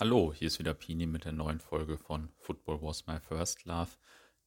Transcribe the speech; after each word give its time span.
Hallo, 0.00 0.32
hier 0.32 0.46
ist 0.46 0.60
wieder 0.60 0.74
Pini 0.74 1.06
mit 1.06 1.24
der 1.24 1.32
neuen 1.32 1.58
Folge 1.58 1.98
von 1.98 2.28
Football 2.36 2.82
Was 2.82 3.08
My 3.08 3.18
First 3.18 3.64
Love. 3.64 3.90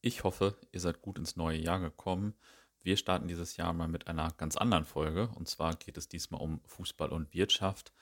Ich 0.00 0.24
hoffe, 0.24 0.56
ihr 0.72 0.80
seid 0.80 1.02
gut 1.02 1.18
ins 1.18 1.36
neue 1.36 1.58
Jahr 1.58 1.78
gekommen. 1.78 2.32
Wir 2.80 2.96
starten 2.96 3.28
dieses 3.28 3.58
Jahr 3.58 3.74
mal 3.74 3.86
mit 3.86 4.06
einer 4.06 4.30
ganz 4.38 4.56
anderen 4.56 4.86
Folge. 4.86 5.28
Und 5.28 5.48
zwar 5.48 5.76
geht 5.76 5.98
es 5.98 6.08
diesmal 6.08 6.40
um 6.40 6.62
Fußball 6.64 7.10
und 7.10 7.34
Wirtschaft. 7.34 7.92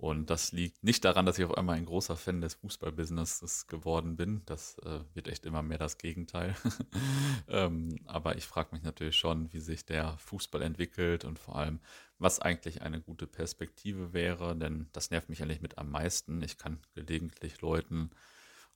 Und 0.00 0.30
das 0.30 0.52
liegt 0.52 0.82
nicht 0.82 1.04
daran, 1.04 1.26
dass 1.26 1.38
ich 1.38 1.44
auf 1.44 1.58
einmal 1.58 1.76
ein 1.76 1.84
großer 1.84 2.16
Fan 2.16 2.40
des 2.40 2.54
Fußballbusinesses 2.54 3.66
geworden 3.66 4.16
bin. 4.16 4.40
Das 4.46 4.78
äh, 4.78 5.00
wird 5.12 5.28
echt 5.28 5.44
immer 5.44 5.62
mehr 5.62 5.76
das 5.76 5.98
Gegenteil. 5.98 6.56
ähm, 7.48 7.96
aber 8.06 8.38
ich 8.38 8.46
frage 8.46 8.70
mich 8.72 8.82
natürlich 8.82 9.16
schon, 9.16 9.52
wie 9.52 9.60
sich 9.60 9.84
der 9.84 10.16
Fußball 10.16 10.62
entwickelt 10.62 11.26
und 11.26 11.38
vor 11.38 11.56
allem, 11.56 11.80
was 12.18 12.40
eigentlich 12.40 12.80
eine 12.80 13.02
gute 13.02 13.26
Perspektive 13.26 14.14
wäre. 14.14 14.56
Denn 14.56 14.88
das 14.92 15.10
nervt 15.10 15.28
mich 15.28 15.42
eigentlich 15.42 15.60
mit 15.60 15.76
am 15.76 15.90
meisten. 15.90 16.40
Ich 16.40 16.56
kann 16.56 16.78
gelegentlich 16.94 17.60
Leuten 17.60 18.08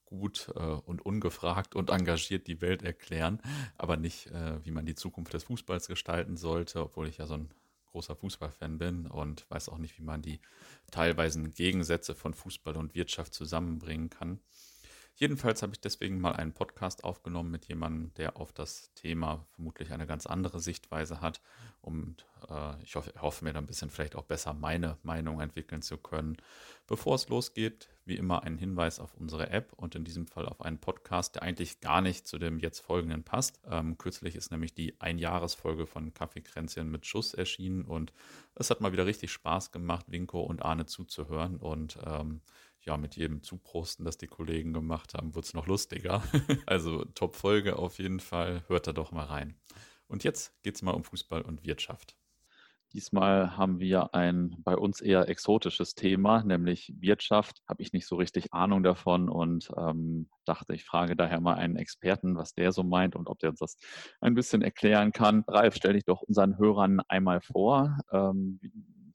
gut 0.04 0.52
äh, 0.54 0.60
und 0.60 1.06
ungefragt 1.06 1.74
und 1.74 1.88
engagiert 1.88 2.48
die 2.48 2.60
Welt 2.60 2.82
erklären, 2.82 3.40
aber 3.78 3.96
nicht, 3.96 4.26
äh, 4.26 4.62
wie 4.62 4.72
man 4.72 4.84
die 4.84 4.94
Zukunft 4.94 5.32
des 5.32 5.44
Fußballs 5.44 5.88
gestalten 5.88 6.36
sollte, 6.36 6.82
obwohl 6.82 7.08
ich 7.08 7.16
ja 7.16 7.26
so 7.26 7.32
ein 7.32 7.48
großer 7.94 8.16
Fußballfan 8.16 8.76
bin 8.76 9.06
und 9.06 9.48
weiß 9.50 9.68
auch 9.68 9.78
nicht, 9.78 9.96
wie 9.98 10.02
man 10.02 10.20
die 10.20 10.40
teilweisen 10.90 11.54
Gegensätze 11.54 12.16
von 12.16 12.34
Fußball 12.34 12.76
und 12.76 12.96
Wirtschaft 12.96 13.32
zusammenbringen 13.32 14.10
kann. 14.10 14.40
Jedenfalls 15.16 15.62
habe 15.62 15.72
ich 15.72 15.80
deswegen 15.80 16.20
mal 16.20 16.32
einen 16.32 16.52
Podcast 16.52 17.04
aufgenommen 17.04 17.52
mit 17.52 17.66
jemandem, 17.66 18.12
der 18.14 18.36
auf 18.36 18.52
das 18.52 18.92
Thema 18.94 19.46
vermutlich 19.54 19.92
eine 19.92 20.06
ganz 20.06 20.26
andere 20.26 20.58
Sichtweise 20.58 21.20
hat. 21.20 21.40
Und 21.80 22.26
äh, 22.50 22.82
ich 22.82 22.96
hoffe, 22.96 23.12
hoffe, 23.20 23.44
mir 23.44 23.52
dann 23.52 23.64
ein 23.64 23.68
bisschen 23.68 23.90
vielleicht 23.90 24.16
auch 24.16 24.24
besser 24.24 24.54
meine 24.54 24.98
Meinung 25.04 25.40
entwickeln 25.40 25.82
zu 25.82 25.98
können. 25.98 26.36
Bevor 26.88 27.14
es 27.14 27.28
losgeht, 27.28 27.88
wie 28.04 28.16
immer 28.16 28.42
ein 28.42 28.58
Hinweis 28.58 28.98
auf 28.98 29.14
unsere 29.14 29.50
App 29.50 29.72
und 29.74 29.94
in 29.94 30.02
diesem 30.02 30.26
Fall 30.26 30.46
auf 30.46 30.60
einen 30.60 30.78
Podcast, 30.78 31.36
der 31.36 31.42
eigentlich 31.42 31.80
gar 31.80 32.00
nicht 32.00 32.26
zu 32.26 32.38
dem 32.38 32.58
jetzt 32.58 32.80
folgenden 32.80 33.22
passt. 33.22 33.60
Ähm, 33.70 33.96
kürzlich 33.96 34.34
ist 34.34 34.50
nämlich 34.50 34.74
die 34.74 35.00
Einjahresfolge 35.00 35.86
von 35.86 36.12
Kaffeekränzchen 36.12 36.90
mit 36.90 37.06
Schuss 37.06 37.34
erschienen 37.34 37.84
und 37.84 38.12
es 38.56 38.68
hat 38.68 38.80
mal 38.80 38.92
wieder 38.92 39.06
richtig 39.06 39.30
Spaß 39.30 39.70
gemacht, 39.70 40.06
Winko 40.08 40.40
und 40.40 40.62
Arne 40.62 40.86
zuzuhören 40.86 41.56
und 41.56 41.98
ähm, 42.04 42.40
ja, 42.84 42.96
mit 42.96 43.16
jedem 43.16 43.42
Zuprosten, 43.42 44.04
das 44.04 44.18
die 44.18 44.26
Kollegen 44.26 44.72
gemacht 44.72 45.14
haben, 45.14 45.34
wurde 45.34 45.46
es 45.46 45.54
noch 45.54 45.66
lustiger. 45.66 46.22
also 46.66 47.04
Top-Folge 47.04 47.78
auf 47.78 47.98
jeden 47.98 48.20
Fall. 48.20 48.62
Hört 48.68 48.86
da 48.86 48.92
doch 48.92 49.12
mal 49.12 49.24
rein. 49.24 49.56
Und 50.06 50.24
jetzt 50.24 50.60
geht 50.62 50.76
es 50.76 50.82
mal 50.82 50.92
um 50.92 51.04
Fußball 51.04 51.42
und 51.42 51.64
Wirtschaft. 51.64 52.16
Diesmal 52.94 53.56
haben 53.56 53.80
wir 53.80 54.14
ein 54.14 54.54
bei 54.62 54.76
uns 54.76 55.00
eher 55.00 55.28
exotisches 55.28 55.96
Thema, 55.96 56.44
nämlich 56.44 56.94
Wirtschaft. 57.00 57.60
Habe 57.68 57.82
ich 57.82 57.92
nicht 57.92 58.06
so 58.06 58.14
richtig 58.14 58.54
Ahnung 58.54 58.84
davon 58.84 59.28
und 59.28 59.68
ähm, 59.76 60.28
dachte, 60.44 60.74
ich 60.74 60.84
frage 60.84 61.16
daher 61.16 61.40
mal 61.40 61.54
einen 61.54 61.74
Experten, 61.74 62.36
was 62.36 62.54
der 62.54 62.70
so 62.70 62.84
meint 62.84 63.16
und 63.16 63.28
ob 63.28 63.40
der 63.40 63.50
uns 63.50 63.58
das 63.58 63.78
ein 64.20 64.34
bisschen 64.34 64.62
erklären 64.62 65.10
kann. 65.10 65.42
Ralf, 65.48 65.74
stell 65.74 65.94
dich 65.94 66.04
doch 66.04 66.22
unseren 66.22 66.56
Hörern 66.56 67.00
einmal 67.08 67.40
vor. 67.40 67.98
Ähm, 68.12 68.60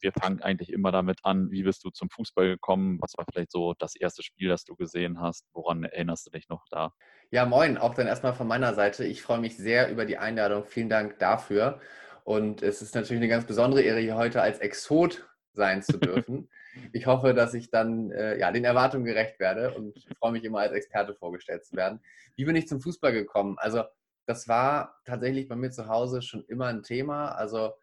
wir 0.01 0.11
fangen 0.11 0.41
eigentlich 0.41 0.71
immer 0.71 0.91
damit 0.91 1.19
an, 1.23 1.51
wie 1.51 1.63
bist 1.63 1.83
du 1.83 1.89
zum 1.89 2.09
Fußball 2.09 2.47
gekommen? 2.47 2.99
Was 3.01 3.17
war 3.17 3.25
vielleicht 3.31 3.51
so 3.51 3.73
das 3.77 3.95
erste 3.95 4.23
Spiel, 4.23 4.49
das 4.49 4.63
du 4.63 4.75
gesehen 4.75 5.19
hast? 5.19 5.45
Woran 5.53 5.83
erinnerst 5.83 6.27
du 6.27 6.31
dich 6.31 6.49
noch 6.49 6.65
da? 6.69 6.93
Ja, 7.31 7.45
moin, 7.45 7.77
auch 7.77 7.93
dann 7.93 8.07
erstmal 8.07 8.33
von 8.33 8.47
meiner 8.47 8.73
Seite. 8.73 9.05
Ich 9.05 9.21
freue 9.21 9.39
mich 9.39 9.57
sehr 9.57 9.91
über 9.91 10.05
die 10.05 10.17
Einladung. 10.17 10.65
Vielen 10.65 10.89
Dank 10.89 11.19
dafür. 11.19 11.79
Und 12.23 12.61
es 12.61 12.81
ist 12.81 12.95
natürlich 12.95 13.21
eine 13.21 13.29
ganz 13.29 13.45
besondere 13.45 13.81
Ehre, 13.81 13.99
hier 13.99 14.15
heute 14.15 14.41
als 14.41 14.59
Exot 14.59 15.27
sein 15.53 15.81
zu 15.81 15.97
dürfen. 15.99 16.49
ich 16.93 17.05
hoffe, 17.05 17.33
dass 17.33 17.53
ich 17.53 17.69
dann 17.69 18.11
äh, 18.11 18.37
ja, 18.39 18.51
den 18.51 18.65
Erwartungen 18.65 19.05
gerecht 19.05 19.39
werde 19.39 19.73
und 19.73 19.97
freue 20.17 20.31
mich 20.31 20.43
immer 20.43 20.59
als 20.59 20.73
Experte 20.73 21.15
vorgestellt 21.15 21.65
zu 21.65 21.75
werden. 21.75 22.01
Wie 22.35 22.45
bin 22.45 22.55
ich 22.55 22.67
zum 22.67 22.81
Fußball 22.81 23.13
gekommen? 23.13 23.55
Also 23.59 23.83
das 24.25 24.47
war 24.47 24.99
tatsächlich 25.05 25.47
bei 25.47 25.55
mir 25.55 25.71
zu 25.71 25.87
Hause 25.87 26.21
schon 26.21 26.43
immer 26.45 26.67
ein 26.67 26.83
Thema. 26.83 27.29
Also 27.29 27.73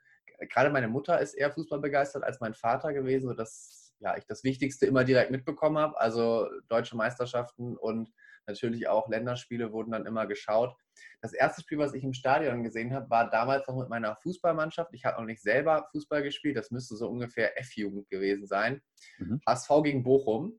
gerade 0.49 0.71
meine 0.71 0.89
Mutter 0.89 1.21
ist 1.21 1.35
eher 1.35 1.53
Fußball 1.53 1.81
begeistert 1.81 2.25
als 2.25 2.41
mein 2.41 2.55
Vater 2.55 2.93
gewesen, 2.93 3.29
sodass 3.29 3.95
ja, 4.01 4.17
ich 4.17 4.25
das 4.27 4.45
Wichtigste 4.45 4.87
immer 4.87 5.05
direkt 5.05 5.31
mitbekommen 5.31 5.79
habe. 5.79 5.99
Also 6.01 6.49
deutsche 6.69 6.97
Meisterschaften 6.97 7.77
und 7.77 8.11
natürlich 8.47 8.89
auch 8.89 9.09
Länderspiele 9.09 9.73
wurden 9.73 9.93
dann 9.93 10.07
immer 10.07 10.27
geschaut. 10.27 10.75
Das 11.21 11.33
erste 11.33 11.63
Spiel, 11.63 11.79
was 11.79 11.95
ich 11.95 12.05
im 12.05 12.13
Stadion 12.13 12.63
gesehen 12.63 12.95
habe, 12.95 13.11
war 13.11 13.29
damals 13.29 13.67
noch 13.67 13.77
mit 13.77 13.89
meiner 13.89 14.17
Fußballmannschaft. 14.17 14.93
Ich 14.95 15.05
habe 15.05 15.21
noch 15.21 15.27
nicht 15.27 15.43
selber 15.43 15.89
Fußball 15.93 16.23
gespielt, 16.23 16.57
das 16.57 16.71
müsste 16.71 16.97
so 16.97 17.09
ungefähr 17.09 17.59
F-Jugend 17.61 18.09
gewesen 18.09 18.47
sein. 18.47 18.83
Mhm. 19.19 19.41
HSV 19.47 19.71
gegen 19.83 20.03
Bochum. 20.03 20.59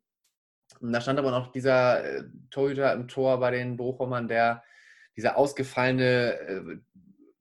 Und 0.81 0.91
da 0.91 0.99
stand 0.99 1.17
aber 1.17 1.31
noch 1.31 1.51
dieser 1.51 2.03
äh, 2.03 2.23
Torhüter 2.51 2.91
im 2.93 3.07
Tor 3.07 3.39
bei 3.39 3.51
den 3.51 3.77
Bochumern, 3.77 4.27
der 4.27 4.63
diese 5.15 5.35
ausgefallene 5.35 6.33
äh, 6.39 6.77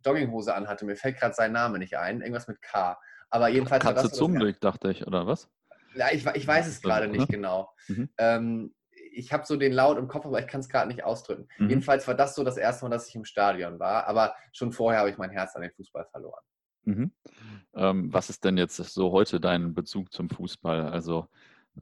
Jogginghose 0.07 0.55
anhatte. 0.55 0.85
Mir 0.85 0.97
fällt 0.97 1.19
gerade 1.19 1.35
sein 1.35 1.53
Name 1.53 1.79
nicht 1.79 1.99
ein. 1.99 2.21
Irgendwas 2.21 2.49
mit 2.49 2.63
K. 2.63 2.99
Aber 3.31 3.49
jedenfalls. 3.49 3.83
Katze 3.83 4.11
Zumblick, 4.11 4.61
dachte 4.61 4.91
ich, 4.91 5.07
oder 5.07 5.27
was? 5.27 5.49
Ja, 5.95 6.07
ich, 6.13 6.27
ich 6.35 6.47
weiß 6.47 6.67
es 6.69 6.81
gerade 6.81 7.09
nicht 7.09 7.29
genau. 7.29 7.71
Mhm. 7.89 8.09
Ähm, 8.19 8.75
ich 9.13 9.33
habe 9.33 9.47
so 9.47 9.57
den 9.57 9.73
Laut 9.73 9.97
im 9.97 10.09
Kopf, 10.09 10.27
aber 10.27 10.41
ich 10.41 10.47
kann 10.47 10.61
es 10.61 10.69
gerade 10.69 10.89
nicht 10.89 11.03
ausdrücken. 11.03 11.49
Mhm. 11.59 11.71
Jedenfalls 11.71 12.07
war 12.07 12.15
das 12.15 12.35
so 12.35 12.45
das 12.45 12.57
erste 12.57 12.85
Mal, 12.85 12.91
dass 12.91 13.09
ich 13.09 13.15
im 13.15 13.25
Stadion 13.25 13.79
war. 13.79 14.07
Aber 14.07 14.35
schon 14.53 14.73
vorher 14.73 15.01
habe 15.01 15.11
ich 15.11 15.19
mein 15.19 15.31
Herz 15.31 15.57
an 15.57 15.63
den 15.63 15.73
Fußball 15.73 16.07
verloren. 16.11 16.43
Mhm. 16.85 17.13
Ähm, 17.75 18.13
was 18.13 18.31
ist 18.31 18.45
denn 18.45 18.57
jetzt 18.59 18.77
so 18.77 19.11
heute 19.13 19.41
dein 19.41 19.75
Bezug 19.75 20.13
zum 20.13 20.29
Fußball? 20.31 20.89
Also 20.89 21.29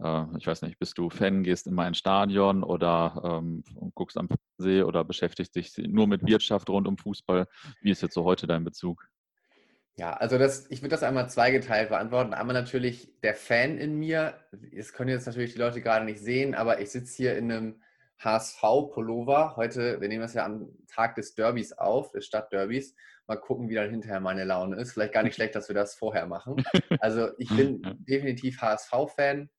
äh, 0.03 0.25
ich 0.39 0.47
weiß 0.47 0.63
nicht, 0.63 0.79
bist 0.79 0.99
du 0.99 1.11
Fan, 1.11 1.43
gehst 1.43 1.67
immer 1.67 1.87
ins 1.87 1.99
Stadion 1.99 2.63
oder 2.63 3.41
ähm, 3.43 3.65
guckst 3.95 4.17
am 4.17 4.29
Fernsehen 4.29 4.85
oder 4.85 5.05
beschäftigst 5.05 5.55
dich 5.57 5.77
nur 5.79 6.07
mit 6.07 6.27
Wirtschaft 6.27 6.69
rund 6.71 6.89
um 6.89 6.99
Fußball? 6.99 7.47
Wie 7.81 7.91
ist 7.91 8.03
jetzt 8.03 8.15
so 8.15 8.25
heute 8.25 8.47
dein 8.47 8.65
Bezug? 8.65 9.09
Ja, 9.97 10.15
also 10.15 10.39
das, 10.39 10.69
ich 10.71 10.83
würde 10.83 10.91
das 10.91 11.05
einmal 11.05 11.31
zweigeteilt 11.31 11.91
beantworten. 11.91 12.35
Einmal 12.35 12.55
natürlich 12.55 13.21
der 13.23 13.35
Fan 13.35 13.79
in 13.79 13.95
mir. 13.95 14.35
Das 14.77 14.93
können 14.93 15.11
jetzt 15.11 15.27
natürlich 15.27 15.53
die 15.53 15.61
Leute 15.61 15.81
gerade 15.81 16.05
nicht 16.05 16.19
sehen, 16.19 16.57
aber 16.57 16.81
ich 16.81 16.91
sitze 16.91 17.17
hier 17.17 17.39
in 17.39 17.53
einem 17.53 17.81
HSV-Pullover. 18.19 19.55
Heute, 19.57 20.01
wir 20.01 20.09
nehmen 20.09 20.23
das 20.23 20.35
ja 20.35 20.45
am 20.45 20.69
Tag 20.89 21.15
des 21.15 21.35
Derbys 21.35 21.73
auf, 21.73 22.11
des 22.11 22.27
Stadtderbys. 22.27 22.95
Mal 23.27 23.37
gucken, 23.37 23.69
wie 23.69 23.75
dann 23.75 23.91
hinterher 23.91 24.21
meine 24.21 24.45
Laune 24.45 24.77
ist. 24.77 24.93
Vielleicht 24.93 25.15
gar 25.15 25.23
nicht 25.23 25.35
schlecht, 25.37 25.55
dass 25.55 25.69
wir 25.69 25.75
das 25.75 25.95
vorher 25.95 26.27
machen. 26.27 26.57
Also 27.01 27.29
ich 27.39 27.55
bin 27.55 27.83
definitiv 28.09 28.61
HSV-Fan. 28.61 29.51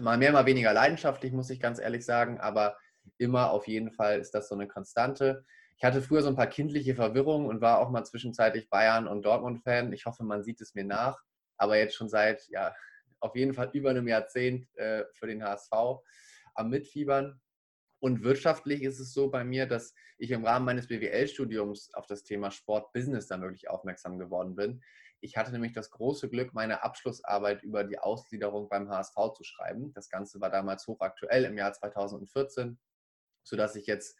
Mal 0.00 0.16
mehr, 0.16 0.32
mal 0.32 0.46
weniger 0.46 0.72
leidenschaftlich, 0.72 1.32
muss 1.32 1.50
ich 1.50 1.60
ganz 1.60 1.78
ehrlich 1.78 2.04
sagen, 2.04 2.40
aber 2.40 2.76
immer 3.18 3.50
auf 3.50 3.68
jeden 3.68 3.92
Fall 3.92 4.18
ist 4.18 4.32
das 4.32 4.48
so 4.48 4.54
eine 4.54 4.66
Konstante. 4.66 5.44
Ich 5.76 5.84
hatte 5.84 6.00
früher 6.00 6.22
so 6.22 6.28
ein 6.28 6.36
paar 6.36 6.46
kindliche 6.46 6.94
Verwirrungen 6.94 7.46
und 7.46 7.60
war 7.60 7.78
auch 7.78 7.90
mal 7.90 8.04
zwischenzeitlich 8.04 8.70
Bayern- 8.70 9.08
und 9.08 9.22
Dortmund-Fan. 9.22 9.92
Ich 9.92 10.06
hoffe, 10.06 10.24
man 10.24 10.42
sieht 10.42 10.60
es 10.60 10.74
mir 10.74 10.84
nach. 10.84 11.20
Aber 11.56 11.76
jetzt 11.76 11.96
schon 11.96 12.08
seit, 12.08 12.46
ja, 12.48 12.74
auf 13.20 13.36
jeden 13.36 13.52
Fall 13.52 13.70
über 13.72 13.90
einem 13.90 14.08
Jahrzehnt 14.08 14.66
äh, 14.76 15.04
für 15.12 15.26
den 15.26 15.44
HSV 15.44 15.72
am 16.54 16.70
Mitfiebern. 16.70 17.40
Und 18.00 18.22
wirtschaftlich 18.22 18.82
ist 18.82 18.98
es 18.98 19.12
so 19.12 19.30
bei 19.30 19.44
mir, 19.44 19.66
dass 19.66 19.94
ich 20.18 20.30
im 20.30 20.44
Rahmen 20.44 20.66
meines 20.66 20.88
BWL-Studiums 20.88 21.94
auf 21.94 22.06
das 22.06 22.24
Thema 22.24 22.50
Sport-Business 22.50 23.26
dann 23.26 23.42
wirklich 23.42 23.68
aufmerksam 23.68 24.18
geworden 24.18 24.56
bin. 24.56 24.82
Ich 25.22 25.36
hatte 25.36 25.52
nämlich 25.52 25.72
das 25.72 25.90
große 25.90 26.28
Glück, 26.28 26.52
meine 26.52 26.82
Abschlussarbeit 26.82 27.62
über 27.62 27.84
die 27.84 27.98
Ausgliederung 27.98 28.68
beim 28.68 28.90
HSV 28.90 29.14
zu 29.36 29.44
schreiben. 29.44 29.92
Das 29.94 30.08
Ganze 30.08 30.40
war 30.40 30.50
damals 30.50 30.86
hochaktuell 30.86 31.44
im 31.44 31.56
Jahr 31.56 31.72
2014, 31.72 32.78
sodass 33.44 33.76
ich 33.76 33.86
jetzt 33.86 34.18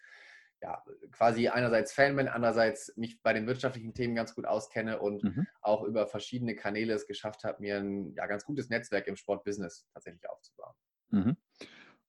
ja, 0.62 0.80
quasi 1.10 1.48
einerseits 1.48 1.92
Fan 1.92 2.14
bin, 2.14 2.28
andererseits 2.28 2.96
mich 2.96 3.20
bei 3.20 3.32
den 3.32 3.48
wirtschaftlichen 3.48 3.94
Themen 3.94 4.14
ganz 4.14 4.34
gut 4.34 4.46
auskenne 4.46 5.00
und 5.00 5.24
mhm. 5.24 5.46
auch 5.60 5.82
über 5.82 6.06
verschiedene 6.06 6.54
Kanäle 6.54 6.94
es 6.94 7.08
geschafft 7.08 7.42
habe, 7.42 7.60
mir 7.60 7.78
ein 7.78 8.14
ja, 8.14 8.26
ganz 8.26 8.44
gutes 8.44 8.68
Netzwerk 8.68 9.08
im 9.08 9.16
Sportbusiness 9.16 9.88
tatsächlich 9.92 10.28
aufzubauen. 10.30 10.74
Mhm. 11.10 11.36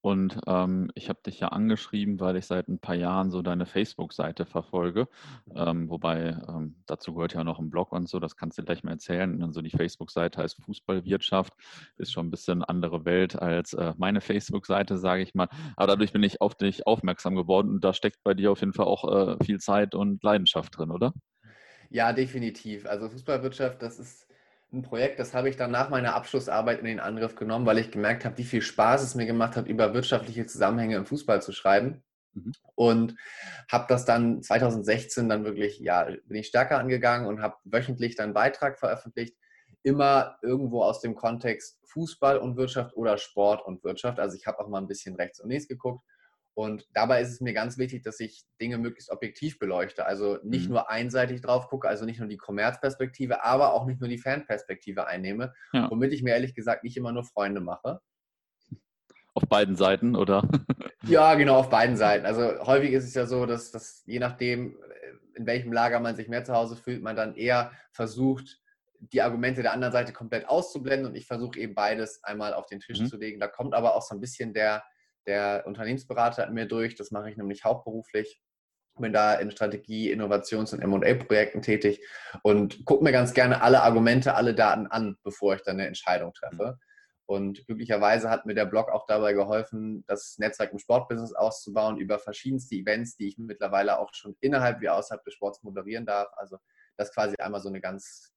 Und 0.03 0.37
ähm, 0.47 0.91
ich 0.95 1.07
habe 1.07 1.21
dich 1.25 1.39
ja 1.39 1.47
angeschrieben, 1.47 2.19
weil 2.19 2.35
ich 2.35 2.45
seit 2.45 2.67
ein 2.67 2.79
paar 2.79 2.95
Jahren 2.95 3.31
so 3.31 3.41
deine 3.41 3.65
Facebook-Seite 3.65 4.45
verfolge. 4.45 5.07
Ähm, 5.55 5.89
wobei 5.89 6.37
ähm, 6.49 6.75
dazu 6.87 7.13
gehört 7.13 7.35
ja 7.35 7.45
noch 7.45 7.57
ein 7.57 7.69
Blog 7.69 7.93
und 7.93 8.09
so, 8.09 8.19
das 8.19 8.35
kannst 8.35 8.57
du 8.57 8.63
gleich 8.63 8.83
mal 8.83 8.91
erzählen. 8.91 9.41
Und 9.41 9.53
so 9.53 9.61
die 9.61 9.69
Facebook-Seite 9.69 10.41
heißt 10.41 10.61
Fußballwirtschaft, 10.61 11.53
ist 11.95 12.11
schon 12.11 12.27
ein 12.27 12.31
bisschen 12.31 12.65
andere 12.65 13.05
Welt 13.05 13.41
als 13.41 13.71
äh, 13.71 13.93
meine 13.95 14.19
Facebook-Seite, 14.19 14.97
sage 14.97 15.23
ich 15.23 15.35
mal. 15.35 15.47
Aber 15.77 15.87
dadurch 15.87 16.11
bin 16.11 16.23
ich 16.23 16.41
auf 16.41 16.55
dich 16.55 16.85
aufmerksam 16.85 17.35
geworden 17.35 17.69
und 17.69 17.81
da 17.85 17.93
steckt 17.93 18.25
bei 18.25 18.33
dir 18.33 18.51
auf 18.51 18.59
jeden 18.59 18.73
Fall 18.73 18.87
auch 18.87 19.05
äh, 19.39 19.41
viel 19.41 19.61
Zeit 19.61 19.95
und 19.95 20.21
Leidenschaft 20.21 20.77
drin, 20.77 20.91
oder? 20.91 21.13
Ja, 21.89 22.11
definitiv. 22.11 22.85
Also 22.87 23.07
Fußballwirtschaft, 23.07 23.81
das 23.81 23.99
ist 23.99 24.27
ein 24.73 24.81
Projekt, 24.81 25.19
das 25.19 25.33
habe 25.33 25.49
ich 25.49 25.55
dann 25.55 25.71
nach 25.71 25.89
meiner 25.89 26.15
Abschlussarbeit 26.15 26.79
in 26.79 26.85
den 26.85 26.99
Angriff 26.99 27.35
genommen, 27.35 27.65
weil 27.65 27.77
ich 27.77 27.91
gemerkt 27.91 28.25
habe, 28.25 28.37
wie 28.37 28.43
viel 28.43 28.61
Spaß 28.61 29.03
es 29.03 29.15
mir 29.15 29.25
gemacht 29.25 29.55
hat, 29.55 29.67
über 29.67 29.93
wirtschaftliche 29.93 30.45
Zusammenhänge 30.45 30.95
im 30.95 31.05
Fußball 31.05 31.41
zu 31.41 31.51
schreiben. 31.51 32.03
Mhm. 32.33 32.51
Und 32.75 33.15
habe 33.71 33.85
das 33.87 34.05
dann 34.05 34.41
2016 34.41 35.29
dann 35.29 35.45
wirklich, 35.45 35.79
ja, 35.79 36.03
bin 36.03 36.37
ich 36.37 36.47
stärker 36.47 36.79
angegangen 36.79 37.27
und 37.27 37.41
habe 37.41 37.55
wöchentlich 37.63 38.15
dann 38.15 38.25
einen 38.25 38.33
Beitrag 38.33 38.79
veröffentlicht. 38.79 39.35
immer 39.83 40.37
irgendwo 40.41 40.81
aus 40.81 41.01
dem 41.01 41.13
Kontext 41.13 41.77
Fußball 41.87 42.37
und 42.37 42.55
Wirtschaft 42.55 42.95
oder 42.95 43.17
Sport 43.17 43.65
und 43.65 43.83
Wirtschaft. 43.83 44.19
Also 44.19 44.37
ich 44.37 44.47
habe 44.47 44.59
auch 44.59 44.69
mal 44.69 44.79
ein 44.79 44.87
bisschen 44.87 45.15
rechts 45.15 45.39
und 45.41 45.49
links 45.49 45.67
geguckt. 45.67 46.03
Und 46.55 46.87
dabei 46.93 47.21
ist 47.21 47.31
es 47.31 47.41
mir 47.41 47.53
ganz 47.53 47.77
wichtig, 47.77 48.03
dass 48.03 48.19
ich 48.19 48.43
Dinge 48.61 48.77
möglichst 48.77 49.09
objektiv 49.09 49.57
beleuchte. 49.57 50.05
Also 50.05 50.37
nicht 50.43 50.65
mhm. 50.65 50.73
nur 50.73 50.89
einseitig 50.89 51.41
drauf 51.41 51.67
gucke, 51.67 51.87
also 51.87 52.05
nicht 52.05 52.19
nur 52.19 52.27
die 52.27 52.37
Kommerzperspektive, 52.37 53.43
aber 53.43 53.73
auch 53.73 53.85
nicht 53.85 53.99
nur 53.99 54.09
die 54.09 54.19
Fanperspektive 54.19 55.07
einnehme, 55.07 55.53
ja. 55.73 55.89
womit 55.89 56.13
ich 56.13 56.21
mir 56.21 56.31
ehrlich 56.31 56.53
gesagt 56.53 56.83
nicht 56.83 56.95
immer 56.95 57.11
nur 57.11 57.23
Freunde 57.23 57.59
mache. 57.59 58.01
Auf 59.33 59.43
beiden 59.49 59.75
Seiten, 59.75 60.15
oder? 60.15 60.47
ja, 61.07 61.33
genau, 61.33 61.57
auf 61.57 61.69
beiden 61.69 61.97
Seiten. 61.97 62.27
Also 62.27 62.65
häufig 62.67 62.91
ist 62.91 63.05
es 63.05 63.15
ja 63.15 63.25
so, 63.25 63.47
dass, 63.47 63.71
dass 63.71 64.03
je 64.05 64.19
nachdem, 64.19 64.75
äh, 64.75 65.37
in 65.37 65.47
welchem 65.47 65.73
Lager 65.73 65.99
man 65.99 66.15
sich 66.15 66.27
mehr 66.27 66.43
zu 66.43 66.53
Hause 66.53 66.75
fühlt, 66.75 67.01
man 67.01 67.15
dann 67.15 67.35
eher 67.35 67.71
versucht, 67.91 68.61
die 69.11 69.21
Argumente 69.21 69.63
der 69.63 69.73
anderen 69.73 69.91
Seite 69.91 70.13
komplett 70.13 70.47
auszublenden 70.47 71.07
und 71.07 71.15
ich 71.15 71.25
versuche 71.25 71.59
eben 71.59 71.73
beides 71.73 72.23
einmal 72.23 72.53
auf 72.53 72.67
den 72.67 72.79
Tisch 72.79 72.99
mhm. 72.99 73.07
zu 73.07 73.17
legen. 73.17 73.39
Da 73.39 73.47
kommt 73.47 73.73
aber 73.73 73.95
auch 73.95 74.03
so 74.03 74.15
ein 74.15 74.21
bisschen 74.21 74.53
der, 74.53 74.83
der 75.27 75.63
Unternehmensberater 75.65 76.49
mir 76.49 76.67
durch. 76.67 76.95
Das 76.95 77.11
mache 77.11 77.29
ich 77.29 77.37
nämlich 77.37 77.63
hauptberuflich. 77.63 78.41
Bin 78.99 79.13
da 79.13 79.33
in 79.33 79.49
Strategie, 79.49 80.11
Innovations- 80.11 80.73
und 80.73 80.85
MA-Projekten 80.85 81.63
tätig 81.63 82.05
und 82.43 82.85
gucke 82.85 83.03
mir 83.03 83.11
ganz 83.11 83.33
gerne 83.33 83.61
alle 83.63 83.81
Argumente, 83.81 84.35
alle 84.35 84.53
Daten 84.53 84.85
an, 84.85 85.17
bevor 85.23 85.55
ich 85.55 85.63
dann 85.63 85.77
eine 85.77 85.87
Entscheidung 85.87 86.31
treffe. 86.33 86.77
Mhm. 86.77 86.79
Und 87.25 87.65
glücklicherweise 87.65 88.29
hat 88.29 88.45
mir 88.45 88.53
der 88.53 88.65
Blog 88.65 88.89
auch 88.89 89.05
dabei 89.07 89.33
geholfen, 89.33 90.03
das 90.07 90.37
Netzwerk 90.37 90.73
im 90.73 90.79
Sportbusiness 90.79 91.33
auszubauen 91.33 91.97
über 91.97 92.19
verschiedenste 92.19 92.75
Events, 92.75 93.15
die 93.15 93.29
ich 93.29 93.37
mittlerweile 93.37 93.97
auch 93.97 94.13
schon 94.13 94.35
innerhalb 94.41 94.81
wie 94.81 94.89
außerhalb 94.89 95.23
des 95.23 95.33
Sports 95.33 95.63
moderieren 95.63 96.05
darf. 96.05 96.27
Also 96.35 96.57
das 96.97 97.09
ist 97.09 97.15
quasi 97.15 97.35
einmal 97.39 97.61
so 97.61 97.69
eine 97.69 97.81
ganz 97.81 98.33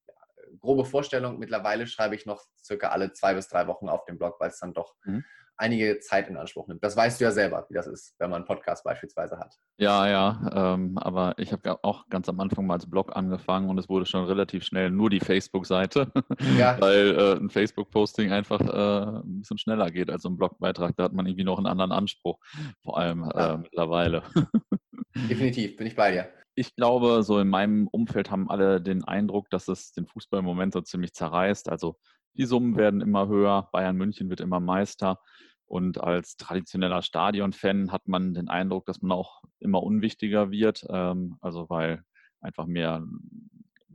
grobe 0.60 0.84
Vorstellung. 0.84 1.38
Mittlerweile 1.38 1.86
schreibe 1.86 2.14
ich 2.14 2.26
noch 2.26 2.46
circa 2.62 2.88
alle 2.88 3.12
zwei 3.12 3.34
bis 3.34 3.48
drei 3.48 3.66
Wochen 3.66 3.88
auf 3.88 4.04
dem 4.04 4.18
Blog, 4.18 4.36
weil 4.38 4.50
es 4.50 4.60
dann 4.60 4.72
doch 4.72 4.94
mhm. 5.04 5.24
Einige 5.56 5.98
Zeit 6.00 6.28
in 6.28 6.36
Anspruch 6.36 6.68
nimmt. 6.68 6.82
Das 6.82 6.96
weißt 6.96 7.20
du 7.20 7.24
ja 7.24 7.30
selber, 7.30 7.66
wie 7.68 7.74
das 7.74 7.86
ist, 7.86 8.14
wenn 8.18 8.30
man 8.30 8.38
einen 8.38 8.46
Podcast 8.46 8.84
beispielsweise 8.84 9.38
hat. 9.38 9.54
Ja, 9.78 10.08
ja, 10.08 10.74
ähm, 10.74 10.98
aber 10.98 11.34
ich 11.38 11.52
habe 11.52 11.82
auch 11.82 12.08
ganz 12.08 12.28
am 12.28 12.40
Anfang 12.40 12.66
mal 12.66 12.74
als 12.74 12.88
Blog 12.88 13.14
angefangen 13.16 13.68
und 13.68 13.78
es 13.78 13.88
wurde 13.88 14.06
schon 14.06 14.24
relativ 14.24 14.64
schnell 14.64 14.90
nur 14.90 15.10
die 15.10 15.20
Facebook-Seite, 15.20 16.12
ja. 16.58 16.76
weil 16.80 17.18
äh, 17.18 17.36
ein 17.36 17.50
Facebook-Posting 17.50 18.32
einfach 18.32 18.60
äh, 18.60 19.20
ein 19.20 19.40
bisschen 19.40 19.58
schneller 19.58 19.90
geht 19.90 20.10
als 20.10 20.24
ein 20.24 20.36
Blogbeitrag. 20.36 20.96
Da 20.96 21.04
hat 21.04 21.12
man 21.12 21.26
irgendwie 21.26 21.44
noch 21.44 21.58
einen 21.58 21.66
anderen 21.66 21.92
Anspruch, 21.92 22.38
vor 22.82 22.98
allem 22.98 23.24
äh, 23.24 23.38
ja. 23.38 23.56
mittlerweile. 23.56 24.22
Definitiv, 25.30 25.76
bin 25.76 25.86
ich 25.86 25.96
bei 25.96 26.12
dir 26.12 26.28
ich 26.58 26.74
glaube, 26.74 27.22
so 27.22 27.38
in 27.38 27.48
meinem 27.48 27.86
Umfeld 27.86 28.30
haben 28.30 28.48
alle 28.50 28.80
den 28.80 29.04
Eindruck, 29.04 29.50
dass 29.50 29.68
es 29.68 29.92
den 29.92 30.06
Fußball 30.06 30.40
im 30.40 30.46
Moment 30.46 30.72
so 30.72 30.80
ziemlich 30.80 31.12
zerreißt. 31.12 31.68
Also 31.68 31.98
die 32.34 32.46
Summen 32.46 32.76
werden 32.76 33.02
immer 33.02 33.28
höher, 33.28 33.68
Bayern 33.72 33.96
München 33.96 34.30
wird 34.30 34.40
immer 34.40 34.58
Meister. 34.58 35.18
Und 35.66 36.00
als 36.00 36.36
traditioneller 36.36 37.02
Stadion-Fan 37.02 37.92
hat 37.92 38.06
man 38.06 38.34
den 38.34 38.48
Eindruck, 38.48 38.86
dass 38.86 39.02
man 39.02 39.12
auch 39.12 39.42
immer 39.58 39.82
unwichtiger 39.82 40.50
wird. 40.50 40.86
Ähm, 40.88 41.36
also 41.40 41.68
weil 41.68 42.02
einfach 42.40 42.66
mehr 42.66 43.04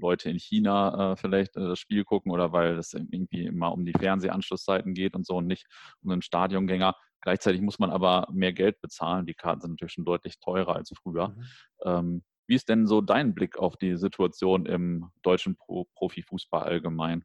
Leute 0.01 0.29
in 0.29 0.37
China 0.37 1.13
äh, 1.13 1.15
vielleicht 1.15 1.55
äh, 1.55 1.61
das 1.61 1.79
Spiel 1.79 2.03
gucken 2.03 2.31
oder 2.31 2.51
weil 2.51 2.77
es 2.77 2.93
irgendwie 2.93 3.45
immer 3.45 3.71
um 3.71 3.85
die 3.85 3.93
Fernsehanschlusszeiten 3.93 4.93
geht 4.93 5.15
und 5.15 5.25
so 5.25 5.37
und 5.37 5.47
nicht 5.47 5.65
um 6.03 6.11
einen 6.11 6.21
Stadiongänger. 6.21 6.95
Gleichzeitig 7.21 7.61
muss 7.61 7.79
man 7.79 7.91
aber 7.91 8.27
mehr 8.31 8.51
Geld 8.51 8.81
bezahlen. 8.81 9.25
Die 9.25 9.35
Karten 9.35 9.61
sind 9.61 9.71
natürlich 9.71 9.93
schon 9.93 10.05
deutlich 10.05 10.39
teurer 10.39 10.75
als 10.75 10.91
früher. 11.01 11.29
Mhm. 11.29 11.43
Ähm, 11.85 12.23
wie 12.47 12.55
ist 12.55 12.67
denn 12.67 12.87
so 12.87 12.99
dein 12.99 13.33
Blick 13.33 13.57
auf 13.57 13.77
die 13.77 13.95
Situation 13.95 14.65
im 14.65 15.09
deutschen 15.21 15.55
Pro 15.55 15.85
Profifußball 15.95 16.63
allgemein? 16.63 17.23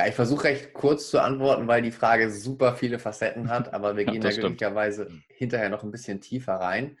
Ja, 0.00 0.06
ich 0.06 0.14
versuche 0.14 0.44
recht 0.44 0.72
kurz 0.72 1.10
zu 1.10 1.20
antworten, 1.20 1.68
weil 1.68 1.82
die 1.82 1.90
Frage 1.90 2.30
super 2.30 2.74
viele 2.74 2.98
Facetten 2.98 3.50
hat, 3.50 3.74
aber 3.74 3.98
wir 3.98 4.06
gehen 4.06 4.22
ja, 4.22 4.30
da 4.30 4.34
glücklicherweise 4.34 5.10
hinterher 5.28 5.68
noch 5.68 5.82
ein 5.82 5.90
bisschen 5.90 6.22
tiefer 6.22 6.54
rein. 6.54 6.96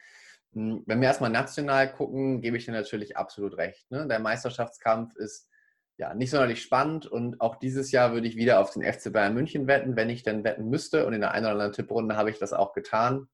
Hm, 0.52 0.82
wenn 0.84 1.00
wir 1.00 1.08
erstmal 1.08 1.30
national 1.30 1.90
gucken, 1.90 2.42
gebe 2.42 2.58
ich 2.58 2.66
dir 2.66 2.72
natürlich 2.72 3.16
absolut 3.16 3.56
recht. 3.56 3.90
Ne? 3.90 4.06
Der 4.06 4.18
Meisterschaftskampf 4.18 5.16
ist 5.16 5.48
ja 5.96 6.12
nicht 6.12 6.28
sonderlich 6.28 6.60
spannend 6.60 7.06
und 7.06 7.40
auch 7.40 7.56
dieses 7.56 7.90
Jahr 7.90 8.12
würde 8.12 8.28
ich 8.28 8.36
wieder 8.36 8.60
auf 8.60 8.70
den 8.70 8.82
FC 8.82 9.10
Bayern 9.10 9.32
München 9.32 9.66
wetten, 9.66 9.96
wenn 9.96 10.10
ich 10.10 10.22
denn 10.22 10.44
wetten 10.44 10.68
müsste. 10.68 11.06
Und 11.06 11.14
in 11.14 11.22
der 11.22 11.30
einen 11.30 11.46
oder 11.46 11.52
anderen 11.52 11.72
Tipprunde 11.72 12.16
habe 12.16 12.28
ich 12.28 12.38
das 12.38 12.52
auch 12.52 12.74
getan. 12.74 13.28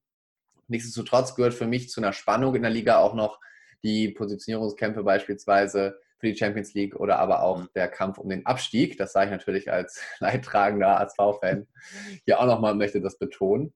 Nichtsdestotrotz 0.69 1.35
gehört 1.35 1.53
für 1.53 1.67
mich 1.67 1.89
zu 1.89 1.99
einer 1.99 2.13
Spannung 2.13 2.55
in 2.55 2.61
der 2.61 2.71
Liga 2.71 2.99
auch 2.99 3.15
noch 3.15 3.41
die 3.83 4.11
Positionierungskämpfe 4.11 5.03
beispielsweise 5.03 5.99
für 6.19 6.27
die 6.27 6.37
Champions 6.37 6.73
League 6.73 6.95
oder 6.95 7.19
aber 7.19 7.43
auch 7.43 7.61
mhm. 7.61 7.69
der 7.75 7.87
Kampf 7.87 8.17
um 8.17 8.29
den 8.29 8.45
Abstieg. 8.45 8.97
Das 8.97 9.13
sage 9.13 9.27
ich 9.27 9.31
natürlich 9.31 9.71
als 9.71 10.01
leidtragender 10.19 10.99
ASV-Fan 10.99 11.67
hier 12.25 12.39
auch 12.39 12.45
nochmal, 12.45 12.75
möchte 12.75 13.01
das 13.01 13.17
betonen. 13.17 13.73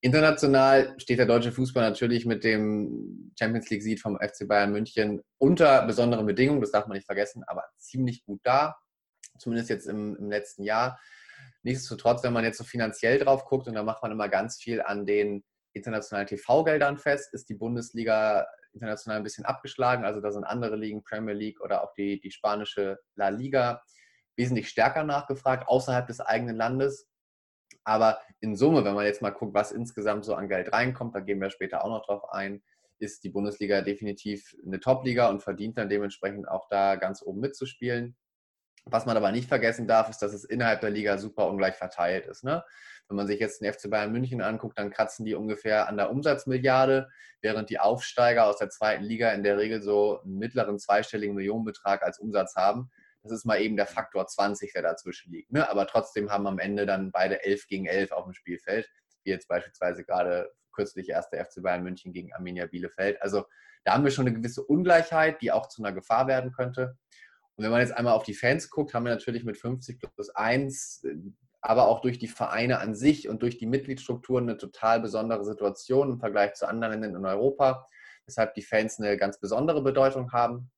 International 0.00 0.94
steht 0.98 1.18
der 1.18 1.26
deutsche 1.26 1.52
Fußball 1.52 1.88
natürlich 1.88 2.26
mit 2.26 2.44
dem 2.44 3.32
Champions 3.38 3.70
League-Sieg 3.70 4.00
vom 4.00 4.18
FC 4.18 4.48
Bayern 4.48 4.72
München 4.72 5.22
unter 5.38 5.86
besonderen 5.86 6.26
Bedingungen, 6.26 6.60
das 6.60 6.72
darf 6.72 6.86
man 6.86 6.96
nicht 6.96 7.06
vergessen, 7.06 7.44
aber 7.46 7.64
ziemlich 7.78 8.24
gut 8.24 8.40
da, 8.42 8.76
zumindest 9.38 9.70
jetzt 9.70 9.86
im, 9.86 10.16
im 10.16 10.30
letzten 10.30 10.64
Jahr. 10.64 10.98
Nichtsdestotrotz, 11.62 12.22
wenn 12.24 12.32
man 12.32 12.44
jetzt 12.44 12.58
so 12.58 12.64
finanziell 12.64 13.18
drauf 13.18 13.44
guckt, 13.44 13.68
und 13.68 13.74
da 13.74 13.82
macht 13.82 14.02
man 14.02 14.12
immer 14.12 14.28
ganz 14.28 14.60
viel 14.60 14.82
an 14.82 15.06
den 15.06 15.44
internationalen 15.72 16.26
TV-Geldern 16.26 16.98
fest, 16.98 17.32
ist 17.32 17.48
die 17.48 17.54
Bundesliga 17.54 18.46
international 18.74 19.18
ein 19.18 19.24
bisschen 19.24 19.44
abgeschlagen. 19.44 20.04
Also 20.04 20.20
da 20.20 20.30
sind 20.30 20.44
andere 20.44 20.76
Ligen, 20.76 21.02
Premier 21.02 21.34
League 21.34 21.60
oder 21.60 21.84
auch 21.84 21.92
die, 21.94 22.20
die 22.20 22.30
spanische 22.30 22.98
La 23.14 23.28
Liga, 23.28 23.82
wesentlich 24.36 24.68
stärker 24.68 25.04
nachgefragt, 25.04 25.68
außerhalb 25.68 26.06
des 26.06 26.20
eigenen 26.20 26.56
Landes. 26.56 27.08
Aber 27.84 28.20
in 28.40 28.56
Summe, 28.56 28.84
wenn 28.84 28.94
man 28.94 29.06
jetzt 29.06 29.22
mal 29.22 29.30
guckt, 29.30 29.54
was 29.54 29.72
insgesamt 29.72 30.24
so 30.24 30.34
an 30.34 30.48
Geld 30.48 30.72
reinkommt, 30.72 31.14
da 31.14 31.20
gehen 31.20 31.40
wir 31.40 31.50
später 31.50 31.84
auch 31.84 31.88
noch 31.88 32.06
drauf 32.06 32.32
ein, 32.32 32.62
ist 32.98 33.24
die 33.24 33.30
Bundesliga 33.30 33.82
definitiv 33.82 34.56
eine 34.64 34.78
Top-Liga 34.78 35.28
und 35.28 35.42
verdient 35.42 35.76
dann 35.76 35.88
dementsprechend 35.88 36.48
auch 36.48 36.68
da 36.68 36.94
ganz 36.96 37.22
oben 37.22 37.40
mitzuspielen. 37.40 38.16
Was 38.84 39.06
man 39.06 39.16
aber 39.16 39.30
nicht 39.32 39.48
vergessen 39.48 39.86
darf, 39.86 40.08
ist, 40.10 40.18
dass 40.18 40.32
es 40.32 40.44
innerhalb 40.44 40.80
der 40.80 40.90
Liga 40.90 41.16
super 41.18 41.46
ungleich 41.46 41.76
verteilt 41.76 42.26
ist. 42.26 42.42
Ne? 42.42 42.64
Wenn 43.08 43.16
man 43.16 43.26
sich 43.26 43.38
jetzt 43.38 43.60
den 43.60 43.72
FC 43.72 43.90
Bayern 43.90 44.12
München 44.12 44.40
anguckt, 44.40 44.78
dann 44.78 44.90
kratzen 44.90 45.24
die 45.24 45.34
ungefähr 45.34 45.88
an 45.88 45.96
der 45.96 46.10
Umsatzmilliarde, 46.10 47.08
während 47.40 47.70
die 47.70 47.78
Aufsteiger 47.78 48.46
aus 48.46 48.58
der 48.58 48.70
zweiten 48.70 49.04
Liga 49.04 49.30
in 49.30 49.44
der 49.44 49.58
Regel 49.58 49.82
so 49.82 50.20
einen 50.22 50.38
mittleren 50.38 50.78
zweistelligen 50.78 51.34
Millionenbetrag 51.36 52.02
als 52.02 52.18
Umsatz 52.18 52.56
haben. 52.56 52.90
Das 53.22 53.32
ist 53.32 53.44
mal 53.44 53.60
eben 53.60 53.76
der 53.76 53.86
Faktor 53.86 54.26
20, 54.26 54.72
der 54.72 54.82
dazwischen 54.82 55.32
liegt. 55.32 55.52
Ne? 55.52 55.68
Aber 55.68 55.86
trotzdem 55.86 56.30
haben 56.30 56.46
am 56.46 56.58
Ende 56.58 56.86
dann 56.86 57.12
beide 57.12 57.44
11 57.44 57.68
gegen 57.68 57.86
11 57.86 58.10
auf 58.10 58.24
dem 58.24 58.34
Spielfeld, 58.34 58.88
wie 59.22 59.30
jetzt 59.30 59.46
beispielsweise 59.46 60.04
gerade 60.04 60.50
kürzlich 60.72 61.08
erst 61.08 61.32
der 61.32 61.44
FC 61.44 61.62
Bayern 61.62 61.84
München 61.84 62.12
gegen 62.12 62.32
Arminia 62.32 62.66
Bielefeld. 62.66 63.22
Also 63.22 63.44
da 63.84 63.94
haben 63.94 64.04
wir 64.04 64.10
schon 64.10 64.26
eine 64.26 64.36
gewisse 64.36 64.64
Ungleichheit, 64.64 65.40
die 65.40 65.52
auch 65.52 65.68
zu 65.68 65.82
einer 65.82 65.92
Gefahr 65.92 66.26
werden 66.26 66.52
könnte. 66.52 66.96
Und 67.56 67.64
wenn 67.64 67.70
man 67.70 67.80
jetzt 67.80 67.96
einmal 67.96 68.14
auf 68.14 68.24
die 68.24 68.34
Fans 68.34 68.70
guckt, 68.70 68.94
haben 68.94 69.04
wir 69.04 69.12
natürlich 69.12 69.44
mit 69.44 69.58
50 69.58 70.00
plus 70.00 70.30
1, 70.30 71.06
aber 71.60 71.86
auch 71.86 72.00
durch 72.00 72.18
die 72.18 72.28
Vereine 72.28 72.80
an 72.80 72.94
sich 72.94 73.28
und 73.28 73.42
durch 73.42 73.58
die 73.58 73.66
Mitgliedsstrukturen 73.66 74.48
eine 74.48 74.58
total 74.58 75.00
besondere 75.00 75.44
Situation 75.44 76.12
im 76.12 76.18
Vergleich 76.18 76.54
zu 76.54 76.66
anderen 76.66 76.92
Ländern 77.00 77.16
in 77.16 77.26
Europa, 77.26 77.86
weshalb 78.26 78.54
die 78.54 78.62
Fans 78.62 78.98
eine 78.98 79.16
ganz 79.16 79.38
besondere 79.38 79.82
Bedeutung 79.82 80.32
haben. 80.32 80.70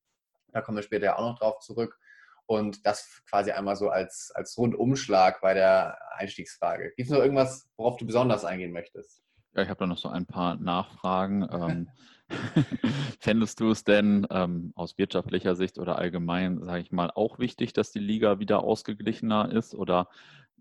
Da 0.53 0.61
kommen 0.61 0.77
wir 0.77 0.83
später 0.83 1.07
ja 1.07 1.17
auch 1.17 1.31
noch 1.31 1.39
drauf 1.39 1.61
zurück. 1.61 1.99
Und 2.47 2.85
das 2.85 3.23
quasi 3.31 3.53
einmal 3.53 3.77
so 3.77 3.89
als, 3.89 4.31
als 4.35 4.59
Rundumschlag 4.59 5.41
bei 5.41 5.55
der 5.55 5.99
Einstiegsfrage. 6.19 6.93
Gibt 6.95 7.09
es 7.09 7.11
noch 7.11 7.21
irgendwas, 7.21 7.67
worauf 7.77 7.97
du 7.97 8.05
besonders 8.05 8.45
eingehen 8.45 8.73
möchtest? 8.73 9.23
Ja, 9.55 9.63
ich 9.63 9.69
habe 9.71 9.79
da 9.79 9.87
noch 9.87 9.97
so 9.97 10.09
ein 10.09 10.27
paar 10.27 10.57
Nachfragen. 10.57 11.49
Ähm, 11.51 11.89
Fändest 13.21 13.61
du 13.61 13.71
es 13.71 13.85
denn 13.85 14.27
ähm, 14.31 14.73
aus 14.75 14.99
wirtschaftlicher 14.99 15.57
Sicht 15.57 15.79
oder 15.79 15.99
allgemein, 15.99 16.63
sage 16.63 16.83
ich 16.83 16.93
mal, 16.93 17.11
auch 17.15 17.39
wichtig, 17.39 17.73
dass 17.73 17.91
die 17.91 17.99
Liga 17.99 18.39
wieder 18.39 18.63
ausgeglichener 18.63 19.51
ist? 19.53 19.75
Oder 19.75 20.09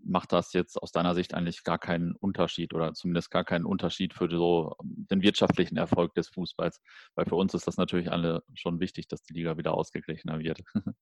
macht 0.04 0.32
das 0.32 0.52
jetzt 0.52 0.80
aus 0.80 0.92
deiner 0.92 1.14
Sicht 1.14 1.34
eigentlich 1.34 1.64
gar 1.64 1.78
keinen 1.78 2.14
Unterschied 2.14 2.74
oder 2.74 2.92
zumindest 2.92 3.30
gar 3.30 3.44
keinen 3.44 3.64
Unterschied 3.64 4.12
für 4.14 4.28
so 4.30 4.76
den 4.82 5.22
wirtschaftlichen 5.22 5.76
Erfolg 5.76 6.14
des 6.14 6.28
Fußballs? 6.28 6.80
Weil 7.14 7.26
für 7.26 7.36
uns 7.36 7.54
ist 7.54 7.66
das 7.66 7.76
natürlich 7.76 8.10
alle 8.12 8.42
schon 8.54 8.80
wichtig, 8.80 9.08
dass 9.08 9.22
die 9.22 9.34
Liga 9.34 9.56
wieder 9.56 9.74
ausgeglichener 9.74 10.38
wird. 10.38 10.60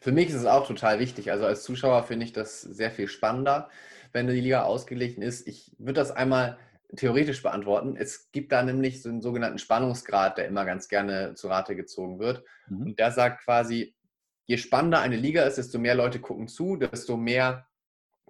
Für 0.00 0.12
mich 0.12 0.28
ist 0.28 0.36
es 0.36 0.46
auch 0.46 0.66
total 0.66 1.00
wichtig. 1.00 1.32
Also 1.32 1.44
als 1.44 1.64
Zuschauer 1.64 2.04
finde 2.04 2.24
ich 2.24 2.32
das 2.32 2.62
sehr 2.62 2.90
viel 2.90 3.08
spannender, 3.08 3.68
wenn 4.12 4.26
die 4.26 4.40
Liga 4.40 4.62
ausgeglichen 4.62 5.22
ist. 5.22 5.46
Ich 5.46 5.74
würde 5.78 6.00
das 6.00 6.12
einmal 6.12 6.56
theoretisch 6.96 7.42
beantworten. 7.42 7.96
Es 7.96 8.30
gibt 8.32 8.52
da 8.52 8.62
nämlich 8.62 9.02
so 9.02 9.08
einen 9.08 9.22
sogenannten 9.22 9.58
Spannungsgrad, 9.58 10.38
der 10.38 10.46
immer 10.46 10.64
ganz 10.64 10.88
gerne 10.88 11.34
zu 11.34 11.48
Rate 11.48 11.76
gezogen 11.76 12.18
wird. 12.18 12.44
Mhm. 12.68 12.82
Und 12.82 12.98
der 12.98 13.12
sagt 13.12 13.44
quasi, 13.44 13.94
je 14.46 14.56
spannender 14.56 15.00
eine 15.00 15.16
Liga 15.16 15.42
ist, 15.42 15.58
desto 15.58 15.78
mehr 15.78 15.94
Leute 15.94 16.20
gucken 16.20 16.48
zu, 16.48 16.76
desto 16.76 17.16
mehr 17.16 17.66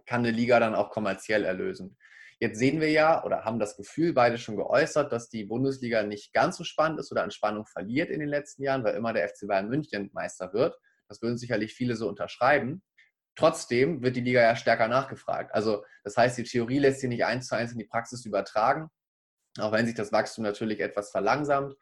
kann 0.07 0.21
eine 0.21 0.31
Liga 0.31 0.61
dann 0.61 0.75
auch 0.75 0.91
kommerziell 0.91 1.45
erlösen. 1.45 1.97
Jetzt 2.39 2.59
sehen 2.59 2.81
wir 2.81 2.91
ja 2.91 3.25
oder 3.25 3.45
haben 3.45 3.59
das 3.59 3.77
Gefühl 3.77 4.13
beide 4.13 4.37
schon 4.37 4.57
geäußert, 4.57 5.11
dass 5.11 5.31
die 5.31 5.45
Bundesliga 5.45 6.03
nicht 6.03 6.35
ganz 6.35 6.59
so 6.59 6.65
spannend 6.65 7.01
ist 7.01 7.11
oder 7.11 7.23
an 7.23 7.31
Spannung 7.31 7.65
verliert 7.67 8.11
in 8.11 8.21
den 8.21 8.29
letzten 8.29 8.63
Jahren, 8.63 8.85
weil 8.85 8.95
immer 8.95 9.15
der 9.15 9.29
FC 9.29 9.47
Bayern 9.47 9.69
München 9.69 10.11
Meister 10.13 10.53
wird. 10.53 10.77
Das 11.09 11.23
würden 11.23 11.39
sicherlich 11.39 11.75
viele 11.75 11.97
so 11.97 12.09
unterschreiben. 12.09 12.83
Trotzdem 13.37 14.03
wird 14.03 14.17
die 14.17 14.23
Liga 14.23 14.41
ja 14.41 14.57
stärker 14.57 14.89
nachgefragt. 14.89 15.55
Also 15.55 15.85
das 16.05 16.17
heißt, 16.17 16.39
die 16.39 16.45
Theorie 16.45 16.79
lässt 16.79 17.01
sich 17.01 17.09
nicht 17.09 17.25
eins 17.25 17.49
zu 17.49 17.55
eins 17.55 17.73
in 17.73 17.79
die 17.79 17.85
Praxis 17.85 18.25
übertragen, 18.25 18.91
auch 19.59 19.73
wenn 19.73 19.87
sich 19.87 19.95
das 19.95 20.11
Wachstum 20.11 20.43
natürlich 20.43 20.81
etwas 20.81 21.11
verlangsamt. 21.11 21.75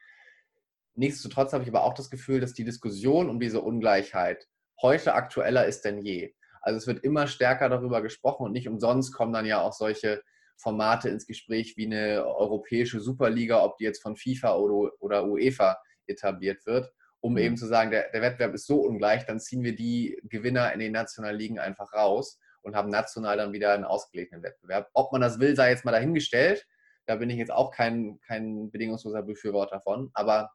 Nichtsdestotrotz 0.97 1.53
habe 1.53 1.63
ich 1.63 1.71
aber 1.71 1.85
auch 1.85 1.95
das 1.95 2.11
Gefühl, 2.11 2.41
dass 2.41 2.55
die 2.55 2.65
Diskussion 2.65 3.31
um 3.31 3.41
diese 3.41 3.61
Ungleichheit 3.61 4.49
heute 4.83 5.15
aktueller 5.15 5.67
ist 5.67 5.85
denn 5.85 5.99
je. 5.99 6.35
Also 6.61 6.79
es 6.79 6.87
wird 6.87 7.05
immer 7.05 7.27
stärker 7.27 7.69
darüber 7.69 8.03
gesprochen 8.03 8.47
und 8.47 8.53
nicht 8.53 8.69
umsonst 8.69 9.13
kommen 9.15 9.33
dann 9.33 9.47
ja 9.47 9.61
auch 9.61 9.73
solche 9.73 10.23
Formate 10.57 11.09
ins 11.09 11.27
Gespräch 11.27 11.77
wie 11.77 11.87
eine 11.87 12.25
europäische 12.25 13.01
Superliga, 13.01 13.63
ob 13.63 13.77
die 13.77 13.85
jetzt 13.85 14.03
von 14.03 14.17
FIFA 14.17 14.57
oder, 14.57 15.25
UEFA 15.25 15.79
etabliert 16.07 16.65
wird, 16.67 16.93
um 17.25 17.33
mhm. 17.33 17.39
eben 17.39 17.57
zu 17.57 17.67
sagen, 17.67 17.91
der, 17.91 18.11
der 18.11 18.21
Wettbewerb 18.21 18.53
ist 18.53 18.67
so 18.67 18.83
ungleich, 18.83 19.25
dann 19.25 19.41
ziehen 19.41 19.63
wir 19.63 19.75
die 19.75 20.21
Gewinner 20.25 20.75
in 20.75 20.79
den 20.79 20.93
nationalen 20.93 21.39
Ligen 21.39 21.59
einfach 21.59 21.95
raus 21.95 22.39
und 22.61 22.77
haben 22.77 22.91
national 22.91 23.39
dann 23.39 23.55
wieder 23.55 23.73
einen 23.73 23.85
ausgeglichenen 23.85 24.43
Wettbewerb. 24.43 24.91
Ob 24.93 25.11
man 25.11 25.23
das 25.23 25.41
will, 25.41 25.57
sei 25.57 25.71
jetzt 25.71 25.87
mal 25.87 25.93
dahingestellt. 25.93 26.67
Da 27.07 27.17
bin 27.17 27.31
ich 27.31 27.39
jetzt 27.39 27.51
auch 27.51 27.71
kein, 27.71 28.21
kein 28.27 28.71
bedingungsloser 28.71 29.23
Befürworter 29.23 29.81
von. 29.81 30.11
Aber 30.13 30.51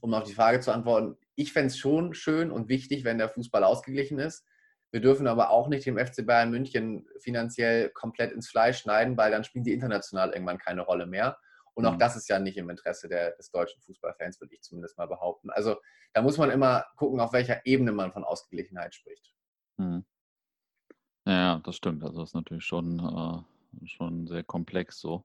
um 0.00 0.14
auf 0.14 0.24
die 0.24 0.32
Frage 0.32 0.60
zu 0.60 0.72
antworten, 0.72 1.18
ich 1.34 1.52
fände 1.52 1.66
es 1.66 1.76
schon 1.76 2.14
schön 2.14 2.50
und 2.50 2.70
wichtig, 2.70 3.04
wenn 3.04 3.18
der 3.18 3.28
Fußball 3.28 3.62
ausgeglichen 3.62 4.18
ist. 4.18 4.46
Wir 4.92 5.02
dürfen 5.02 5.26
aber 5.26 5.50
auch 5.50 5.68
nicht 5.68 5.84
dem 5.84 5.98
FC 5.98 6.24
Bayern 6.24 6.50
München 6.50 7.06
finanziell 7.20 7.90
komplett 7.90 8.32
ins 8.32 8.48
Fleisch 8.48 8.78
schneiden, 8.78 9.18
weil 9.18 9.30
dann 9.30 9.44
spielen 9.44 9.64
die 9.64 9.74
international 9.74 10.32
irgendwann 10.32 10.58
keine 10.58 10.80
Rolle 10.80 11.04
mehr. 11.04 11.36
Und 11.74 11.86
auch 11.86 11.94
mhm. 11.94 11.98
das 11.98 12.16
ist 12.16 12.28
ja 12.28 12.38
nicht 12.38 12.56
im 12.56 12.70
Interesse 12.70 13.08
der, 13.08 13.32
des 13.32 13.50
deutschen 13.50 13.80
Fußballfans, 13.82 14.40
würde 14.40 14.54
ich 14.54 14.62
zumindest 14.62 14.98
mal 14.98 15.06
behaupten. 15.06 15.50
Also 15.50 15.76
da 16.12 16.22
muss 16.22 16.38
man 16.38 16.50
immer 16.50 16.84
gucken, 16.96 17.20
auf 17.20 17.32
welcher 17.32 17.64
Ebene 17.64 17.92
man 17.92 18.12
von 18.12 18.24
Ausgeglichenheit 18.24 18.94
spricht. 18.94 19.32
Mhm. 19.76 20.04
Ja, 21.26 21.60
das 21.64 21.76
stimmt. 21.76 22.02
Also 22.02 22.20
das 22.20 22.30
ist 22.30 22.34
natürlich 22.34 22.64
schon, 22.64 22.98
äh, 22.98 23.86
schon 23.86 24.26
sehr 24.26 24.42
komplex 24.42 25.00
so. 25.00 25.24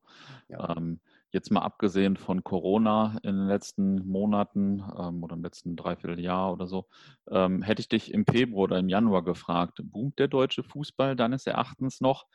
Ja. 0.50 0.76
Ähm, 0.78 1.00
Jetzt 1.36 1.52
mal 1.52 1.64
abgesehen 1.64 2.16
von 2.16 2.46
Corona 2.46 3.18
in 3.22 3.36
den 3.36 3.48
letzten 3.48 4.08
Monaten 4.08 4.82
ähm, 4.98 5.22
oder 5.22 5.36
im 5.36 5.44
letzten 5.44 5.76
Dreivierteljahr 5.76 6.54
oder 6.54 6.66
so, 6.66 6.88
ähm, 7.30 7.62
hätte 7.62 7.82
ich 7.82 7.90
dich 7.90 8.14
im 8.14 8.26
Februar 8.26 8.64
oder 8.64 8.80
im 8.80 8.88
Januar 8.88 9.22
gefragt, 9.22 9.82
boomt 9.84 10.18
der 10.18 10.30
deutsche 10.30 10.64
Fußball 10.64 11.18
deines 11.18 11.46
Erachtens 11.46 12.00
noch 12.00 12.26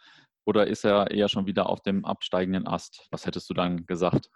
oder 0.44 0.66
ist 0.66 0.84
er 0.84 1.10
eher 1.10 1.28
schon 1.28 1.46
wieder 1.46 1.68
auf 1.68 1.80
dem 1.80 2.04
absteigenden 2.04 2.66
Ast? 2.66 3.06
Was 3.10 3.26
hättest 3.26 3.48
du 3.50 3.54
dann 3.54 3.86
gesagt? 3.86 4.30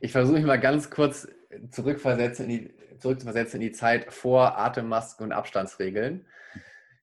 Ich 0.00 0.12
versuche 0.12 0.36
mich 0.36 0.46
mal 0.46 0.60
ganz 0.60 0.90
kurz 0.90 1.28
zurückversetzen 1.70 2.48
in 2.48 2.50
die, 2.50 2.98
zurückzuversetzen 2.98 3.60
in 3.60 3.68
die 3.68 3.72
Zeit 3.72 4.12
vor 4.12 4.58
Atemmasken 4.58 5.26
und 5.26 5.32
Abstandsregeln. 5.32 6.26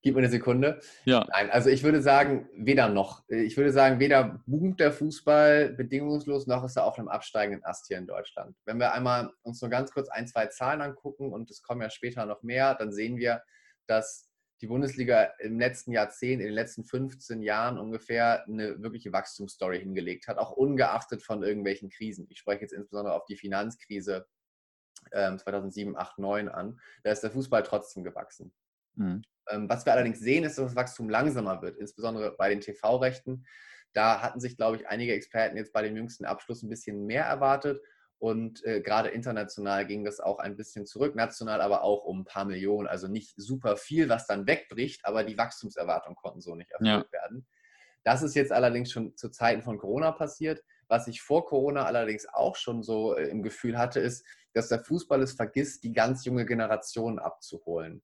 Gib 0.02 0.14
mir 0.14 0.22
eine 0.22 0.30
Sekunde. 0.30 0.80
Ja. 1.06 1.26
Nein, 1.32 1.50
also 1.50 1.70
ich 1.70 1.82
würde 1.82 2.00
sagen, 2.00 2.48
weder 2.56 2.90
noch. 2.90 3.28
Ich 3.28 3.58
würde 3.58 3.72
sagen, 3.72 4.00
weder 4.00 4.40
boomt 4.46 4.80
der 4.80 4.92
Fußball 4.92 5.70
bedingungslos, 5.70 6.46
noch 6.46 6.64
ist 6.64 6.76
er 6.76 6.86
auf 6.86 7.00
einem 7.00 7.08
absteigenden 7.08 7.66
Ast 7.66 7.88
hier 7.88 7.98
in 7.98 8.06
Deutschland. 8.06 8.56
Wenn 8.66 8.78
wir 8.78 8.94
einmal 8.94 9.32
uns 9.42 9.62
nur 9.62 9.72
ganz 9.72 9.92
kurz 9.92 10.10
ein, 10.10 10.28
zwei 10.28 10.46
Zahlen 10.46 10.82
angucken 10.82 11.34
und 11.34 11.50
es 11.50 11.64
kommen 11.64 11.82
ja 11.82 11.90
später 11.90 12.28
noch 12.28 12.44
mehr, 12.44 12.76
dann 12.76 12.94
sehen 12.94 13.18
wir, 13.18 13.42
dass 13.88 14.30
die 14.62 14.68
Bundesliga 14.68 15.34
im 15.40 15.60
letzten 15.60 15.92
Jahrzehnt, 15.92 16.42
in 16.42 16.48
den 16.48 16.56
letzten 16.56 16.84
15 16.84 17.42
Jahren 17.42 17.78
ungefähr 17.78 18.46
eine 18.46 18.82
wirkliche 18.82 19.12
Wachstumsstory 19.12 19.80
hingelegt 19.80 20.28
hat, 20.28 20.38
auch 20.38 20.52
ungeachtet 20.52 21.22
von 21.22 21.44
irgendwelchen 21.44 21.90
Krisen. 21.90 22.28
Ich 22.30 22.40
spreche 22.40 22.62
jetzt 22.62 22.74
insbesondere 22.74 23.16
auf 23.16 23.26
die 23.26 23.38
Finanzkrise 23.38 24.26
2007, 25.12 25.96
8, 25.98 26.18
9 26.20 26.50
an. 26.50 26.80
Da 27.04 27.12
ist 27.12 27.22
der 27.22 27.32
Fußball 27.32 27.64
trotzdem 27.64 28.04
gewachsen. 28.04 28.54
Mhm. 28.96 29.22
Ähm, 29.50 29.70
was 29.70 29.86
wir 29.86 29.94
allerdings 29.94 30.20
sehen, 30.20 30.44
ist, 30.44 30.58
dass 30.58 30.66
das 30.66 30.76
Wachstum 30.76 31.10
langsamer 31.10 31.62
wird, 31.62 31.78
insbesondere 31.78 32.36
bei 32.36 32.50
den 32.50 32.62
TV-Rechten. 32.62 33.46
Da 33.94 34.22
hatten 34.22 34.40
sich, 34.40 34.58
glaube 34.58 34.78
ich, 34.78 34.88
einige 34.88 35.14
Experten 35.14 35.58
jetzt 35.58 35.74
bei 35.74 35.82
dem 35.82 35.96
jüngsten 35.96 36.26
Abschluss 36.26 36.64
ein 36.64 36.70
bisschen 36.70 37.06
mehr 37.06 37.26
erwartet. 37.26 37.82
Und 38.18 38.64
äh, 38.66 38.82
gerade 38.82 39.10
international 39.10 39.86
ging 39.86 40.06
das 40.06 40.20
auch 40.20 40.40
ein 40.40 40.56
bisschen 40.56 40.86
zurück, 40.86 41.16
national 41.16 41.62
aber 41.62 41.84
auch 41.84 42.06
um 42.06 42.22
ein 42.22 42.26
paar 42.26 42.46
Millionen. 42.46 42.88
Also 42.88 43.08
nicht 43.08 43.34
super 43.36 43.78
viel, 43.78 44.10
was 44.10 44.26
dann 44.26 44.48
wegbricht, 44.48 45.06
aber 45.06 45.24
die 45.24 45.38
Wachstumserwartungen 45.38 46.16
konnten 46.16 46.42
so 46.42 46.56
nicht 46.56 46.72
erfüllt 46.72 47.08
ja. 47.12 47.12
werden. 47.12 47.46
Das 48.04 48.22
ist 48.22 48.36
jetzt 48.36 48.52
allerdings 48.52 48.92
schon 48.92 49.18
zu 49.18 49.30
Zeiten 49.30 49.64
von 49.64 49.78
Corona 49.78 50.12
passiert. 50.12 50.64
Was 50.88 51.08
ich 51.08 51.22
vor 51.22 51.46
Corona 51.46 51.86
allerdings 51.86 52.28
auch 52.32 52.56
schon 52.56 52.84
so 52.84 53.16
äh, 53.16 53.28
im 53.28 53.42
Gefühl 53.42 53.78
hatte, 53.78 54.00
ist, 54.00 54.26
dass 54.54 54.70
der 54.70 54.84
Fußball 54.84 55.22
es 55.22 55.34
vergisst, 55.34 55.84
die 55.84 55.92
ganz 55.92 56.24
junge 56.24 56.46
Generation 56.46 57.20
abzuholen. 57.20 58.02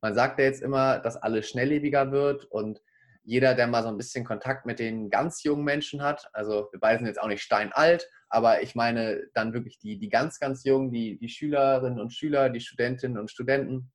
Man 0.00 0.14
sagt 0.14 0.38
ja 0.38 0.46
jetzt 0.46 0.62
immer, 0.62 0.98
dass 0.98 1.16
alles 1.16 1.48
schnelllebiger 1.48 2.10
wird 2.10 2.44
und 2.46 2.82
jeder, 3.24 3.54
der 3.54 3.66
mal 3.66 3.82
so 3.82 3.88
ein 3.88 3.96
bisschen 3.96 4.24
Kontakt 4.24 4.66
mit 4.66 4.78
den 4.78 5.10
ganz 5.10 5.42
jungen 5.42 5.64
Menschen 5.64 6.02
hat, 6.02 6.28
also 6.32 6.68
wir 6.72 6.80
beide 6.80 6.98
sind 6.98 7.06
jetzt 7.06 7.20
auch 7.20 7.28
nicht 7.28 7.42
steinalt, 7.42 8.08
aber 8.28 8.62
ich 8.62 8.74
meine 8.74 9.22
dann 9.34 9.52
wirklich 9.52 9.78
die, 9.78 9.98
die 9.98 10.08
ganz, 10.08 10.38
ganz 10.38 10.64
jungen, 10.64 10.90
die, 10.90 11.18
die 11.18 11.28
Schülerinnen 11.28 12.00
und 12.00 12.12
Schüler, 12.12 12.50
die 12.50 12.60
Studentinnen 12.60 13.18
und 13.18 13.30
Studenten, 13.30 13.92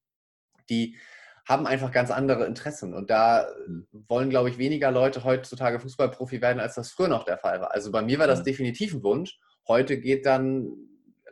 die 0.70 0.98
haben 1.48 1.66
einfach 1.66 1.92
ganz 1.92 2.12
andere 2.12 2.46
Interessen. 2.46 2.94
Und 2.94 3.10
da 3.10 3.48
mhm. 3.68 3.88
wollen, 3.92 4.30
glaube 4.30 4.50
ich, 4.50 4.58
weniger 4.58 4.92
Leute 4.92 5.24
heutzutage 5.24 5.80
Fußballprofi 5.80 6.42
werden, 6.42 6.60
als 6.60 6.76
das 6.76 6.92
früher 6.92 7.08
noch 7.08 7.24
der 7.24 7.38
Fall 7.38 7.62
war. 7.62 7.74
Also 7.74 7.92
bei 7.92 8.02
mir 8.02 8.20
war 8.20 8.28
das 8.28 8.40
mhm. 8.40 8.46
definitiv 8.46 8.94
ein 8.94 9.04
Wunsch. 9.04 9.40
Heute 9.68 10.00
geht 10.00 10.26
dann, 10.26 10.70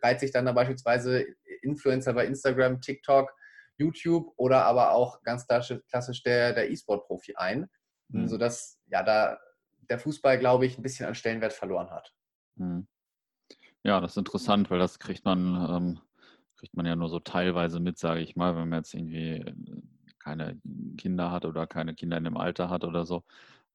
reiht 0.01 0.19
sich 0.19 0.31
dann 0.31 0.45
da 0.45 0.53
beispielsweise 0.53 1.25
Influencer 1.61 2.13
bei 2.13 2.25
Instagram, 2.25 2.81
TikTok, 2.81 3.33
YouTube 3.77 4.31
oder 4.37 4.63
aber 4.65 4.91
auch 4.91 5.21
ganz 5.23 5.45
klassisch 5.47 6.23
der, 6.23 6.53
der 6.53 6.71
E-Sport-Profi 6.71 7.35
ein, 7.35 7.69
mhm. 8.09 8.27
sodass 8.27 8.79
ja 8.87 9.03
da 9.03 9.39
der 9.89 9.99
Fußball, 9.99 10.39
glaube 10.39 10.65
ich, 10.65 10.77
ein 10.77 10.83
bisschen 10.83 11.05
an 11.05 11.15
Stellenwert 11.15 11.53
verloren 11.53 11.89
hat. 11.89 12.13
Mhm. 12.55 12.87
Ja, 13.83 13.99
das 13.99 14.11
ist 14.11 14.17
interessant, 14.17 14.71
weil 14.71 14.79
das 14.79 14.97
kriegt 14.97 15.25
man, 15.25 15.67
ähm, 15.69 15.99
kriegt 16.57 16.75
man 16.75 16.85
ja 16.85 16.95
nur 16.95 17.09
so 17.09 17.19
teilweise 17.19 17.79
mit, 17.79 17.99
sage 17.99 18.21
ich 18.21 18.35
mal, 18.35 18.55
wenn 18.55 18.69
man 18.69 18.79
jetzt 18.79 18.93
irgendwie 18.93 19.41
äh, 19.41 19.53
keine 20.19 20.59
Kinder 20.97 21.29
hat 21.29 21.45
oder 21.45 21.67
keine 21.67 21.93
Kinder 21.93 22.17
in 22.17 22.23
dem 22.23 22.37
Alter 22.37 22.69
hat 22.69 22.83
oder 22.83 23.05
so 23.05 23.23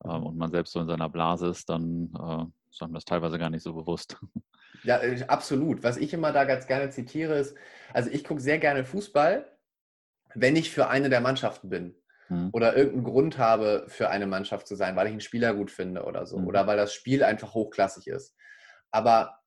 ähm, 0.05 0.25
und 0.25 0.37
man 0.37 0.51
selbst 0.51 0.73
so 0.73 0.81
in 0.81 0.89
seiner 0.89 1.09
Blase 1.09 1.47
ist, 1.47 1.69
dann 1.71 2.13
äh, 2.19 2.45
ist 2.71 2.83
einem 2.83 2.95
das 2.95 3.05
teilweise 3.05 3.39
gar 3.39 3.51
nicht 3.51 3.63
so 3.63 3.73
bewusst. 3.75 4.17
Ja, 4.85 4.99
äh, 5.03 5.25
absolut. 5.27 5.83
Was 5.83 5.99
ich 5.99 6.15
immer 6.15 6.33
da 6.33 6.45
ganz 6.45 6.67
gerne 6.67 6.89
zitiere 6.89 7.35
ist, 7.35 7.55
also 7.93 8.09
ich 8.09 8.25
gucke 8.25 8.41
sehr 8.41 8.59
gerne 8.59 8.85
Fußball, 8.85 9.45
wenn 10.35 10.57
ich 10.57 10.71
für 10.71 10.89
eine 10.89 11.11
der 11.11 11.21
Mannschaften 11.21 11.69
bin 11.69 12.00
mhm. 12.31 12.49
oder 12.53 12.77
irgendeinen 12.77 13.05
Grund 13.05 13.39
habe, 13.39 13.85
für 13.89 14.09
eine 14.09 14.27
Mannschaft 14.27 14.67
zu 14.67 14.77
sein, 14.77 14.97
weil 14.97 15.07
ich 15.07 15.13
einen 15.13 15.21
Spieler 15.21 15.55
gut 15.55 15.71
finde 15.71 16.05
oder 16.05 16.27
so, 16.27 16.39
mhm. 16.39 16.47
oder 16.47 16.67
weil 16.67 16.77
das 16.77 16.95
Spiel 16.95 17.23
einfach 17.23 17.53
hochklassig 17.53 18.07
ist. 18.07 18.35
Aber 18.91 19.39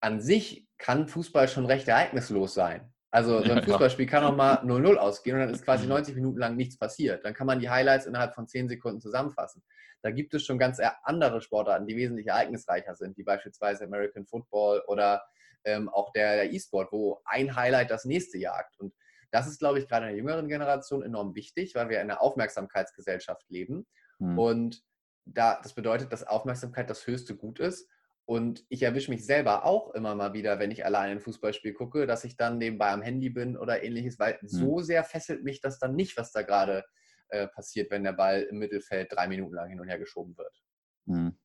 an 0.00 0.20
sich 0.20 0.66
kann 0.78 1.06
Fußball 1.06 1.48
schon 1.48 1.66
recht 1.66 1.86
ereignislos 1.86 2.54
sein. 2.54 2.92
Also 3.10 3.42
so 3.42 3.52
ein 3.52 3.62
Fußballspiel 3.62 4.06
kann 4.06 4.24
auch 4.24 4.34
mal 4.34 4.54
0-0 4.64 4.96
ausgehen 4.96 5.36
und 5.36 5.42
dann 5.42 5.50
ist 5.50 5.64
quasi 5.64 5.86
90 5.86 6.14
Minuten 6.14 6.38
lang 6.38 6.56
nichts 6.56 6.78
passiert. 6.78 7.24
Dann 7.24 7.34
kann 7.34 7.46
man 7.46 7.60
die 7.60 7.68
Highlights 7.68 8.06
innerhalb 8.06 8.34
von 8.34 8.48
10 8.48 8.70
Sekunden 8.70 9.00
zusammenfassen. 9.00 9.62
Da 10.00 10.10
gibt 10.10 10.32
es 10.34 10.44
schon 10.44 10.58
ganz 10.58 10.80
andere 11.04 11.42
Sportarten, 11.42 11.86
die 11.86 11.94
wesentlich 11.94 12.26
ereignisreicher 12.28 12.94
sind, 12.94 13.16
wie 13.18 13.22
beispielsweise 13.22 13.84
American 13.84 14.26
Football 14.26 14.82
oder 14.86 15.22
ähm, 15.64 15.88
auch 15.90 16.10
der 16.12 16.52
E-Sport, 16.52 16.90
wo 16.90 17.20
ein 17.24 17.54
Highlight 17.54 17.90
das 17.90 18.04
nächste 18.04 18.38
jagt. 18.38 18.80
Und 18.80 18.94
das 19.32 19.48
ist, 19.48 19.58
glaube 19.58 19.78
ich, 19.78 19.88
gerade 19.88 20.06
in 20.06 20.10
der 20.10 20.18
jüngeren 20.18 20.46
Generation 20.46 21.02
enorm 21.02 21.34
wichtig, 21.34 21.74
weil 21.74 21.88
wir 21.88 22.00
in 22.00 22.10
einer 22.10 22.20
Aufmerksamkeitsgesellschaft 22.20 23.48
leben. 23.48 23.86
Mhm. 24.18 24.38
Und 24.38 24.82
da, 25.24 25.58
das 25.62 25.74
bedeutet, 25.74 26.12
dass 26.12 26.26
Aufmerksamkeit 26.26 26.88
das 26.90 27.06
höchste 27.06 27.34
Gut 27.34 27.58
ist. 27.58 27.88
Und 28.24 28.64
ich 28.68 28.82
erwische 28.82 29.10
mich 29.10 29.26
selber 29.26 29.64
auch 29.64 29.94
immer 29.94 30.14
mal 30.14 30.32
wieder, 30.32 30.58
wenn 30.58 30.70
ich 30.70 30.84
allein 30.84 31.10
ein 31.10 31.20
Fußballspiel 31.20 31.72
gucke, 31.72 32.06
dass 32.06 32.24
ich 32.24 32.36
dann 32.36 32.58
nebenbei 32.58 32.90
am 32.90 33.02
Handy 33.02 33.30
bin 33.30 33.56
oder 33.56 33.82
ähnliches, 33.82 34.18
weil 34.18 34.38
mhm. 34.42 34.48
so 34.48 34.80
sehr 34.80 35.02
fesselt 35.02 35.42
mich 35.42 35.60
das 35.60 35.78
dann 35.78 35.96
nicht, 35.96 36.16
was 36.16 36.30
da 36.30 36.42
gerade 36.42 36.84
äh, 37.28 37.48
passiert, 37.48 37.90
wenn 37.90 38.04
der 38.04 38.12
Ball 38.12 38.42
im 38.42 38.58
Mittelfeld 38.58 39.12
drei 39.12 39.26
Minuten 39.28 39.54
lang 39.54 39.70
hin 39.70 39.80
und 39.80 39.88
her 39.88 39.98
geschoben 39.98 40.36
wird. 40.36 40.62
Mhm. 41.06 41.38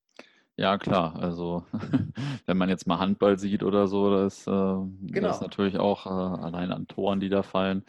Ja, 0.57 0.79
klar. 0.79 1.15
Also, 1.21 1.65
wenn 2.47 2.57
man 2.57 2.69
jetzt 2.69 2.87
mal 2.87 2.97
Handball 2.97 3.37
sieht 3.37 3.61
oder 3.61 3.87
so, 3.87 4.09
das, 4.11 4.47
äh, 4.47 4.49
genau. 4.51 5.27
das 5.27 5.37
ist 5.37 5.41
natürlich 5.41 5.77
auch 5.77 6.07
äh, 6.07 6.09
allein 6.09 6.71
an 6.71 6.87
Toren, 6.87 7.19
die 7.19 7.29
da 7.29 7.43
fallen. 7.43 7.83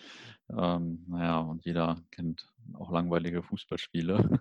Ähm, 0.51 1.05
naja, 1.09 1.41
und 1.41 1.65
jeder 1.65 1.97
kennt 2.11 2.47
auch 2.75 2.91
langweilige 2.91 3.43
Fußballspiele. 3.43 4.41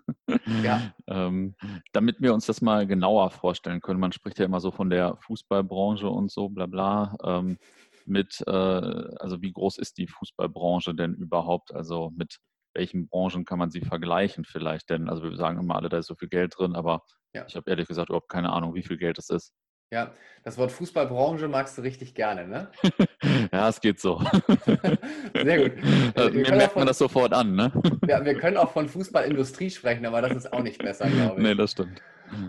Ja. 0.62 0.94
ähm, 1.08 1.56
damit 1.94 2.22
wir 2.22 2.34
uns 2.34 2.46
das 2.46 2.62
mal 2.62 2.86
genauer 2.86 3.30
vorstellen 3.32 3.82
können, 3.82 4.00
man 4.00 4.12
spricht 4.12 4.40
ja 4.40 4.46
immer 4.46 4.60
so 4.60 4.72
von 4.72 4.90
der 4.90 5.18
Fußballbranche 5.22 6.10
und 6.10 6.30
so, 6.30 6.50
bla 6.50 6.66
bla. 6.66 7.16
Ähm, 7.24 7.58
mit, 8.06 8.44
äh, 8.46 8.52
also 8.52 9.42
wie 9.42 9.52
groß 9.52 9.78
ist 9.78 9.98
die 9.98 10.08
Fußballbranche 10.08 10.96
denn 10.96 11.14
überhaupt? 11.14 11.74
Also 11.74 12.12
mit 12.16 12.40
welchen 12.78 13.08
Branchen 13.10 13.44
kann 13.44 13.60
man 13.60 13.70
sie 13.70 13.82
vergleichen 13.82 14.46
vielleicht? 14.46 14.90
Denn, 14.90 15.10
also 15.10 15.24
wir 15.24 15.36
sagen 15.36 15.60
immer 15.60 15.76
alle, 15.76 15.90
da 15.90 15.98
ist 15.98 16.08
so 16.08 16.16
viel 16.16 16.30
Geld 16.30 16.54
drin, 16.58 16.76
aber 16.76 17.02
ja. 17.34 17.46
Ich 17.48 17.56
habe 17.56 17.70
ehrlich 17.70 17.88
gesagt 17.88 18.10
überhaupt 18.10 18.30
keine 18.30 18.52
Ahnung, 18.52 18.74
wie 18.74 18.84
viel 18.84 18.98
Geld 18.98 19.18
es 19.18 19.30
ist. 19.30 19.54
Ja, 19.92 20.14
das 20.44 20.58
Wort 20.58 20.72
Fußballbranche 20.72 21.48
magst 21.48 21.78
du 21.78 21.82
richtig 21.82 22.14
gerne, 22.14 22.48
ne? 22.48 22.72
ja, 23.54 23.70
es 23.70 23.80
geht 23.80 24.02
so. 24.02 24.20
Sehr 25.34 25.70
gut. 25.70 25.84
Also, 26.16 26.32
mir 26.32 26.52
merkt 26.52 26.74
von, 26.74 26.82
man 26.82 26.88
das 26.88 26.98
sofort 26.98 27.32
an, 27.32 27.56
ne? 27.56 27.72
ja, 28.08 28.26
wir 28.26 28.36
können 28.36 28.58
auch 28.58 28.72
von 28.72 28.90
Fußballindustrie 28.90 29.70
sprechen, 29.70 30.06
aber 30.06 30.22
das 30.22 30.36
ist 30.36 30.52
auch 30.52 30.64
nicht 30.64 30.80
besser, 30.80 31.10
glaube 31.10 31.40
ich. 31.40 31.48
Nee, 31.48 31.56
das 31.56 31.72
stimmt. 31.72 32.02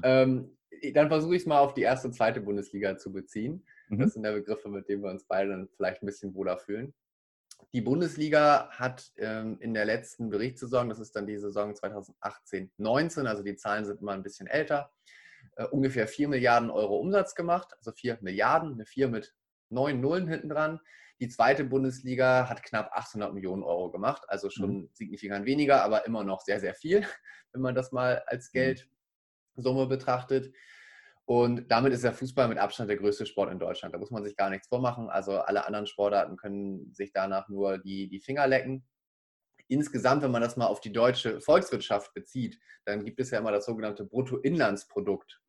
Ähm, 0.03 0.57
dann 0.95 1.09
versuche 1.09 1.37
ich 1.37 1.43
es 1.43 1.47
mal 1.47 1.59
auf 1.59 1.75
die 1.75 1.83
erste 1.83 2.09
und 2.09 2.15
zweite 2.15 2.41
Bundesliga 2.41 2.97
zu 2.97 3.13
beziehen. 3.13 3.65
Mhm. 3.89 3.99
Das 3.99 4.15
sind 4.15 4.25
ja 4.25 4.33
Begriffe, 4.33 4.69
mit 4.69 4.89
denen 4.89 5.03
wir 5.03 5.11
uns 5.11 5.25
beide 5.29 5.51
dann 5.51 5.69
vielleicht 5.77 6.03
ein 6.03 6.07
bisschen 6.07 6.35
wohler 6.35 6.57
fühlen. 6.57 6.95
Die 7.75 7.83
Bundesliga 7.83 8.71
hat 8.71 9.13
ähm, 9.17 9.59
in 9.61 9.75
der 9.75 9.85
letzten 9.85 10.31
Berichtssaison, 10.31 10.89
das 10.89 11.01
ist 11.01 11.15
dann 11.15 11.27
die 11.27 11.37
Saison 11.37 11.75
2018-19, 11.75 13.27
also 13.27 13.43
die 13.43 13.57
Zahlen 13.57 13.85
sind 13.85 14.01
immer 14.01 14.13
ein 14.13 14.23
bisschen 14.23 14.47
älter, 14.47 14.91
äh, 15.57 15.65
ungefähr 15.65 16.09
4 16.09 16.29
Milliarden 16.29 16.71
Euro 16.71 16.97
Umsatz 16.97 17.35
gemacht, 17.35 17.75
also 17.77 17.93
4 17.93 18.19
Milliarden, 18.23 18.73
eine 18.73 18.87
4 18.87 19.09
mit 19.09 19.35
9 19.69 20.01
Nullen 20.01 20.29
hinten 20.29 20.49
dran. 20.49 20.81
Die 21.21 21.29
zweite 21.29 21.65
Bundesliga 21.65 22.49
hat 22.49 22.63
knapp 22.63 22.91
800 22.93 23.35
Millionen 23.35 23.65
Euro 23.65 23.91
gemacht, 23.91 24.23
also 24.29 24.49
schon 24.49 24.83
mhm. 24.83 24.91
signifikant 24.95 25.45
weniger, 25.45 25.83
aber 25.83 26.07
immer 26.07 26.25
noch 26.25 26.41
sehr, 26.41 26.61
sehr 26.61 26.75
viel, 26.75 27.03
wenn 27.53 27.61
man 27.61 27.75
das 27.75 27.93
mal 27.93 28.23
als 28.27 28.53
mhm. 28.55 28.77
Geldsumme 29.57 29.87
betrachtet. 29.89 30.55
Und 31.29 31.71
damit 31.71 31.93
ist 31.93 32.05
der 32.05 32.15
Fußball 32.15 32.49
mit 32.49 32.57
Abstand 32.57 32.89
der 32.89 32.97
größte 32.97 33.27
Sport 33.27 33.53
in 33.53 33.59
Deutschland. 33.59 33.95
Da 33.95 33.99
muss 33.99 34.11
man 34.11 34.25
sich 34.25 34.35
gar 34.35 34.49
nichts 34.49 34.67
vormachen. 34.67 35.11
Also 35.11 35.41
alle 35.41 35.67
anderen 35.67 35.87
Sportarten 35.87 36.39
können 36.39 36.91
sich 36.95 37.13
danach 37.13 37.51
nur 37.51 37.77
die, 37.77 38.09
die 38.09 38.19
Finger 38.19 38.47
lecken. 38.47 38.89
Insgesamt, 39.67 40.23
wenn 40.23 40.31
man 40.31 40.41
das 40.41 40.57
mal 40.57 40.69
auf 40.69 40.81
die 40.81 40.91
deutsche 40.91 41.43
Volkswirtschaft 41.43 42.15
bezieht, 42.15 42.59
dann 42.87 43.05
gibt 43.05 43.21
es 43.21 43.31
ja 43.31 43.41
immer 43.41 43.53
das 43.53 43.67
sogenannte 43.67 44.07
Bruttoinlandsprodukt. 44.07 45.43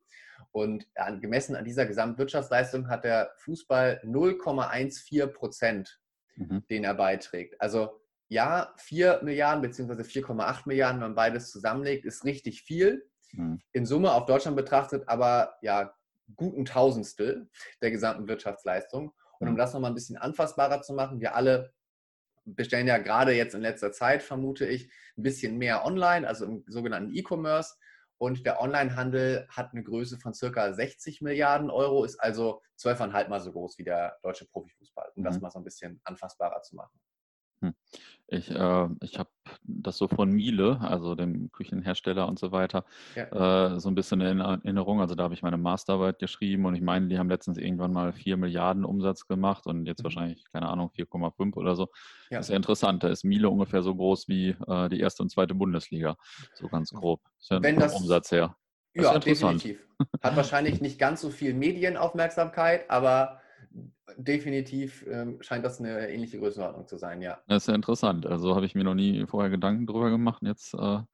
Und 0.52 0.84
gemessen 1.22 1.56
an 1.56 1.64
dieser 1.64 1.86
Gesamtwirtschaftsleistung 1.86 2.90
hat 2.90 3.04
der 3.04 3.32
Fußball 3.38 4.02
0,14 4.04 5.28
Prozent, 5.28 5.98
mhm. 6.36 6.62
den 6.68 6.84
er 6.84 6.92
beiträgt. 6.92 7.58
Also 7.58 8.02
ja, 8.28 8.74
4 8.76 9.20
Milliarden 9.22 9.62
bzw. 9.62 10.02
4,8 10.02 10.64
Milliarden, 10.66 11.00
wenn 11.00 11.08
man 11.08 11.14
beides 11.14 11.50
zusammenlegt, 11.50 12.04
ist 12.04 12.26
richtig 12.26 12.64
viel 12.64 13.09
mhm. 13.32 13.60
in 13.72 13.86
Summe 13.86 14.12
auf 14.12 14.26
Deutschland 14.26 14.56
betrachtet, 14.56 15.08
aber 15.08 15.56
ja, 15.62 15.94
guten 16.36 16.64
Tausendstel 16.64 17.48
der 17.82 17.90
gesamten 17.90 18.28
Wirtschaftsleistung. 18.28 19.12
Und 19.38 19.48
um 19.48 19.54
mhm. 19.54 19.58
das 19.58 19.72
nochmal 19.72 19.90
ein 19.90 19.94
bisschen 19.94 20.16
anfassbarer 20.16 20.82
zu 20.82 20.92
machen, 20.92 21.20
wir 21.20 21.34
alle 21.34 21.72
bestellen 22.44 22.86
ja 22.86 22.98
gerade 22.98 23.32
jetzt 23.32 23.54
in 23.54 23.60
letzter 23.60 23.92
Zeit, 23.92 24.22
vermute 24.22 24.66
ich, 24.66 24.90
ein 25.16 25.22
bisschen 25.22 25.58
mehr 25.58 25.84
online, 25.84 26.26
also 26.26 26.44
im 26.44 26.64
sogenannten 26.66 27.14
E-Commerce. 27.14 27.74
Und 28.18 28.44
der 28.44 28.60
Onlinehandel 28.60 29.46
hat 29.48 29.72
eine 29.72 29.82
Größe 29.82 30.18
von 30.18 30.34
circa 30.34 30.74
60 30.74 31.22
Milliarden 31.22 31.70
Euro, 31.70 32.04
ist 32.04 32.18
also 32.18 32.60
zwölfeinhalb 32.76 33.30
Mal 33.30 33.40
so 33.40 33.50
groß 33.52 33.78
wie 33.78 33.84
der 33.84 34.18
deutsche 34.22 34.46
Profifußball, 34.46 35.10
um 35.14 35.22
mhm. 35.22 35.24
das 35.24 35.40
mal 35.40 35.50
so 35.50 35.58
ein 35.58 35.64
bisschen 35.64 36.00
anfassbarer 36.04 36.60
zu 36.62 36.76
machen. 36.76 37.00
Hm. 37.60 37.74
Ich, 38.32 38.48
äh, 38.50 38.88
ich 39.02 39.18
habe 39.18 39.28
das 39.64 39.98
so 39.98 40.06
von 40.06 40.30
Miele, 40.30 40.80
also 40.80 41.16
dem 41.16 41.50
Küchenhersteller 41.50 42.28
und 42.28 42.38
so 42.38 42.52
weiter, 42.52 42.84
ja. 43.16 43.74
äh, 43.74 43.80
so 43.80 43.88
ein 43.88 43.96
bisschen 43.96 44.20
in 44.20 44.38
Erinnerung. 44.38 45.00
Also 45.00 45.16
da 45.16 45.24
habe 45.24 45.34
ich 45.34 45.42
meine 45.42 45.56
Masterarbeit 45.56 46.20
geschrieben 46.20 46.64
und 46.64 46.76
ich 46.76 46.80
meine, 46.80 47.08
die 47.08 47.18
haben 47.18 47.28
letztens 47.28 47.58
irgendwann 47.58 47.92
mal 47.92 48.12
4 48.12 48.36
Milliarden 48.36 48.84
Umsatz 48.84 49.26
gemacht 49.26 49.66
und 49.66 49.86
jetzt 49.86 50.00
mhm. 50.00 50.04
wahrscheinlich, 50.04 50.44
keine 50.52 50.68
Ahnung, 50.68 50.90
4,5 50.96 51.56
oder 51.56 51.74
so. 51.74 51.88
Ja. 52.30 52.38
Das 52.38 52.46
ist 52.46 52.50
ja 52.50 52.56
interessant. 52.56 53.02
Da 53.02 53.08
ist 53.08 53.24
Miele 53.24 53.50
ungefähr 53.50 53.82
so 53.82 53.96
groß 53.96 54.28
wie 54.28 54.50
äh, 54.68 54.88
die 54.88 55.00
erste 55.00 55.24
und 55.24 55.30
zweite 55.30 55.54
Bundesliga, 55.54 56.16
so 56.54 56.68
ganz 56.68 56.90
grob. 56.90 57.20
Ist 57.40 57.50
ja 57.50 57.60
Wenn 57.60 57.80
das, 57.80 57.94
Umsatz 57.94 58.30
her. 58.30 58.56
Das 58.94 59.04
ja, 59.06 59.18
definitiv. 59.18 59.84
Hat 60.22 60.36
wahrscheinlich 60.36 60.80
nicht 60.80 60.98
ganz 60.98 61.20
so 61.20 61.30
viel 61.30 61.52
Medienaufmerksamkeit, 61.52 62.88
aber 62.90 63.39
definitiv 64.16 65.06
ähm, 65.08 65.38
scheint 65.40 65.64
das 65.64 65.80
eine 65.80 66.08
ähnliche 66.08 66.38
Größenordnung 66.38 66.86
zu 66.86 66.96
sein, 66.98 67.22
ja. 67.22 67.40
Das 67.46 67.64
ist 67.64 67.68
ja 67.68 67.74
interessant. 67.74 68.26
Also 68.26 68.54
habe 68.54 68.66
ich 68.66 68.74
mir 68.74 68.84
noch 68.84 68.94
nie 68.94 69.24
vorher 69.26 69.50
Gedanken 69.50 69.86
drüber 69.86 70.10
gemacht. 70.10 70.42
Jetzt, 70.44 70.74
äh, 70.74 70.78
ja. 70.78 71.06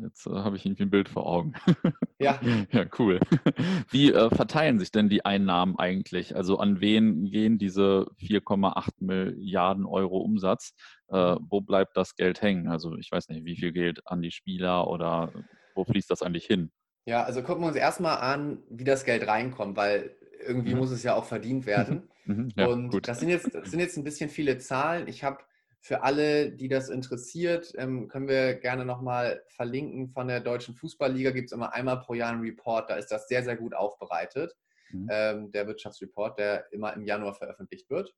jetzt 0.00 0.26
äh, 0.26 0.30
habe 0.30 0.56
ich 0.56 0.66
irgendwie 0.66 0.84
ein 0.84 0.90
Bild 0.90 1.08
vor 1.08 1.26
Augen. 1.26 1.54
Ja. 2.20 2.40
ja, 2.72 2.84
cool. 2.98 3.20
Wie 3.90 4.12
äh, 4.12 4.28
verteilen 4.34 4.80
sich 4.80 4.90
denn 4.90 5.08
die 5.08 5.24
Einnahmen 5.24 5.78
eigentlich? 5.78 6.34
Also 6.34 6.58
an 6.58 6.80
wen 6.80 7.26
gehen 7.26 7.58
diese 7.58 8.08
4,8 8.20 8.88
Milliarden 8.98 9.86
Euro 9.86 10.18
Umsatz? 10.18 10.74
Äh, 11.06 11.36
wo 11.38 11.60
bleibt 11.60 11.96
das 11.96 12.16
Geld 12.16 12.42
hängen? 12.42 12.66
Also 12.66 12.96
ich 12.96 13.12
weiß 13.12 13.28
nicht, 13.28 13.44
wie 13.44 13.54
viel 13.54 13.70
Geld 13.70 14.04
an 14.04 14.20
die 14.20 14.32
Spieler 14.32 14.88
oder 14.88 15.32
wo 15.76 15.84
fließt 15.84 16.10
das 16.10 16.22
eigentlich 16.22 16.46
hin? 16.46 16.72
Ja, 17.06 17.22
also 17.22 17.42
gucken 17.42 17.62
wir 17.62 17.68
uns 17.68 17.76
erstmal 17.76 18.18
an, 18.18 18.64
wie 18.68 18.84
das 18.84 19.04
Geld 19.04 19.26
reinkommt, 19.26 19.76
weil 19.76 20.17
irgendwie 20.46 20.74
mhm. 20.74 20.80
muss 20.80 20.90
es 20.90 21.02
ja 21.02 21.14
auch 21.14 21.24
verdient 21.24 21.66
werden. 21.66 22.08
Mhm. 22.24 22.52
Ja, 22.56 22.66
und 22.66 22.90
gut. 22.90 23.08
das 23.08 23.20
sind, 23.20 23.28
jetzt, 23.28 23.54
das 23.54 23.70
sind 23.70 23.80
jetzt 23.80 23.96
ein 23.96 24.04
bisschen 24.04 24.30
viele 24.30 24.58
Zahlen. 24.58 25.08
Ich 25.08 25.24
habe 25.24 25.38
für 25.80 26.02
alle, 26.02 26.50
die 26.50 26.68
das 26.68 26.88
interessiert, 26.88 27.72
ähm, 27.76 28.08
können 28.08 28.28
wir 28.28 28.54
gerne 28.54 28.84
nochmal 28.84 29.42
verlinken. 29.48 30.08
Von 30.10 30.28
der 30.28 30.40
Deutschen 30.40 30.74
Fußballliga 30.74 31.30
gibt 31.30 31.46
es 31.46 31.52
immer 31.52 31.72
einmal 31.72 32.00
pro 32.00 32.14
Jahr 32.14 32.32
einen 32.32 32.42
Report. 32.42 32.90
Da 32.90 32.96
ist 32.96 33.08
das 33.08 33.28
sehr, 33.28 33.42
sehr 33.42 33.56
gut 33.56 33.74
aufbereitet. 33.74 34.56
Mhm. 34.90 35.08
Ähm, 35.10 35.50
der 35.52 35.66
Wirtschaftsreport, 35.66 36.38
der 36.38 36.72
immer 36.72 36.94
im 36.94 37.04
Januar 37.04 37.34
veröffentlicht 37.34 37.88
wird 37.90 38.14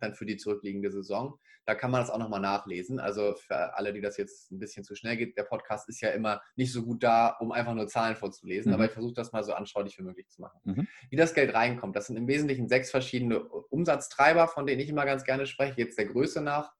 dann 0.00 0.14
für 0.14 0.26
die 0.26 0.36
zurückliegende 0.36 0.90
Saison. 0.90 1.38
Da 1.66 1.74
kann 1.74 1.90
man 1.90 2.00
das 2.00 2.10
auch 2.10 2.18
nochmal 2.18 2.40
nachlesen. 2.40 3.00
Also 3.00 3.34
für 3.34 3.76
alle, 3.76 3.92
die 3.92 4.00
das 4.00 4.16
jetzt 4.16 4.50
ein 4.50 4.58
bisschen 4.58 4.84
zu 4.84 4.94
schnell 4.94 5.16
geht, 5.16 5.36
der 5.36 5.44
Podcast 5.44 5.88
ist 5.88 6.00
ja 6.00 6.10
immer 6.10 6.42
nicht 6.56 6.72
so 6.72 6.82
gut 6.82 7.02
da, 7.02 7.28
um 7.40 7.52
einfach 7.52 7.74
nur 7.74 7.88
Zahlen 7.88 8.16
vorzulesen, 8.16 8.70
mhm. 8.70 8.74
aber 8.74 8.86
ich 8.86 8.92
versuche 8.92 9.14
das 9.14 9.32
mal 9.32 9.44
so 9.44 9.54
anschaulich 9.54 9.98
wie 9.98 10.02
möglich 10.02 10.28
zu 10.28 10.42
machen. 10.42 10.60
Mhm. 10.64 10.88
Wie 11.10 11.16
das 11.16 11.34
Geld 11.34 11.54
reinkommt, 11.54 11.96
das 11.96 12.06
sind 12.06 12.16
im 12.16 12.28
Wesentlichen 12.28 12.68
sechs 12.68 12.90
verschiedene 12.90 13.42
Umsatztreiber, 13.42 14.48
von 14.48 14.66
denen 14.66 14.80
ich 14.80 14.88
immer 14.88 15.06
ganz 15.06 15.24
gerne 15.24 15.46
spreche, 15.46 15.80
jetzt 15.80 15.98
der 15.98 16.06
Größe 16.06 16.42
nach. 16.42 16.72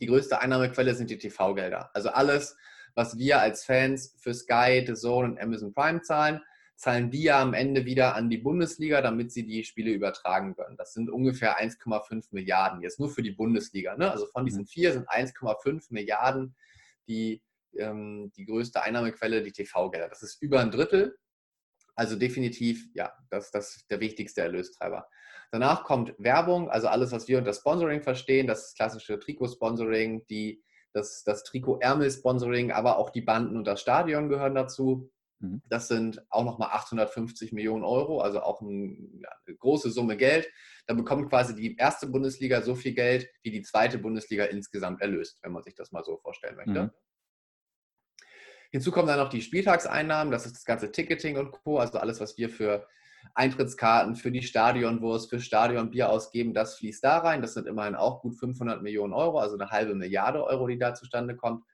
Die 0.00 0.06
größte 0.06 0.40
Einnahmequelle 0.40 0.94
sind 0.94 1.10
die 1.10 1.18
TV-Gelder. 1.18 1.90
Also 1.94 2.10
alles, 2.10 2.56
was 2.94 3.16
wir 3.16 3.40
als 3.40 3.64
Fans 3.64 4.14
für 4.20 4.34
Sky, 4.34 4.84
The 4.86 4.94
Zone 4.94 5.28
und 5.28 5.40
Amazon 5.40 5.72
Prime 5.72 6.02
zahlen, 6.02 6.40
zahlen 6.82 7.12
die 7.12 7.22
ja 7.22 7.40
am 7.40 7.54
Ende 7.54 7.84
wieder 7.84 8.16
an 8.16 8.28
die 8.28 8.38
Bundesliga, 8.38 9.00
damit 9.02 9.30
sie 9.30 9.46
die 9.46 9.62
Spiele 9.62 9.92
übertragen 9.92 10.56
können. 10.56 10.76
Das 10.76 10.92
sind 10.92 11.10
ungefähr 11.10 11.60
1,5 11.60 12.26
Milliarden 12.32 12.82
jetzt 12.82 12.98
nur 12.98 13.08
für 13.08 13.22
die 13.22 13.30
Bundesliga. 13.30 13.96
Ne? 13.96 14.10
Also 14.10 14.26
von 14.26 14.44
diesen 14.44 14.62
mhm. 14.62 14.66
vier 14.66 14.92
sind 14.92 15.08
1,5 15.08 15.86
Milliarden 15.90 16.56
die, 17.06 17.40
ähm, 17.78 18.32
die 18.36 18.46
größte 18.46 18.82
Einnahmequelle, 18.82 19.44
die 19.44 19.52
TV-Gelder. 19.52 20.08
Das 20.08 20.24
ist 20.24 20.42
über 20.42 20.58
ein 20.58 20.72
Drittel. 20.72 21.16
Also 21.94 22.16
definitiv, 22.16 22.88
ja, 22.94 23.12
das, 23.30 23.52
das 23.52 23.76
ist 23.76 23.88
der 23.88 24.00
wichtigste 24.00 24.40
Erlöstreiber. 24.40 25.06
Danach 25.52 25.84
kommt 25.84 26.16
Werbung, 26.18 26.68
also 26.68 26.88
alles, 26.88 27.12
was 27.12 27.28
wir 27.28 27.38
unter 27.38 27.52
Sponsoring 27.52 28.02
verstehen, 28.02 28.48
das 28.48 28.74
klassische 28.74 29.20
Trikotsponsoring, 29.20 30.26
die, 30.26 30.64
das, 30.92 31.22
das 31.22 31.44
Trikot-Ärmel-Sponsoring, 31.44 32.72
aber 32.72 32.98
auch 32.98 33.10
die 33.10 33.20
Banden 33.20 33.56
und 33.56 33.68
das 33.68 33.80
Stadion 33.80 34.28
gehören 34.28 34.56
dazu. 34.56 35.12
Mhm. 35.42 35.62
Das 35.68 35.88
sind 35.88 36.24
auch 36.30 36.44
nochmal 36.44 36.70
850 36.70 37.52
Millionen 37.52 37.84
Euro, 37.84 38.20
also 38.20 38.40
auch 38.40 38.60
ein, 38.60 39.24
eine 39.46 39.56
große 39.56 39.90
Summe 39.90 40.16
Geld. 40.16 40.48
Da 40.86 40.94
bekommt 40.94 41.28
quasi 41.28 41.54
die 41.54 41.76
erste 41.76 42.06
Bundesliga 42.06 42.62
so 42.62 42.74
viel 42.74 42.94
Geld, 42.94 43.28
wie 43.42 43.50
die 43.50 43.62
zweite 43.62 43.98
Bundesliga 43.98 44.44
insgesamt 44.44 45.02
erlöst, 45.02 45.38
wenn 45.42 45.52
man 45.52 45.62
sich 45.62 45.74
das 45.74 45.92
mal 45.92 46.04
so 46.04 46.16
vorstellen 46.16 46.56
möchte. 46.56 46.84
Mhm. 46.84 46.90
Hinzu 48.70 48.90
kommen 48.90 49.08
dann 49.08 49.18
noch 49.18 49.28
die 49.28 49.42
Spieltagseinnahmen, 49.42 50.30
das 50.32 50.46
ist 50.46 50.56
das 50.56 50.64
ganze 50.64 50.90
Ticketing 50.90 51.36
und 51.36 51.52
Co., 51.52 51.78
also 51.78 51.98
alles, 51.98 52.20
was 52.20 52.38
wir 52.38 52.48
für 52.48 52.86
Eintrittskarten, 53.34 54.16
für 54.16 54.30
die 54.30 54.42
Stadionwurst, 54.42 55.28
für 55.28 55.40
Stadionbier 55.40 56.08
ausgeben, 56.08 56.54
das 56.54 56.76
fließt 56.76 57.04
da 57.04 57.18
rein. 57.18 57.42
Das 57.42 57.54
sind 57.54 57.66
immerhin 57.66 57.94
auch 57.94 58.22
gut 58.22 58.36
500 58.38 58.82
Millionen 58.82 59.12
Euro, 59.12 59.38
also 59.38 59.56
eine 59.56 59.70
halbe 59.70 59.94
Milliarde 59.94 60.44
Euro, 60.44 60.66
die 60.66 60.78
da 60.78 60.94
zustande 60.94 61.36
kommt. 61.36 61.64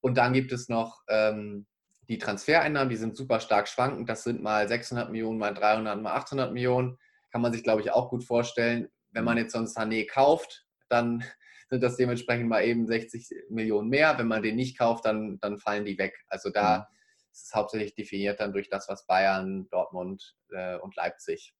Und 0.00 0.16
dann 0.16 0.32
gibt 0.32 0.52
es 0.52 0.68
noch 0.68 1.02
ähm, 1.08 1.66
die 2.10 2.18
Transfereinnahmen, 2.18 2.90
die 2.90 2.96
sind 2.96 3.16
super 3.16 3.38
stark 3.38 3.68
schwankend. 3.68 4.08
Das 4.08 4.24
sind 4.24 4.42
mal 4.42 4.66
600 4.66 5.10
Millionen, 5.10 5.38
mal 5.38 5.54
300, 5.54 6.02
mal 6.02 6.12
800 6.14 6.52
Millionen. 6.52 6.98
Kann 7.30 7.40
man 7.40 7.52
sich, 7.52 7.62
glaube 7.62 7.82
ich, 7.82 7.92
auch 7.92 8.10
gut 8.10 8.24
vorstellen. 8.24 8.88
Wenn 9.12 9.22
man 9.22 9.38
jetzt 9.38 9.52
so 9.52 9.58
einen 9.58 9.68
Sané 9.68 10.10
kauft, 10.10 10.66
dann 10.88 11.22
sind 11.70 11.84
das 11.84 11.96
dementsprechend 11.96 12.48
mal 12.48 12.64
eben 12.64 12.88
60 12.88 13.28
Millionen 13.48 13.88
mehr. 13.88 14.18
Wenn 14.18 14.26
man 14.26 14.42
den 14.42 14.56
nicht 14.56 14.76
kauft, 14.76 15.04
dann, 15.04 15.38
dann 15.40 15.60
fallen 15.60 15.84
die 15.84 15.98
weg. 15.98 16.18
Also 16.26 16.50
da 16.50 16.78
mhm. 16.78 16.96
ist 17.30 17.46
es 17.46 17.54
hauptsächlich 17.54 17.94
definiert 17.94 18.40
dann 18.40 18.52
durch 18.52 18.68
das, 18.68 18.88
was 18.88 19.06
Bayern, 19.06 19.68
Dortmund 19.70 20.34
äh, 20.50 20.78
und 20.78 20.96
Leipzig 20.96 21.54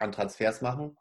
an 0.00 0.10
Transfers 0.10 0.60
machen. 0.60 0.96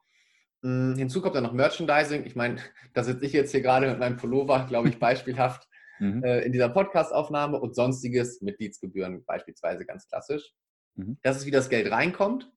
Mhm, 0.62 0.98
hinzu 0.98 1.24
kommt 1.24 1.34
dann 1.34 1.46
noch 1.46 1.52
Merchandising. 1.52 2.28
Ich 2.28 2.36
meine, 2.36 2.62
da 2.94 3.04
sitze 3.04 3.26
ich 3.26 3.34
jetzt 3.34 3.50
hier 3.50 3.62
gerade 3.62 3.90
mit 3.90 3.98
meinem 3.98 4.18
Pullover, 4.18 4.68
glaube 4.70 4.90
ich, 4.90 5.00
beispielhaft 5.00 5.68
mhm. 6.00 6.24
äh, 6.24 6.42
in 6.42 6.52
dieser 6.52 6.70
Podcastaufnahme 6.70 7.60
und 7.60 7.76
sonstiges 7.76 8.42
Mitgliedsgebühren 8.42 9.24
beispielsweise 9.26 9.86
ganz 9.86 10.08
klassisch. 10.08 10.54
Mhm. 10.96 11.18
Das 11.22 11.38
ist, 11.38 11.46
wie 11.46 11.52
das 11.52 11.70
Geld 11.70 11.92
reinkommt. 11.92 12.52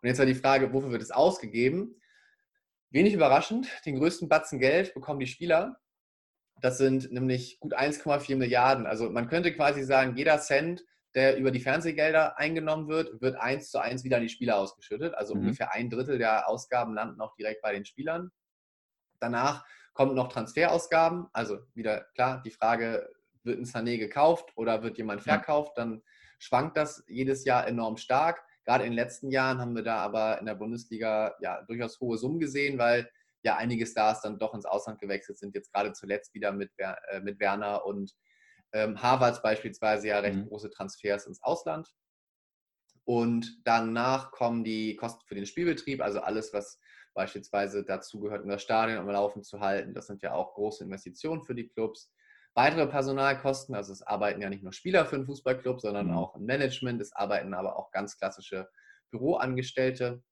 Und 0.00 0.08
jetzt 0.08 0.18
war 0.18 0.26
die 0.26 0.34
Frage, 0.34 0.72
wofür 0.72 0.90
wird 0.90 1.02
es 1.02 1.10
ausgegeben? 1.10 2.00
Wenig 2.90 3.14
überraschend, 3.14 3.68
den 3.86 3.98
größten 3.98 4.28
Batzen 4.28 4.58
Geld 4.58 4.92
bekommen 4.94 5.20
die 5.20 5.26
Spieler. 5.26 5.78
Das 6.60 6.78
sind 6.78 7.10
nämlich 7.10 7.58
gut 7.60 7.74
1,4 7.74 8.36
Milliarden. 8.36 8.86
Also 8.86 9.10
man 9.10 9.28
könnte 9.28 9.54
quasi 9.54 9.82
sagen, 9.82 10.16
jeder 10.16 10.38
Cent, 10.40 10.84
der 11.14 11.36
über 11.36 11.50
die 11.50 11.60
Fernsehgelder 11.60 12.38
eingenommen 12.38 12.88
wird, 12.88 13.20
wird 13.20 13.36
eins 13.36 13.70
zu 13.70 13.78
eins 13.78 14.04
wieder 14.04 14.16
an 14.16 14.22
die 14.22 14.28
Spieler 14.28 14.58
ausgeschüttet. 14.58 15.14
Also 15.14 15.34
mhm. 15.34 15.40
ungefähr 15.42 15.72
ein 15.72 15.90
Drittel 15.90 16.18
der 16.18 16.48
Ausgaben 16.48 16.94
landen 16.94 17.20
auch 17.20 17.34
direkt 17.36 17.62
bei 17.62 17.72
den 17.72 17.84
Spielern. 17.84 18.30
Danach 19.20 19.64
kommen 19.94 20.14
noch 20.14 20.28
Transferausgaben. 20.28 21.26
Also 21.32 21.58
wieder 21.74 22.06
klar, 22.14 22.42
die 22.44 22.50
Frage, 22.50 23.08
wird 23.44 23.58
ein 23.58 23.64
Sané 23.64 23.98
gekauft 23.98 24.52
oder 24.56 24.82
wird 24.82 24.98
jemand 24.98 25.22
verkauft? 25.22 25.72
Dann 25.76 26.02
schwankt 26.38 26.76
das 26.76 27.04
jedes 27.06 27.44
Jahr 27.44 27.66
enorm 27.66 27.96
stark. 27.96 28.42
Gerade 28.64 28.84
in 28.84 28.90
den 28.90 28.96
letzten 28.96 29.30
Jahren 29.30 29.58
haben 29.58 29.74
wir 29.74 29.82
da 29.82 29.96
aber 29.96 30.38
in 30.38 30.46
der 30.46 30.54
Bundesliga 30.54 31.34
ja 31.40 31.62
durchaus 31.62 31.98
hohe 32.00 32.16
Summen 32.16 32.38
gesehen, 32.38 32.78
weil 32.78 33.10
ja 33.42 33.56
einige 33.56 33.86
Stars 33.86 34.22
dann 34.22 34.38
doch 34.38 34.54
ins 34.54 34.66
Ausland 34.66 35.00
gewechselt 35.00 35.38
sind. 35.38 35.54
Jetzt 35.54 35.72
gerade 35.72 35.92
zuletzt 35.92 36.32
wieder 36.34 36.52
mit, 36.52 36.70
äh, 36.78 37.20
mit 37.20 37.40
Werner 37.40 37.84
und 37.84 38.12
ähm, 38.72 39.02
Harvards 39.02 39.42
beispielsweise 39.42 40.08
ja 40.08 40.20
recht 40.20 40.38
mhm. 40.38 40.48
große 40.48 40.70
Transfers 40.70 41.26
ins 41.26 41.42
Ausland. 41.42 41.92
Und 43.04 43.60
danach 43.64 44.30
kommen 44.30 44.62
die 44.62 44.94
Kosten 44.94 45.26
für 45.26 45.34
den 45.34 45.46
Spielbetrieb, 45.46 46.00
also 46.00 46.20
alles, 46.20 46.52
was 46.52 46.78
beispielsweise 47.14 47.84
dazu 47.84 48.20
gehört, 48.20 48.42
um 48.42 48.48
das 48.48 48.62
Stadion 48.62 48.98
am 48.98 49.08
Laufen 49.08 49.42
zu 49.42 49.60
halten. 49.60 49.94
Das 49.94 50.06
sind 50.06 50.22
ja 50.22 50.34
auch 50.34 50.54
große 50.54 50.84
Investitionen 50.84 51.42
für 51.42 51.54
die 51.54 51.68
Clubs. 51.68 52.12
Weitere 52.54 52.86
Personalkosten, 52.86 53.74
also 53.74 53.92
es 53.92 54.02
arbeiten 54.02 54.42
ja 54.42 54.50
nicht 54.50 54.62
nur 54.62 54.72
Spieler 54.72 55.06
für 55.06 55.16
einen 55.16 55.24
Fußballclub, 55.24 55.80
sondern 55.80 56.08
mhm. 56.08 56.16
auch 56.16 56.34
ein 56.34 56.44
Management. 56.44 57.00
Es 57.00 57.12
arbeiten 57.14 57.54
aber 57.54 57.76
auch 57.76 57.90
ganz 57.90 58.18
klassische 58.18 58.68
Büroangestellte 59.10 60.22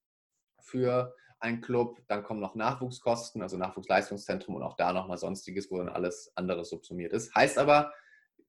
für 0.61 1.15
einen 1.39 1.63
Club. 1.63 2.01
Dann 2.09 2.23
kommen 2.23 2.41
noch 2.41 2.55
Nachwuchskosten, 2.55 3.43
also 3.43 3.57
Nachwuchsleistungszentrum 3.57 4.55
und 4.55 4.63
auch 4.63 4.77
da 4.77 4.93
nochmal 4.93 5.17
sonstiges, 5.17 5.71
wo 5.71 5.79
dann 5.79 5.89
alles 5.89 6.31
andere 6.35 6.65
subsumiert 6.65 7.13
ist. 7.13 7.35
Heißt 7.35 7.59
aber, 7.59 7.93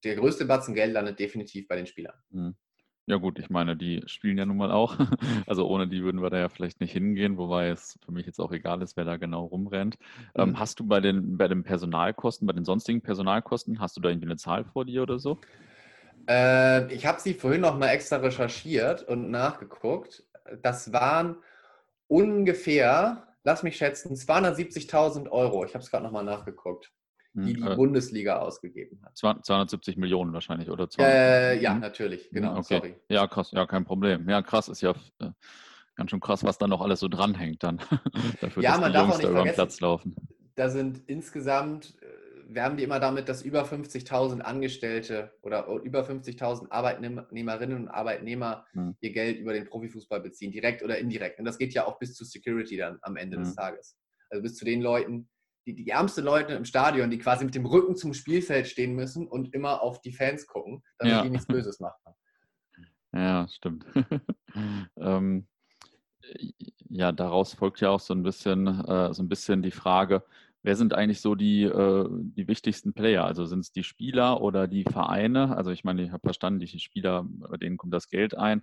der 0.04 0.16
größte 0.16 0.44
Batzen 0.44 0.74
Geld 0.74 0.92
landet 0.92 1.18
definitiv 1.18 1.66
bei 1.68 1.76
den 1.76 1.86
Spielern. 1.86 2.18
Mhm. 2.30 2.56
Ja 3.06 3.16
gut, 3.16 3.40
ich 3.40 3.50
meine, 3.50 3.76
die 3.76 4.02
spielen 4.06 4.38
ja 4.38 4.46
nun 4.46 4.56
mal 4.56 4.70
auch. 4.70 4.96
Also 5.46 5.66
ohne 5.68 5.88
die 5.88 6.02
würden 6.02 6.22
wir 6.22 6.30
da 6.30 6.38
ja 6.38 6.48
vielleicht 6.48 6.80
nicht 6.80 6.92
hingehen, 6.92 7.36
wobei 7.36 7.68
es 7.68 7.98
für 8.04 8.12
mich 8.12 8.26
jetzt 8.26 8.38
auch 8.38 8.52
egal 8.52 8.80
ist, 8.80 8.96
wer 8.96 9.04
da 9.04 9.16
genau 9.16 9.44
rumrennt. 9.44 9.98
Ähm, 10.36 10.50
mhm. 10.50 10.58
hast 10.58 10.78
du 10.78 10.86
bei 10.86 11.00
den, 11.00 11.36
bei 11.36 11.48
den 11.48 11.64
Personalkosten, 11.64 12.46
bei 12.46 12.52
den 12.52 12.64
sonstigen 12.64 13.02
Personalkosten, 13.02 13.80
hast 13.80 13.96
du 13.96 14.00
da 14.00 14.08
irgendwie 14.08 14.28
eine 14.28 14.36
Zahl 14.36 14.64
vor 14.64 14.84
dir 14.84 15.02
oder 15.02 15.18
so? 15.18 15.38
Äh, 16.28 16.92
ich 16.92 17.04
habe 17.04 17.20
sie 17.20 17.34
vorhin 17.34 17.62
noch 17.62 17.76
mal 17.76 17.88
extra 17.88 18.16
recherchiert 18.16 19.02
und 19.02 19.30
nachgeguckt. 19.30 20.24
Das 20.62 20.92
waren 20.92 21.36
ungefähr, 22.06 23.26
lass 23.42 23.62
mich 23.62 23.76
schätzen, 23.76 24.14
270.000 24.14 25.28
Euro. 25.28 25.64
Ich 25.64 25.74
habe 25.74 25.82
es 25.82 25.90
gerade 25.90 26.04
noch 26.04 26.12
mal 26.12 26.22
nachgeguckt 26.22 26.92
die 27.34 27.54
hm, 27.54 27.64
die 27.64 27.72
äh, 27.72 27.76
Bundesliga 27.76 28.38
ausgegeben 28.38 29.00
hat. 29.04 29.16
270 29.16 29.96
Millionen 29.96 30.32
wahrscheinlich, 30.32 30.70
oder? 30.70 30.88
200? 30.88 31.14
Äh, 31.14 31.60
ja, 31.60 31.72
hm? 31.72 31.80
natürlich, 31.80 32.30
genau, 32.30 32.58
okay. 32.58 32.76
sorry. 32.76 32.94
Ja, 33.08 33.26
krass, 33.26 33.50
ja, 33.52 33.66
kein 33.66 33.84
Problem. 33.84 34.28
Ja, 34.28 34.42
krass 34.42 34.68
ist 34.68 34.82
ja 34.82 34.90
äh, 35.20 35.30
ganz 35.96 36.10
schön 36.10 36.20
krass, 36.20 36.44
was 36.44 36.58
da 36.58 36.66
noch 36.66 36.80
alles 36.80 37.00
so 37.00 37.08
dranhängt 37.08 37.62
dann. 37.62 37.78
Dafür, 38.40 38.62
ja, 38.62 38.78
man 38.78 38.92
darf 38.92 39.04
Jungs 39.04 39.14
auch 39.14 39.18
nicht 39.18 39.28
da 39.28 39.34
vergessen, 39.34 39.54
Platz 39.54 39.80
laufen. 39.80 40.16
Da 40.54 40.68
sind 40.68 41.02
insgesamt, 41.06 41.96
äh, 42.02 42.54
werben 42.54 42.76
die 42.76 42.84
immer 42.84 43.00
damit, 43.00 43.28
dass 43.30 43.42
über 43.42 43.64
50.000 43.64 44.40
Angestellte 44.40 45.32
oder 45.40 45.66
über 45.82 46.02
50.000 46.02 46.70
Arbeitnehmerinnen 46.70 47.76
und 47.78 47.88
Arbeitnehmer 47.88 48.66
hm. 48.72 48.94
ihr 49.00 49.12
Geld 49.12 49.38
über 49.38 49.54
den 49.54 49.66
Profifußball 49.66 50.20
beziehen, 50.20 50.52
direkt 50.52 50.82
oder 50.82 50.98
indirekt. 50.98 51.38
Und 51.38 51.46
das 51.46 51.56
geht 51.56 51.72
ja 51.72 51.86
auch 51.86 51.98
bis 51.98 52.14
zu 52.14 52.24
Security 52.24 52.76
dann 52.76 52.98
am 53.02 53.16
Ende 53.16 53.38
hm. 53.38 53.44
des 53.44 53.54
Tages. 53.54 53.96
Also 54.28 54.42
bis 54.42 54.56
zu 54.56 54.64
den 54.66 54.82
Leuten, 54.82 55.28
die, 55.66 55.74
die 55.74 55.88
ärmsten 55.88 56.24
Leute 56.24 56.54
im 56.54 56.64
Stadion, 56.64 57.10
die 57.10 57.18
quasi 57.18 57.44
mit 57.44 57.54
dem 57.54 57.66
Rücken 57.66 57.96
zum 57.96 58.14
Spielfeld 58.14 58.66
stehen 58.66 58.94
müssen 58.94 59.26
und 59.26 59.54
immer 59.54 59.82
auf 59.82 60.00
die 60.00 60.12
Fans 60.12 60.46
gucken, 60.46 60.82
damit 60.98 61.14
ja. 61.14 61.22
die 61.22 61.30
nichts 61.30 61.46
Böses 61.46 61.80
machen. 61.80 61.96
Ja, 63.14 63.46
stimmt. 63.48 63.84
ähm, 64.96 65.46
ja, 66.88 67.12
daraus 67.12 67.54
folgt 67.54 67.80
ja 67.80 67.90
auch 67.90 68.00
so 68.00 68.14
ein 68.14 68.22
bisschen, 68.22 68.66
äh, 68.66 69.12
so 69.12 69.22
ein 69.22 69.28
bisschen 69.28 69.62
die 69.62 69.70
Frage, 69.70 70.24
wer 70.62 70.76
sind 70.76 70.94
eigentlich 70.94 71.20
so 71.20 71.34
die, 71.34 71.64
äh, 71.64 72.08
die 72.10 72.48
wichtigsten 72.48 72.92
Player? 72.92 73.24
Also 73.24 73.44
sind 73.44 73.60
es 73.60 73.72
die 73.72 73.84
Spieler 73.84 74.40
oder 74.40 74.66
die 74.66 74.84
Vereine? 74.84 75.56
Also 75.56 75.70
ich 75.70 75.84
meine, 75.84 76.02
ich 76.02 76.12
habe 76.12 76.22
verstanden, 76.22 76.60
die 76.60 76.78
Spieler, 76.78 77.24
bei 77.26 77.56
denen 77.56 77.76
kommt 77.76 77.92
das 77.92 78.08
Geld 78.08 78.36
ein, 78.36 78.62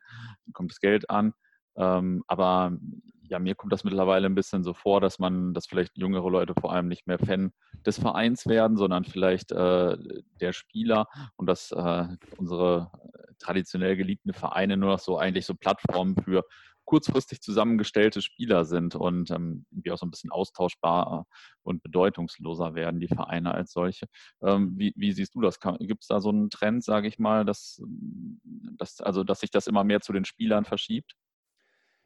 kommt 0.54 0.72
das 0.72 0.80
Geld 0.80 1.10
an. 1.10 1.34
Ähm, 1.76 2.24
aber 2.28 2.78
ja, 3.30 3.40
mir 3.40 3.56
kommt 3.56 3.72
das 3.72 3.84
mittlerweile 3.84 4.26
ein 4.26 4.36
bisschen 4.36 4.64
so 4.64 4.74
vor, 4.74 5.02
dass 5.02 5.20
man, 5.20 5.54
dass 5.54 5.68
vielleicht 5.68 5.98
jüngere 5.98 6.30
Leute 6.30 6.54
vor 6.60 6.74
allem 6.74 6.88
nicht 6.88 7.08
mehr 7.08 7.20
Fan 7.20 7.52
des 7.86 8.00
Vereins 8.00 8.48
werden, 8.48 8.76
sondern 8.76 9.06
vielleicht 9.06 9.52
äh, 9.52 9.98
der 10.42 10.52
Spieler 10.52 11.08
und 11.38 11.48
dass 11.48 11.72
äh, 11.72 12.08
unsere 12.38 12.92
traditionell 13.38 13.96
geliebten 13.96 14.34
Vereine 14.34 14.78
nur 14.78 14.92
noch 14.92 15.00
so 15.00 15.18
eigentlich 15.18 15.46
so 15.46 15.54
Plattformen 15.54 16.16
für 16.16 16.44
kurzfristig 16.90 17.40
zusammengestellte 17.42 18.20
Spieler 18.20 18.66
sind 18.66 18.96
und 18.96 19.30
ähm, 19.30 19.68
irgendwie 19.70 19.92
auch 19.92 20.00
so 20.00 20.08
ein 20.08 20.12
bisschen 20.12 20.32
austauschbar 20.32 21.28
und 21.62 21.84
bedeutungsloser 21.84 22.74
werden, 22.74 23.00
die 23.00 23.08
Vereine 23.08 23.54
als 23.54 23.74
solche. 23.74 24.08
Ähm, 24.42 24.74
wie, 24.76 24.92
wie, 24.96 25.12
siehst 25.12 25.36
du 25.36 25.42
das? 25.42 25.60
Gibt 25.60 26.02
es 26.02 26.08
da 26.08 26.20
so 26.20 26.30
einen 26.30 26.50
Trend, 26.50 26.84
sage 26.84 27.08
ich 27.08 27.20
mal, 27.20 27.46
dass, 27.46 27.80
dass, 28.76 29.02
also, 29.02 29.24
dass 29.24 29.42
sich 29.42 29.52
das 29.52 29.68
immer 29.68 29.84
mehr 29.84 30.02
zu 30.02 30.14
den 30.14 30.26
Spielern 30.26 30.66
verschiebt? 30.66 31.14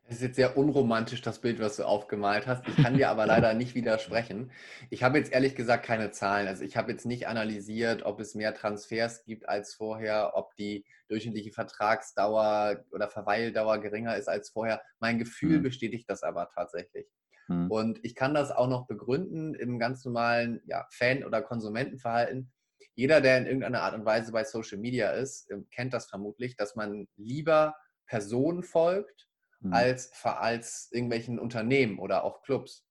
Es 0.05 0.17
ist 0.17 0.21
jetzt 0.21 0.35
sehr 0.35 0.57
unromantisch, 0.57 1.21
das 1.21 1.39
Bild, 1.39 1.59
was 1.59 1.77
du 1.77 1.85
aufgemalt 1.85 2.45
hast. 2.45 2.67
Ich 2.67 2.75
kann 2.75 2.97
dir 2.97 3.09
aber 3.09 3.25
leider 3.25 3.53
nicht 3.53 3.73
widersprechen. 3.73 4.51
Ich 4.89 5.01
habe 5.01 5.17
jetzt 5.17 5.31
ehrlich 5.31 5.55
gesagt 5.55 5.85
keine 5.85 6.11
Zahlen. 6.11 6.47
Also 6.47 6.63
ich 6.63 6.75
habe 6.75 6.91
jetzt 6.91 7.05
nicht 7.05 7.27
analysiert, 7.27 8.03
ob 8.03 8.19
es 8.19 8.35
mehr 8.35 8.53
Transfers 8.53 9.23
gibt 9.23 9.47
als 9.47 9.73
vorher, 9.73 10.33
ob 10.35 10.55
die 10.55 10.85
durchschnittliche 11.07 11.51
Vertragsdauer 11.51 12.83
oder 12.91 13.09
Verweildauer 13.09 13.79
geringer 13.79 14.17
ist 14.17 14.27
als 14.27 14.49
vorher. 14.49 14.81
Mein 14.99 15.19
Gefühl 15.19 15.59
mhm. 15.59 15.63
bestätigt 15.63 16.09
das 16.09 16.21
aber 16.21 16.49
tatsächlich. 16.53 17.07
Mhm. 17.47 17.71
Und 17.71 17.99
ich 18.03 18.13
kann 18.13 18.33
das 18.33 18.51
auch 18.51 18.67
noch 18.67 18.87
begründen 18.87 19.55
im 19.55 19.79
ganz 19.79 20.03
normalen 20.03 20.61
ja, 20.65 20.85
Fan- 20.91 21.23
oder 21.23 21.41
Konsumentenverhalten. 21.41 22.51
Jeder, 22.95 23.21
der 23.21 23.37
in 23.37 23.45
irgendeiner 23.45 23.81
Art 23.81 23.95
und 23.95 24.05
Weise 24.05 24.31
bei 24.31 24.43
Social 24.43 24.77
Media 24.77 25.11
ist, 25.11 25.49
ähm, 25.49 25.67
kennt 25.71 25.93
das 25.93 26.07
vermutlich, 26.07 26.55
dass 26.57 26.75
man 26.75 27.07
lieber 27.15 27.75
Personen 28.05 28.63
folgt, 28.63 29.27
mhm. 29.63 29.73
als, 29.73 30.12
als 30.23 30.89
irgendwelchen 30.91 31.39
Unternehmen 31.39 31.99
oder 31.99 32.23
auch 32.23 32.41
Clubs. 32.43 32.86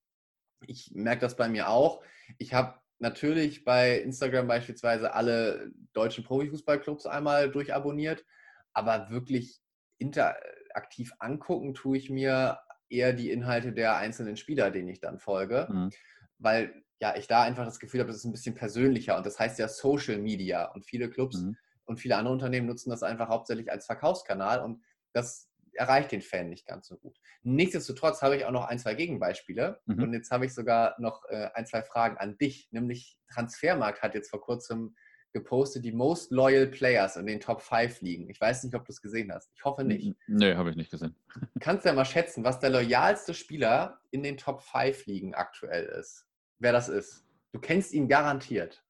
Ich 0.66 0.92
merke 0.94 1.20
das 1.20 1.36
bei 1.36 1.48
mir 1.48 1.68
auch. 1.68 2.02
Ich 2.38 2.54
habe 2.54 2.80
natürlich 2.98 3.64
bei 3.64 3.98
Instagram 3.98 4.46
beispielsweise 4.46 5.12
alle 5.12 5.72
deutschen 5.92 6.24
Profifußballclubs 6.24 7.06
einmal 7.06 7.50
durchabonniert, 7.50 8.24
aber 8.72 9.10
wirklich 9.10 9.60
interaktiv 9.98 11.12
angucken 11.18 11.74
tue 11.74 11.98
ich 11.98 12.10
mir 12.10 12.58
eher 12.88 13.12
die 13.12 13.30
Inhalte 13.30 13.72
der 13.72 13.96
einzelnen 13.96 14.36
Spieler, 14.36 14.70
denen 14.70 14.88
ich 14.88 15.00
dann 15.00 15.18
folge, 15.18 15.68
mhm. 15.70 15.90
weil 16.38 16.82
ja 17.00 17.16
ich 17.16 17.26
da 17.26 17.42
einfach 17.42 17.64
das 17.64 17.80
Gefühl 17.80 18.00
habe, 18.00 18.10
es 18.10 18.18
ist 18.18 18.24
ein 18.24 18.32
bisschen 18.32 18.54
persönlicher 18.54 19.16
und 19.16 19.26
das 19.26 19.38
heißt 19.38 19.58
ja 19.58 19.66
Social 19.68 20.18
Media 20.18 20.66
und 20.66 20.84
viele 20.84 21.10
Clubs 21.10 21.40
mhm. 21.40 21.56
und 21.84 21.98
viele 21.98 22.16
andere 22.16 22.34
Unternehmen 22.34 22.68
nutzen 22.68 22.90
das 22.90 23.02
einfach 23.02 23.28
hauptsächlich 23.28 23.70
als 23.72 23.86
Verkaufskanal 23.86 24.62
und 24.62 24.82
das 25.12 25.51
erreicht 25.74 26.12
den 26.12 26.22
Fan 26.22 26.48
nicht 26.48 26.66
ganz 26.66 26.88
so 26.88 26.96
gut. 26.96 27.18
Nichtsdestotrotz 27.42 28.22
habe 28.22 28.36
ich 28.36 28.44
auch 28.44 28.50
noch 28.50 28.66
ein, 28.66 28.78
zwei 28.78 28.94
Gegenbeispiele. 28.94 29.80
Mhm. 29.86 30.02
Und 30.02 30.12
jetzt 30.12 30.30
habe 30.30 30.46
ich 30.46 30.54
sogar 30.54 30.94
noch 30.98 31.24
äh, 31.28 31.48
ein, 31.54 31.66
zwei 31.66 31.82
Fragen 31.82 32.18
an 32.18 32.36
dich. 32.38 32.68
Nämlich 32.72 33.18
Transfermarkt 33.32 34.02
hat 34.02 34.14
jetzt 34.14 34.30
vor 34.30 34.40
kurzem 34.40 34.94
gepostet, 35.32 35.84
die 35.84 35.92
Most 35.92 36.30
Loyal 36.30 36.66
Players 36.66 37.16
in 37.16 37.26
den 37.26 37.40
Top 37.40 37.62
5 37.62 38.02
liegen. 38.02 38.28
Ich 38.28 38.40
weiß 38.40 38.64
nicht, 38.64 38.74
ob 38.74 38.84
du 38.84 38.92
es 38.92 39.00
gesehen 39.00 39.32
hast. 39.32 39.50
Ich 39.54 39.64
hoffe 39.64 39.82
nicht. 39.82 40.14
Nee, 40.26 40.54
habe 40.54 40.70
ich 40.70 40.76
nicht 40.76 40.90
gesehen. 40.90 41.16
Kannst 41.60 41.84
du 41.84 41.88
ja 41.88 41.94
mal 41.94 42.04
schätzen, 42.04 42.44
was 42.44 42.60
der 42.60 42.70
loyalste 42.70 43.34
Spieler 43.34 44.00
in 44.10 44.22
den 44.22 44.36
Top 44.36 44.62
5 44.62 45.06
liegen 45.06 45.34
aktuell 45.34 45.84
ist? 45.84 46.26
Wer 46.58 46.72
das 46.72 46.88
ist? 46.88 47.24
Du 47.52 47.60
kennst 47.60 47.92
ihn 47.92 48.08
garantiert. 48.08 48.84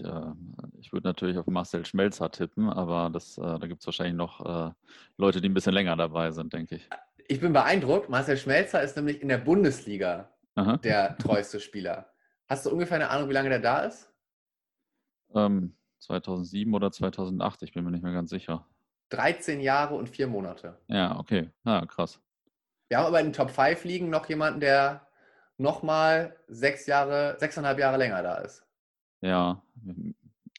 Ich, 0.00 0.06
äh, 0.06 0.32
ich 0.78 0.92
würde 0.92 1.08
natürlich 1.08 1.38
auf 1.38 1.46
Marcel 1.46 1.84
Schmelzer 1.84 2.30
tippen, 2.30 2.68
aber 2.68 3.10
das, 3.10 3.38
äh, 3.38 3.42
da 3.42 3.66
gibt 3.66 3.80
es 3.80 3.86
wahrscheinlich 3.86 4.16
noch 4.16 4.68
äh, 4.68 4.72
Leute, 5.16 5.40
die 5.40 5.48
ein 5.48 5.54
bisschen 5.54 5.74
länger 5.74 5.96
dabei 5.96 6.30
sind, 6.30 6.52
denke 6.52 6.76
ich. 6.76 6.88
Ich 7.28 7.40
bin 7.40 7.52
beeindruckt. 7.52 8.08
Marcel 8.08 8.36
Schmelzer 8.36 8.82
ist 8.82 8.96
nämlich 8.96 9.22
in 9.22 9.28
der 9.28 9.38
Bundesliga 9.38 10.30
Aha. 10.54 10.78
der 10.78 11.16
treueste 11.18 11.60
Spieler. 11.60 12.10
Hast 12.48 12.66
du 12.66 12.70
ungefähr 12.70 12.96
eine 12.96 13.10
Ahnung, 13.10 13.28
wie 13.28 13.34
lange 13.34 13.50
der 13.50 13.60
da 13.60 13.80
ist? 13.84 14.10
Ähm, 15.34 15.76
2007 16.00 16.74
oder 16.74 16.90
2008, 16.90 17.62
ich 17.62 17.72
bin 17.72 17.84
mir 17.84 17.92
nicht 17.92 18.02
mehr 18.02 18.12
ganz 18.12 18.30
sicher. 18.30 18.66
13 19.10 19.60
Jahre 19.60 19.94
und 19.94 20.08
vier 20.08 20.26
Monate. 20.26 20.78
Ja, 20.88 21.18
okay. 21.18 21.50
Ja, 21.64 21.84
krass. 21.86 22.20
Wir 22.88 22.98
haben 22.98 23.06
aber 23.06 23.20
in 23.20 23.26
den 23.26 23.32
Top 23.32 23.50
5 23.50 23.84
liegen 23.84 24.10
noch 24.10 24.28
jemanden, 24.28 24.60
der 24.60 25.06
nochmal 25.56 26.36
sechs 26.48 26.86
Jahre, 26.86 27.36
sechseinhalb 27.38 27.78
Jahre 27.78 27.98
länger 27.98 28.22
da 28.22 28.38
ist. 28.38 28.64
Ja, 29.20 29.62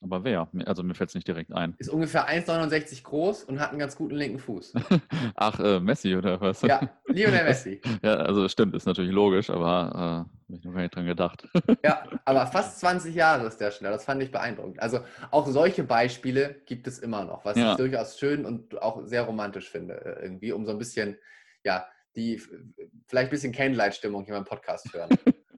aber 0.03 0.23
wer? 0.23 0.47
Also 0.65 0.81
mir 0.81 0.95
fällt 0.95 1.09
es 1.09 1.15
nicht 1.15 1.27
direkt 1.27 1.53
ein. 1.53 1.75
Ist 1.77 1.89
ungefähr 1.89 2.27
1,69 2.27 3.03
groß 3.03 3.43
und 3.43 3.59
hat 3.59 3.69
einen 3.69 3.77
ganz 3.79 3.95
guten 3.95 4.15
linken 4.15 4.39
Fuß. 4.39 4.73
Ach, 5.35 5.59
äh, 5.59 5.79
Messi 5.79 6.15
oder 6.15 6.41
was? 6.41 6.61
Ja, 6.63 6.89
Lionel 7.07 7.43
Messi. 7.45 7.81
Ja, 8.01 8.15
also 8.15 8.47
stimmt, 8.49 8.73
ist 8.75 8.87
natürlich 8.87 9.11
logisch, 9.11 9.49
aber 9.51 9.91
äh, 9.93 9.97
habe 10.51 10.57
ich 10.57 10.63
noch 10.63 10.73
gar 10.73 10.81
nicht 10.81 10.95
dran 10.95 11.05
gedacht. 11.05 11.47
Ja, 11.83 12.03
aber 12.25 12.47
fast 12.47 12.79
20 12.79 13.13
Jahre 13.13 13.45
ist 13.47 13.57
der 13.57 13.71
schnell. 13.71 13.91
Das 13.91 14.05
fand 14.05 14.21
ich 14.23 14.31
beeindruckend. 14.31 14.79
Also 14.81 14.99
auch 15.29 15.47
solche 15.47 15.83
Beispiele 15.83 16.61
gibt 16.65 16.87
es 16.87 16.99
immer 16.99 17.23
noch, 17.23 17.45
was 17.45 17.57
Ja. 17.57 17.71
ich 17.71 17.77
durchaus 17.77 18.17
schön 18.17 18.45
und 18.45 18.81
auch 18.81 19.05
sehr 19.05 19.23
romantisch 19.23 19.69
finde, 19.69 19.93
äh, 20.03 20.23
irgendwie, 20.23 20.51
um 20.51 20.65
so 20.65 20.71
ein 20.71 20.77
bisschen, 20.79 21.17
ja, 21.63 21.85
die 22.15 22.39
vielleicht 23.07 23.27
ein 23.27 23.29
bisschen 23.29 23.53
Candlelight-Stimmung 23.53 24.25
hier 24.25 24.33
beim 24.33 24.45
Podcast 24.45 24.91
hören 24.93 25.09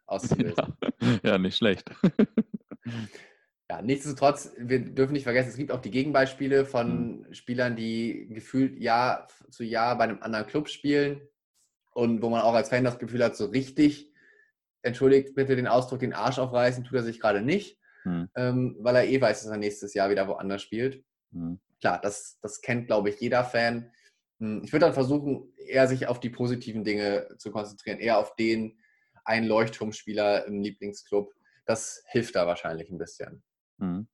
auszulösen. 0.05 0.75
Ja, 1.01 1.19
ja, 1.23 1.37
nicht 1.37 1.57
schlecht. 1.57 1.89
Ja, 3.69 3.81
nichtsdestotrotz, 3.81 4.51
wir 4.57 4.79
dürfen 4.79 5.13
nicht 5.13 5.23
vergessen, 5.23 5.49
es 5.49 5.55
gibt 5.57 5.71
auch 5.71 5.81
die 5.81 5.91
Gegenbeispiele 5.91 6.65
von 6.65 7.21
Mhm. 7.21 7.33
Spielern, 7.33 7.75
die 7.75 8.27
gefühlt 8.29 8.77
Jahr 8.79 9.27
zu 9.49 9.63
Jahr 9.63 9.97
bei 9.97 10.03
einem 10.03 10.21
anderen 10.21 10.45
Club 10.47 10.67
spielen 10.69 11.21
und 11.91 12.21
wo 12.21 12.29
man 12.29 12.41
auch 12.41 12.53
als 12.53 12.69
Fan 12.69 12.83
das 12.83 12.99
Gefühl 12.99 13.23
hat, 13.23 13.35
so 13.35 13.45
richtig, 13.45 14.11
entschuldigt 14.81 15.33
bitte 15.35 15.55
den 15.55 15.67
Ausdruck, 15.67 15.99
den 15.99 16.13
Arsch 16.13 16.39
aufreißen, 16.39 16.83
tut 16.83 16.93
er 16.97 17.03
sich 17.03 17.19
gerade 17.19 17.41
nicht, 17.41 17.79
Hm, 18.03 18.29
ähm, 18.35 18.75
weil 18.81 18.97
er 18.97 19.07
eh 19.07 19.21
weiß, 19.21 19.43
dass 19.43 19.51
er 19.51 19.57
nächstes 19.57 19.93
Jahr 19.93 20.09
wieder 20.09 20.27
woanders 20.27 20.61
spielt. 20.61 21.05
hm, 21.31 21.59
Klar, 21.79 22.01
das, 22.01 22.37
das 22.41 22.61
kennt, 22.61 22.87
glaube 22.87 23.09
ich, 23.09 23.19
jeder 23.21 23.45
Fan. 23.45 23.91
Hm, 24.39 24.61
Ich 24.65 24.73
würde 24.73 24.85
dann 24.87 24.93
versuchen, 24.93 25.53
eher 25.57 25.87
sich 25.87 26.07
auf 26.07 26.19
die 26.19 26.29
positiven 26.29 26.83
Dinge 26.83 27.29
zu 27.37 27.49
konzentrieren, 27.51 27.99
eher 27.99 28.17
auf 28.19 28.35
den 28.35 28.77
einen 29.23 29.47
Leuchtturmspieler 29.47 30.45
im 30.47 30.61
Lieblingsclub. 30.61 31.33
Das 31.65 32.03
hilft 32.07 32.35
da 32.35 32.47
wahrscheinlich 32.47 32.89
ein 32.89 32.97
bisschen. 32.97 33.43
hm. 33.79 34.07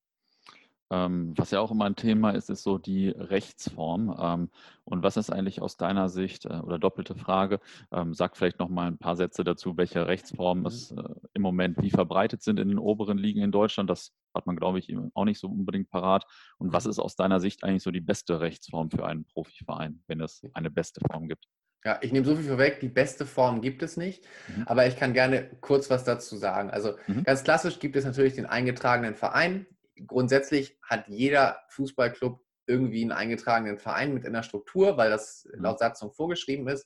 Ähm, 0.91 1.33
was 1.37 1.51
ja 1.51 1.59
auch 1.59 1.69
immer 1.69 1.85
ein 1.85 1.95
Thema 1.95 2.31
ist, 2.31 2.49
ist 2.49 2.63
so 2.63 2.79
die 2.79 3.09
Rechtsform. 3.09 4.15
Ähm, 4.19 4.49
und 4.85 5.03
was 5.03 5.17
ist 5.17 5.29
eigentlich 5.29 5.61
aus 5.61 5.77
deiner 5.77 6.09
Sicht, 6.09 6.45
äh, 6.45 6.59
oder 6.59 6.79
doppelte 6.79 7.13
Frage, 7.15 7.59
ähm, 7.91 8.15
sag 8.15 8.35
vielleicht 8.35 8.57
noch 8.59 8.69
mal 8.69 8.87
ein 8.87 8.97
paar 8.97 9.15
Sätze 9.15 9.43
dazu, 9.43 9.77
welche 9.77 10.07
Rechtsformen 10.07 10.65
es 10.65 10.91
äh, 10.91 11.03
im 11.33 11.43
Moment 11.43 11.77
wie 11.81 11.91
verbreitet 11.91 12.41
sind 12.41 12.59
in 12.59 12.69
den 12.69 12.79
oberen 12.79 13.19
Ligen 13.19 13.41
in 13.41 13.51
Deutschland. 13.51 13.89
Das 13.89 14.13
hat 14.33 14.47
man, 14.47 14.55
glaube 14.55 14.79
ich, 14.79 14.91
auch 15.13 15.25
nicht 15.25 15.39
so 15.39 15.47
unbedingt 15.47 15.89
parat. 15.91 16.25
Und 16.57 16.73
was 16.73 16.87
ist 16.87 16.97
aus 16.97 17.15
deiner 17.15 17.39
Sicht 17.39 17.63
eigentlich 17.63 17.83
so 17.83 17.91
die 17.91 18.01
beste 18.01 18.41
Rechtsform 18.41 18.89
für 18.89 19.05
einen 19.05 19.25
Profiverein, 19.25 20.03
wenn 20.07 20.21
es 20.21 20.41
eine 20.53 20.71
beste 20.71 21.01
Form 21.01 21.27
gibt? 21.27 21.45
Ja, 21.85 21.97
ich 22.01 22.11
nehme 22.11 22.25
so 22.25 22.35
viel 22.35 22.45
vorweg, 22.45 22.79
die 22.81 22.89
beste 22.89 23.25
Form 23.25 23.61
gibt 23.61 23.81
es 23.83 23.95
nicht, 23.95 24.25
Mhm. 24.49 24.63
aber 24.67 24.85
ich 24.87 24.97
kann 24.97 25.13
gerne 25.13 25.49
kurz 25.61 25.89
was 25.89 26.03
dazu 26.03 26.35
sagen. 26.35 26.69
Also 26.69 26.97
Mhm. 27.07 27.23
ganz 27.23 27.43
klassisch 27.43 27.79
gibt 27.79 27.95
es 27.95 28.03
natürlich 28.05 28.33
den 28.33 28.45
eingetragenen 28.45 29.15
Verein. 29.15 29.65
Grundsätzlich 30.07 30.77
hat 30.83 31.07
jeder 31.07 31.61
Fußballclub 31.69 32.41
irgendwie 32.67 33.01
einen 33.01 33.11
eingetragenen 33.13 33.77
Verein 33.77 34.13
mit 34.13 34.25
in 34.25 34.33
der 34.33 34.43
Struktur, 34.43 34.97
weil 34.97 35.09
das 35.09 35.47
Mhm. 35.53 35.63
laut 35.63 35.79
Satzung 35.79 36.11
vorgeschrieben 36.11 36.67
ist. 36.67 36.85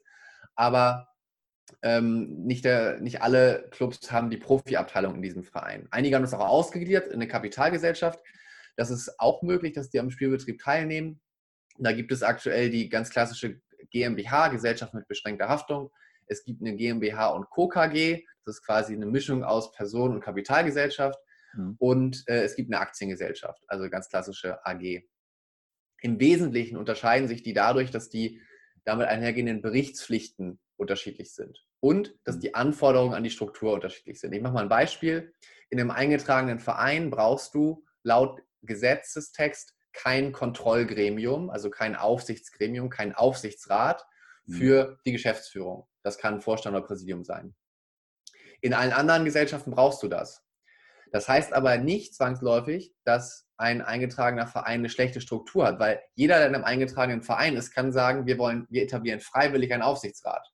Aber 0.56 1.10
ähm, 1.82 2.43
nicht, 2.45 2.63
der, 2.65 2.99
nicht 2.99 3.21
alle 3.21 3.67
Clubs 3.71 4.12
haben 4.12 4.29
die 4.29 4.38
Profiabteilung 4.38 5.15
in 5.15 5.21
diesem 5.21 5.43
Verein. 5.43 5.88
Einige 5.91 6.15
haben 6.15 6.23
das 6.23 6.34
auch 6.34 6.45
ausgegliedert 6.47 7.08
in 7.08 7.13
eine 7.13 7.27
Kapitalgesellschaft. 7.27 8.19
Das 8.75 8.91
ist 8.91 9.19
auch 9.19 9.41
möglich, 9.41 9.73
dass 9.73 9.89
die 9.89 9.99
am 9.99 10.12
Spielbetrieb 10.12 10.62
teilnehmen. 10.62 11.21
Da 11.79 11.91
gibt 11.93 12.12
es 12.12 12.21
aktuell 12.21 12.69
die 12.69 12.89
ganz 12.89 13.10
klassische 13.10 13.62
GmbH, 13.91 14.50
Gesellschaft 14.50 14.93
mit 14.93 15.08
beschränkter 15.08 15.50
Haftung. 15.50 15.91
Es 16.28 16.43
gibt 16.43 16.62
eine 16.62 16.76
GmbH 16.76 17.28
und 17.28 17.50
Co. 17.50 17.67
KG, 17.67 18.26
das 18.46 18.56
ist 18.56 18.65
quasi 18.65 18.93
eine 18.93 19.06
Mischung 19.06 19.43
aus 19.43 19.72
Person- 19.72 20.13
und 20.13 20.22
Kapitalgesellschaft. 20.22 21.19
Mhm. 21.54 21.76
Und 21.80 22.24
äh, 22.28 22.43
es 22.43 22.56
gibt 22.56 22.72
eine 22.72 22.80
Aktiengesellschaft, 22.80 23.62
also 23.67 23.89
ganz 23.89 24.10
klassische 24.10 24.65
AG. 24.65 25.04
Im 26.02 26.19
Wesentlichen 26.19 26.78
unterscheiden 26.78 27.28
sich 27.28 27.43
die 27.43 27.54
dadurch, 27.54 27.91
dass 27.91 28.10
die 28.10 28.41
damit 28.84 29.08
einhergehenden 29.08 29.62
Berichtspflichten 29.62 30.60
unterschiedlich 30.76 31.34
sind 31.34 31.65
und 31.80 32.15
dass 32.24 32.36
Mhm. 32.38 32.39
die 32.41 32.56
Anforderungen 32.56 33.13
an 33.13 33.24
die 33.24 33.30
Struktur 33.30 33.74
unterschiedlich 33.74 34.19
sind. 34.19 34.34
Ich 34.34 34.41
mache 34.41 34.54
mal 34.54 34.63
ein 34.63 34.69
Beispiel. 34.69 35.34
In 35.69 35.80
einem 35.80 35.91
eingetragenen 35.91 36.60
Verein 36.60 37.10
brauchst 37.10 37.54
du 37.56 37.86
laut 38.04 38.41
Gesetzestext 38.62 39.76
kein 39.93 40.32
Kontrollgremium, 40.32 41.49
also 41.49 41.69
kein 41.69 41.95
Aufsichtsgremium, 41.95 42.89
kein 42.89 43.13
Aufsichtsrat 43.15 44.06
Mhm. 44.45 44.53
für 44.53 44.99
die 45.06 45.12
Geschäftsführung. 45.12 45.88
Das 46.03 46.17
kann 46.17 46.41
Vorstand 46.41 46.75
oder 46.75 46.86
Präsidium 46.86 47.23
sein. 47.23 47.56
In 48.62 48.73
allen 48.73 48.93
anderen 48.93 49.25
Gesellschaften 49.25 49.71
brauchst 49.71 50.03
du 50.03 50.08
das. 50.08 50.43
Das 51.12 51.27
heißt 51.27 51.53
aber 51.53 51.77
nicht 51.77 52.15
zwangsläufig, 52.15 52.93
dass 53.03 53.47
ein 53.58 53.82
eingetragener 53.82 54.47
Verein 54.47 54.79
eine 54.79 54.89
schlechte 54.89 55.21
Struktur 55.21 55.67
hat, 55.67 55.79
weil 55.79 56.01
jeder, 56.15 56.39
der 56.39 56.47
in 56.47 56.56
einem 56.56 56.63
eingetragenen 56.63 57.21
Verein 57.21 57.56
ist, 57.56 57.71
kann 57.71 57.91
sagen, 57.91 58.25
wir 58.25 58.38
wollen, 58.38 58.65
wir 58.69 58.84
etablieren 58.84 59.19
freiwillig 59.19 59.71
einen 59.73 59.84
Aufsichtsrat. 59.84 60.51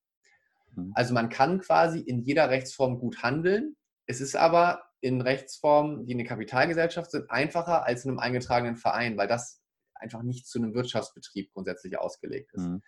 Mhm. 0.75 0.91
Also 0.95 1.13
man 1.13 1.30
kann 1.30 1.60
quasi 1.60 1.99
in 1.99 2.19
jeder 2.19 2.49
Rechtsform 2.49 2.99
gut 2.99 3.23
handeln. 3.23 3.75
Es 4.06 4.21
ist 4.21 4.36
aber 4.36 4.84
in 5.02 5.22
Rechtsformen, 5.22 6.06
die 6.06 6.14
eine 6.14 6.26
Kapitalgesellschaft 6.26 7.12
sind, 7.12 7.30
einfacher 7.30 7.86
als 7.86 8.06
in 8.06 8.12
einem 8.12 8.20
eingetragenen 8.20 8.76
Verein, 8.76 9.18
weil 9.18 9.28
das 9.28 9.62
einfach 9.96 10.22
nicht 10.24 10.48
zu 10.48 10.60
einem 10.60 10.74
Wirtschaftsbetrieb 10.74 11.52
grundsätzlich 11.54 11.98
ausgelegt 11.98 12.52
ist. 12.54 12.64
Mhm. 12.64 12.82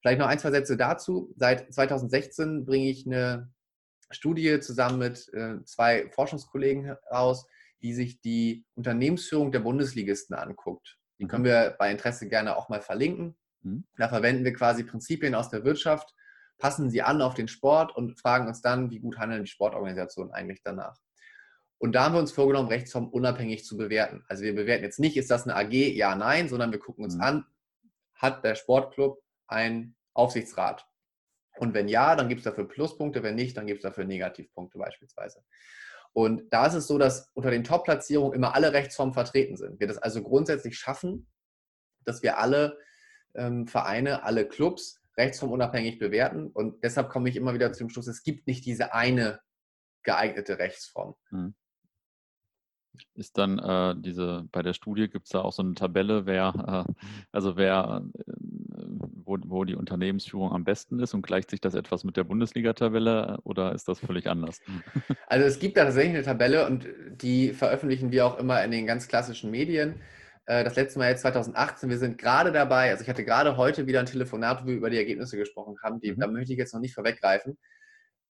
Vielleicht 0.00 0.18
noch 0.18 0.28
ein, 0.28 0.38
zwei 0.38 0.50
Sätze 0.50 0.76
dazu. 0.76 1.32
Seit 1.36 1.72
2016 1.72 2.64
bringe 2.64 2.88
ich 2.88 3.06
eine 3.06 3.52
Studie 4.10 4.60
zusammen 4.60 4.98
mit 4.98 5.28
äh, 5.34 5.62
zwei 5.64 6.10
Forschungskollegen 6.10 6.84
heraus, 6.84 7.46
die 7.82 7.94
sich 7.94 8.20
die 8.20 8.64
Unternehmensführung 8.74 9.52
der 9.52 9.60
Bundesligisten 9.60 10.34
anguckt. 10.36 10.98
Die 11.18 11.24
Mhm. 11.24 11.28
können 11.28 11.44
wir 11.44 11.76
bei 11.78 11.90
Interesse 11.90 12.28
gerne 12.28 12.56
auch 12.56 12.68
mal 12.68 12.80
verlinken. 12.80 13.36
Mhm. 13.62 13.84
Da 13.96 14.08
verwenden 14.08 14.44
wir 14.44 14.54
quasi 14.54 14.84
Prinzipien 14.84 15.34
aus 15.34 15.50
der 15.50 15.64
Wirtschaft, 15.64 16.14
passen 16.58 16.90
sie 16.90 17.02
an 17.02 17.22
auf 17.22 17.34
den 17.34 17.48
Sport 17.48 17.94
und 17.94 18.18
fragen 18.18 18.48
uns 18.48 18.60
dann, 18.60 18.90
wie 18.90 19.00
gut 19.00 19.18
handeln 19.18 19.44
die 19.44 19.50
Sportorganisationen 19.50 20.32
eigentlich 20.32 20.62
danach. 20.62 20.96
Und 21.80 21.92
da 21.92 22.04
haben 22.04 22.14
wir 22.14 22.20
uns 22.20 22.30
vorgenommen, 22.32 22.68
Rechtsform 22.68 23.08
unabhängig 23.08 23.64
zu 23.64 23.78
bewerten. 23.78 24.22
Also 24.28 24.42
wir 24.42 24.54
bewerten 24.54 24.84
jetzt 24.84 25.00
nicht, 25.00 25.16
ist 25.16 25.30
das 25.30 25.48
eine 25.48 25.56
AG, 25.56 25.72
ja, 25.72 26.14
nein, 26.14 26.50
sondern 26.50 26.72
wir 26.72 26.78
gucken 26.78 27.04
uns 27.04 27.14
Mhm. 27.14 27.20
an, 27.22 27.46
hat 28.14 28.44
der 28.44 28.54
Sportclub 28.54 29.22
einen 29.46 29.96
Aufsichtsrat? 30.12 30.86
Und 31.56 31.72
wenn 31.72 31.88
ja, 31.88 32.16
dann 32.16 32.28
gibt 32.28 32.40
es 32.40 32.44
dafür 32.44 32.68
Pluspunkte, 32.68 33.22
wenn 33.22 33.34
nicht, 33.34 33.56
dann 33.56 33.66
gibt 33.66 33.78
es 33.78 33.82
dafür 33.82 34.04
Negativpunkte 34.04 34.76
beispielsweise. 34.78 35.42
Und 36.12 36.52
da 36.52 36.66
ist 36.66 36.74
es 36.74 36.86
so, 36.86 36.98
dass 36.98 37.30
unter 37.32 37.50
den 37.50 37.64
Top-Platzierungen 37.64 38.34
immer 38.34 38.54
alle 38.54 38.74
Rechtsformen 38.74 39.14
vertreten 39.14 39.56
sind. 39.56 39.80
Wir 39.80 39.86
das 39.86 39.96
also 39.98 40.22
grundsätzlich 40.22 40.76
schaffen, 40.78 41.28
dass 42.04 42.22
wir 42.22 42.38
alle 42.38 42.78
ähm, 43.34 43.66
Vereine, 43.66 44.22
alle 44.22 44.46
Clubs 44.46 45.00
rechtsformunabhängig 45.16 45.98
bewerten. 45.98 46.48
Und 46.48 46.84
deshalb 46.84 47.08
komme 47.08 47.30
ich 47.30 47.36
immer 47.36 47.54
wieder 47.54 47.72
zum 47.72 47.88
Schluss, 47.88 48.06
es 48.06 48.22
gibt 48.22 48.46
nicht 48.46 48.66
diese 48.66 48.92
eine 48.92 49.40
geeignete 50.02 50.58
Rechtsform. 50.58 51.14
Ist 53.14 53.38
dann 53.38 53.58
äh, 53.58 53.94
diese, 53.98 54.46
bei 54.50 54.62
der 54.62 54.72
Studie 54.72 55.08
gibt 55.08 55.26
es 55.26 55.30
da 55.30 55.40
auch 55.42 55.52
so 55.52 55.62
eine 55.62 55.74
Tabelle, 55.74 56.26
wer, 56.26 56.86
äh, 56.88 56.92
also 57.32 57.56
wer, 57.56 58.02
äh, 58.18 58.32
wo, 59.24 59.38
wo 59.44 59.64
die 59.64 59.76
Unternehmensführung 59.76 60.52
am 60.52 60.64
besten 60.64 60.98
ist 61.00 61.14
und 61.14 61.22
gleicht 61.22 61.50
sich 61.50 61.60
das 61.60 61.74
etwas 61.74 62.04
mit 62.04 62.16
der 62.16 62.24
Bundesliga-Tabelle 62.24 63.36
äh, 63.38 63.40
oder 63.44 63.72
ist 63.74 63.88
das 63.88 64.00
völlig 64.00 64.26
anders? 64.28 64.60
Also 65.28 65.46
es 65.46 65.58
gibt 65.60 65.76
da 65.76 65.84
tatsächlich 65.84 66.14
eine 66.14 66.24
Tabelle 66.24 66.66
und 66.66 66.86
die 67.22 67.52
veröffentlichen 67.52 68.10
wir 68.10 68.26
auch 68.26 68.38
immer 68.38 68.62
in 68.64 68.70
den 68.70 68.86
ganz 68.86 69.06
klassischen 69.08 69.50
Medien. 69.50 70.00
Äh, 70.46 70.64
Das 70.64 70.74
letzte 70.74 70.98
Mal 70.98 71.10
jetzt 71.10 71.20
2018, 71.22 71.88
wir 71.88 71.98
sind 71.98 72.18
gerade 72.18 72.50
dabei, 72.50 72.90
also 72.90 73.02
ich 73.02 73.08
hatte 73.08 73.24
gerade 73.24 73.56
heute 73.56 73.86
wieder 73.86 74.00
ein 74.00 74.06
Telefonat, 74.06 74.64
wo 74.64 74.66
wir 74.66 74.74
über 74.74 74.90
die 74.90 74.98
Ergebnisse 74.98 75.36
gesprochen 75.36 75.76
haben, 75.82 76.00
die, 76.00 76.12
Mhm. 76.12 76.20
da 76.20 76.26
möchte 76.26 76.52
ich 76.52 76.58
jetzt 76.58 76.74
noch 76.74 76.80
nicht 76.80 76.94
vorweggreifen. 76.94 77.56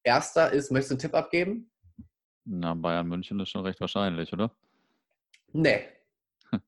Erster 0.03 0.53
ist, 0.53 0.71
möchtest 0.71 0.91
du 0.91 0.95
einen 0.95 1.01
Tipp 1.01 1.15
abgeben? 1.15 1.71
Na, 2.45 2.75
Bayern 2.75 3.07
München 3.09 3.39
ist 3.41 3.51
schon 3.51 3.65
recht 3.65 3.81
wahrscheinlich, 3.81 4.33
oder? 4.33 4.51
Nee. 5.53 5.81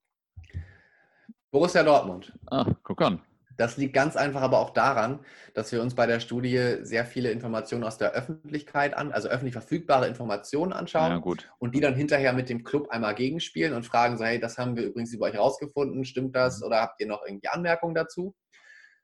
Borussia 1.51 1.83
Dortmund. 1.83 2.33
Ah, 2.51 2.67
guck 2.83 3.03
an. 3.03 3.21
Das 3.59 3.77
liegt 3.77 3.93
ganz 3.93 4.17
einfach 4.17 4.41
aber 4.41 4.59
auch 4.61 4.71
daran, 4.71 5.25
dass 5.55 5.71
wir 5.73 5.83
uns 5.83 5.95
bei 5.95 6.07
der 6.07 6.21
Studie 6.21 6.79
sehr 6.83 7.05
viele 7.05 7.31
Informationen 7.31 7.85
aus 7.85 7.99
der 7.99 8.13
Öffentlichkeit 8.13 8.95
an, 8.95 9.13
also 9.13 9.29
öffentlich 9.29 9.53
verfügbare 9.53 10.09
Informationen 10.09 10.73
anschauen 10.73 11.11
Ja, 11.11 11.19
gut. 11.19 11.51
und 11.59 11.75
die 11.75 11.81
dann 11.81 11.95
hinterher 11.95 12.33
mit 12.33 12.49
dem 12.49 12.65
Club 12.65 12.89
einmal 12.91 13.15
gegenspielen 13.15 13.75
und 13.75 13.85
fragen 13.85 14.17
so, 14.17 14.25
hey, 14.25 14.41
das 14.41 14.57
haben 14.57 14.75
wir 14.75 14.85
übrigens 14.85 15.13
über 15.13 15.27
euch 15.27 15.37
rausgefunden, 15.37 16.05
stimmt 16.07 16.35
das 16.35 16.61
Mhm. 16.61 16.67
oder 16.67 16.81
habt 16.81 16.99
ihr 17.01 17.07
noch 17.07 17.23
irgendwie 17.27 17.49
Anmerkungen 17.49 17.95
dazu? 17.95 18.35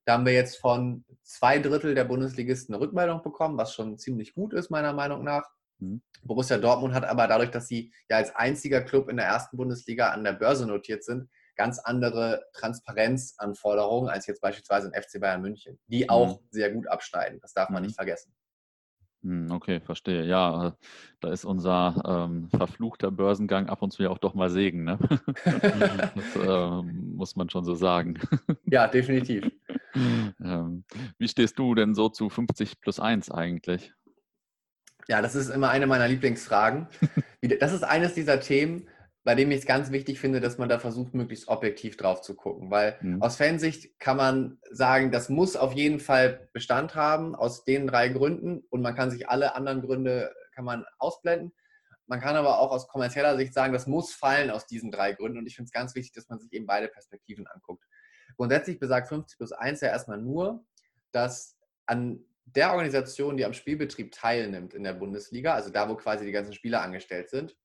Da 0.07 0.15
haben 0.15 0.25
wir 0.25 0.33
jetzt 0.33 0.57
von 0.57 1.05
zwei 1.23 1.59
Drittel 1.59 1.95
der 1.95 2.05
Bundesligisten 2.05 2.75
eine 2.75 2.83
Rückmeldung 2.83 3.23
bekommen, 3.23 3.59
was 3.59 3.75
schon 3.75 3.99
ziemlich 3.99 4.33
gut 4.33 4.55
ist, 4.55 4.71
meiner 4.71 4.95
Meinung 4.95 5.23
nach. 5.23 5.45
Mhm. 5.79 6.03
Borussia 6.25 6.59
Dortmund 6.59 6.95
hat 6.95 7.05
aber 7.05 7.27
dadurch, 7.27 7.51
dass 7.51 7.69
sie 7.69 7.93
ja 8.09 8.17
als 8.17 8.35
einziger 8.35 8.81
Club 8.83 9.09
in 9.09 9.17
der 9.17 9.27
ersten 9.27 9.57
Bundesliga 9.57 10.11
an 10.11 10.25
der 10.25 10.33
Börse 10.33 10.67
notiert 10.67 11.05
sind, 11.05 11.29
ganz 11.57 11.79
andere 11.79 12.45
Transparenzanforderungen 12.53 14.09
als 14.11 14.27
jetzt 14.27 14.41
beispielsweise 14.41 14.89
ein 14.93 15.01
FC 15.01 15.21
Bayern 15.21 15.43
München, 15.43 15.79
die 15.87 16.05
Mhm. 16.05 16.11
auch 16.11 16.41
sehr 16.51 16.71
gut 16.73 16.89
abschneiden. 16.89 17.39
Das 17.41 17.53
darf 17.53 17.71
man 17.71 17.83
Mhm. 17.83 17.87
nicht 17.89 17.97
vergessen. 17.97 18.33
Hm, 19.23 19.51
Okay, 19.51 19.81
verstehe. 19.81 20.25
Ja, 20.25 20.77
da 21.21 21.33
ist 21.33 21.45
unser 21.45 22.01
ähm, 22.07 22.49
verfluchter 22.51 23.11
Börsengang 23.11 23.69
ab 23.69 23.83
und 23.83 23.93
zu 23.93 24.03
ja 24.05 24.11
auch 24.11 24.19
doch 24.19 24.35
mal 24.35 24.49
Segen, 24.51 24.85
ne? 24.85 24.99
Das 26.15 26.37
äh, 26.37 26.83
muss 26.83 27.35
man 27.35 27.51
schon 27.51 27.65
so 27.65 27.75
sagen. 27.75 28.21
Ja, 28.67 28.87
definitiv. 28.87 29.51
ähm, 29.97 30.85
wie 31.19 31.29
stehst 31.29 31.59
du 31.59 31.75
denn 31.75 31.95
so 31.97 32.09
zu 32.11 32.29
50 32.31 32.81
plus 32.81 33.01
1 33.01 33.31
eigentlich? 33.31 33.93
Ja, 35.09 35.23
das 35.23 35.35
ist 35.35 35.49
immer 35.49 35.71
eine 35.71 35.87
meiner 35.87 36.09
Lieblingsfragen. 36.09 36.87
Das 37.61 37.73
ist 37.73 37.85
eines 37.85 38.15
dieser 38.15 38.41
Themen, 38.41 38.89
bei 39.23 39.37
dem 39.37 39.53
ich 39.53 39.61
es 39.61 39.67
ganz 39.67 39.93
wichtig 39.93 40.19
finde, 40.19 40.41
dass 40.41 40.59
man 40.59 40.69
da 40.69 40.81
versucht, 40.81 41.15
möglichst 41.15 41.47
objektiv 41.47 41.97
drauf 41.97 42.21
zu 42.21 42.35
gucken. 42.35 42.69
Weil 42.73 42.97
mhm. 43.01 43.23
aus 43.23 43.37
Fansicht 43.37 44.01
kann 44.01 44.17
man 44.17 44.59
sagen, 44.73 45.13
das 45.13 45.29
muss 45.29 45.55
auf 45.55 45.73
jeden 45.73 46.01
Fall 46.01 46.49
Bestand 46.53 46.97
haben, 46.97 47.37
aus 47.37 47.65
den 47.65 47.87
drei 47.87 48.09
Gründen. 48.09 48.65
Und 48.71 48.83
man 48.83 48.97
kann 48.97 49.13
sich 49.13 49.29
alle 49.29 49.55
anderen 49.55 49.83
Gründe 49.83 50.35
kann 50.53 50.65
man 50.65 50.85
ausblenden. 50.99 51.53
Man 52.09 52.21
kann 52.21 52.35
aber 52.35 52.59
auch 52.59 52.73
aus 52.73 52.89
kommerzieller 52.89 53.37
Sicht 53.37 53.55
sagen, 53.55 53.73
das 53.73 53.87
muss 53.87 54.13
fallen 54.13 54.51
aus 54.51 54.67
diesen 54.67 54.91
drei 54.91 55.13
Gründen. 55.13 55.39
Und 55.39 55.47
ich 55.47 55.55
finde 55.55 55.69
es 55.69 55.73
ganz 55.73 55.95
wichtig, 55.95 56.15
dass 56.15 56.29
man 56.29 56.41
sich 56.41 56.53
eben 56.53 56.67
beide 56.67 56.89
Perspektiven 56.89 57.47
anguckt. 57.47 57.85
Grundsätzlich 58.37 58.81
besagt 58.81 59.07
50 59.07 59.39
plus 59.39 59.53
1 59.53 59.81
ja 59.81 59.89
erstmal 59.89 60.19
nur, 60.19 60.65
dass 61.13 61.57
an 61.87 62.25
der 62.55 62.71
Organisation, 62.71 63.37
die 63.37 63.45
am 63.45 63.53
Spielbetrieb 63.53 64.13
teilnimmt 64.13 64.75
in 64.75 64.85
der 64.85 64.95
Bundesliga, 64.95 65.55
also 65.55 65.71
da, 65.71 65.89
wo 65.89 65.97
quasi 65.97 66.25
die 66.25 66.33
ganzen 66.33 66.55
Spieler 66.55 66.83
angestellt 66.83 67.31
sind, 67.31 67.57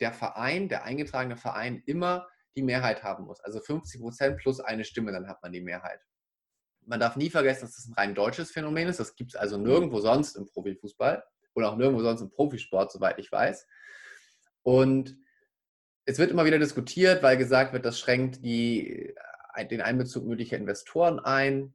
der 0.00 0.12
Verein, 0.12 0.68
der 0.68 0.84
eingetragene 0.84 1.36
Verein 1.36 1.82
immer 1.86 2.28
die 2.56 2.62
Mehrheit 2.62 3.02
haben 3.02 3.24
muss. 3.24 3.40
Also 3.40 3.60
50 3.60 4.00
Prozent 4.00 4.38
plus 4.38 4.60
eine 4.60 4.84
Stimme, 4.84 5.12
dann 5.12 5.28
hat 5.28 5.42
man 5.42 5.52
die 5.52 5.60
Mehrheit. 5.60 6.00
Man 6.84 7.00
darf 7.00 7.16
nie 7.16 7.30
vergessen, 7.30 7.62
dass 7.62 7.76
das 7.76 7.86
ein 7.86 7.94
rein 7.94 8.14
deutsches 8.14 8.50
Phänomen 8.50 8.88
ist. 8.88 8.98
Das 8.98 9.14
gibt 9.14 9.34
es 9.34 9.36
also 9.36 9.56
nirgendwo 9.56 10.00
sonst 10.00 10.36
im 10.36 10.46
Profifußball 10.46 11.24
oder 11.54 11.70
auch 11.70 11.76
nirgendwo 11.76 12.02
sonst 12.02 12.22
im 12.22 12.30
Profisport, 12.30 12.90
soweit 12.90 13.18
ich 13.18 13.30
weiß. 13.30 13.66
Und 14.62 15.16
es 16.04 16.18
wird 16.18 16.30
immer 16.30 16.44
wieder 16.44 16.58
diskutiert, 16.58 17.22
weil 17.22 17.36
gesagt 17.36 17.72
wird, 17.72 17.84
das 17.84 17.98
schränkt 17.98 18.44
die, 18.44 19.14
äh, 19.54 19.66
den 19.66 19.80
Einbezug 19.80 20.24
möglicher 20.24 20.56
Investoren 20.56 21.20
ein. 21.20 21.74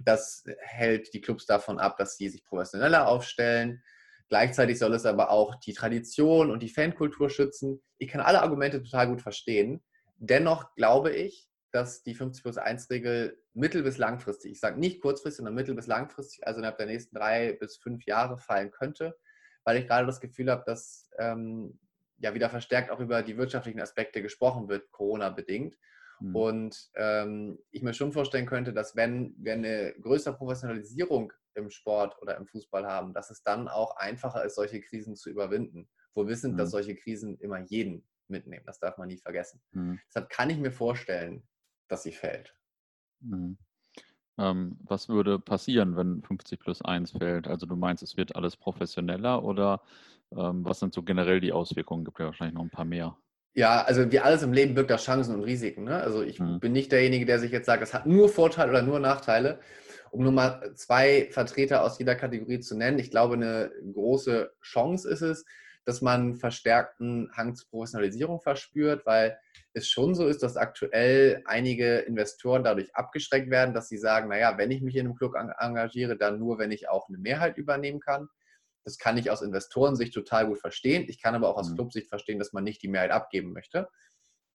Das 0.00 0.44
hält 0.60 1.12
die 1.14 1.20
Clubs 1.20 1.46
davon 1.46 1.78
ab, 1.78 1.96
dass 1.96 2.16
sie 2.16 2.28
sich 2.28 2.44
professioneller 2.44 3.08
aufstellen. 3.08 3.82
Gleichzeitig 4.28 4.78
soll 4.78 4.94
es 4.94 5.06
aber 5.06 5.30
auch 5.30 5.54
die 5.56 5.74
Tradition 5.74 6.50
und 6.50 6.62
die 6.62 6.68
Fankultur 6.68 7.30
schützen. 7.30 7.82
Ich 7.98 8.08
kann 8.08 8.20
alle 8.20 8.42
Argumente 8.42 8.82
total 8.82 9.08
gut 9.08 9.22
verstehen. 9.22 9.82
Dennoch 10.16 10.74
glaube 10.74 11.12
ich, 11.12 11.48
dass 11.72 12.02
die 12.02 12.14
50 12.14 12.42
plus 12.42 12.56
1 12.56 12.88
Regel 12.90 13.36
mittel- 13.52 13.82
bis 13.82 13.98
langfristig, 13.98 14.52
ich 14.52 14.60
sage 14.60 14.78
nicht 14.78 15.00
kurzfristig, 15.00 15.38
sondern 15.38 15.54
mittel- 15.54 15.74
bis 15.74 15.88
langfristig, 15.88 16.46
also 16.46 16.58
innerhalb 16.58 16.78
der 16.78 16.86
nächsten 16.86 17.16
drei 17.16 17.52
bis 17.52 17.76
fünf 17.76 18.04
Jahre 18.06 18.38
fallen 18.38 18.70
könnte, 18.70 19.18
weil 19.64 19.78
ich 19.78 19.86
gerade 19.86 20.06
das 20.06 20.20
Gefühl 20.20 20.50
habe, 20.50 20.62
dass 20.66 21.10
ähm, 21.18 21.78
ja 22.18 22.32
wieder 22.32 22.48
verstärkt 22.48 22.90
auch 22.90 23.00
über 23.00 23.22
die 23.22 23.36
wirtschaftlichen 23.36 23.80
Aspekte 23.80 24.22
gesprochen 24.22 24.68
wird, 24.68 24.90
Corona-bedingt. 24.92 25.76
Mhm. 26.20 26.36
Und 26.36 26.90
ähm, 26.94 27.58
ich 27.70 27.82
mir 27.82 27.94
schon 27.94 28.12
vorstellen 28.12 28.46
könnte, 28.46 28.72
dass 28.72 28.96
wenn 28.96 29.34
wir 29.38 29.54
eine 29.54 29.94
größere 30.00 30.36
Professionalisierung 30.36 31.32
im 31.54 31.70
Sport 31.70 32.20
oder 32.20 32.36
im 32.36 32.46
Fußball 32.46 32.86
haben, 32.86 33.14
dass 33.14 33.30
es 33.30 33.42
dann 33.42 33.68
auch 33.68 33.96
einfacher 33.96 34.44
ist, 34.44 34.56
solche 34.56 34.80
Krisen 34.80 35.16
zu 35.16 35.30
überwinden. 35.30 35.88
Wo 36.14 36.26
wissen, 36.26 36.52
mhm. 36.52 36.56
dass 36.56 36.70
solche 36.70 36.94
Krisen 36.94 37.38
immer 37.38 37.58
jeden 37.60 38.04
mitnehmen. 38.28 38.64
Das 38.66 38.78
darf 38.78 38.98
man 38.98 39.08
nie 39.08 39.18
vergessen. 39.18 39.60
Mhm. 39.72 40.00
Deshalb 40.08 40.30
kann 40.30 40.50
ich 40.50 40.58
mir 40.58 40.72
vorstellen, 40.72 41.46
dass 41.88 42.02
sie 42.02 42.12
fällt. 42.12 42.54
Mhm. 43.20 43.58
Ähm, 44.36 44.78
was 44.82 45.08
würde 45.08 45.38
passieren, 45.38 45.96
wenn 45.96 46.22
50 46.22 46.58
plus 46.58 46.82
1 46.82 47.12
fällt? 47.12 47.46
Also 47.46 47.66
du 47.66 47.76
meinst, 47.76 48.02
es 48.02 48.16
wird 48.16 48.34
alles 48.34 48.56
professioneller 48.56 49.44
oder 49.44 49.82
ähm, 50.32 50.64
was 50.64 50.80
sind 50.80 50.92
so 50.92 51.02
generell 51.02 51.40
die 51.40 51.52
Auswirkungen? 51.52 52.04
Gibt 52.04 52.18
ja 52.18 52.26
wahrscheinlich 52.26 52.54
noch 52.54 52.64
ein 52.64 52.70
paar 52.70 52.84
mehr. 52.84 53.16
Ja, 53.54 53.82
also 53.82 54.10
wie 54.10 54.18
alles 54.18 54.42
im 54.42 54.52
Leben 54.52 54.74
birgt 54.74 54.90
da 54.90 54.96
Chancen 54.96 55.34
und 55.34 55.44
Risiken. 55.44 55.84
Ne? 55.84 55.94
Also 55.96 56.22
ich 56.22 56.40
mhm. 56.40 56.58
bin 56.58 56.72
nicht 56.72 56.90
derjenige, 56.90 57.24
der 57.24 57.38
sich 57.38 57.52
jetzt 57.52 57.66
sagt, 57.66 57.82
es 57.82 57.94
hat 57.94 58.04
nur 58.04 58.28
Vorteile 58.28 58.70
oder 58.70 58.82
nur 58.82 58.98
Nachteile. 58.98 59.60
Um 60.10 60.22
nur 60.22 60.32
mal 60.32 60.72
zwei 60.74 61.28
Vertreter 61.30 61.82
aus 61.82 61.98
jeder 61.98 62.14
Kategorie 62.14 62.60
zu 62.60 62.76
nennen, 62.76 62.98
ich 62.98 63.10
glaube, 63.10 63.34
eine 63.34 63.72
große 63.92 64.52
Chance 64.62 65.08
ist 65.08 65.22
es, 65.22 65.44
dass 65.84 66.02
man 66.02 66.36
verstärkten 66.36 67.30
Hang 67.36 67.54
zur 67.54 67.68
Professionalisierung 67.68 68.40
verspürt, 68.40 69.04
weil 69.06 69.38
es 69.72 69.88
schon 69.88 70.14
so 70.14 70.26
ist, 70.26 70.42
dass 70.42 70.56
aktuell 70.56 71.42
einige 71.46 71.98
Investoren 71.98 72.64
dadurch 72.64 72.94
abgeschreckt 72.94 73.50
werden, 73.50 73.74
dass 73.74 73.88
sie 73.88 73.98
sagen, 73.98 74.28
naja, 74.28 74.56
wenn 74.56 74.70
ich 74.70 74.82
mich 74.82 74.96
in 74.96 75.06
einem 75.06 75.16
Club 75.16 75.34
engagiere, 75.58 76.16
dann 76.16 76.38
nur, 76.38 76.58
wenn 76.58 76.70
ich 76.70 76.88
auch 76.88 77.08
eine 77.08 77.18
Mehrheit 77.18 77.58
übernehmen 77.58 78.00
kann. 78.00 78.28
Das 78.84 78.98
kann 78.98 79.16
ich 79.16 79.30
aus 79.30 79.42
Investorensicht 79.42 80.14
total 80.14 80.46
gut 80.46 80.58
verstehen. 80.58 81.06
Ich 81.08 81.20
kann 81.20 81.34
aber 81.34 81.48
auch 81.48 81.56
aus 81.56 81.70
mhm. 81.70 81.76
Clubsicht 81.76 82.08
verstehen, 82.08 82.38
dass 82.38 82.52
man 82.52 82.64
nicht 82.64 82.82
die 82.82 82.88
Mehrheit 82.88 83.10
abgeben 83.10 83.52
möchte. 83.52 83.88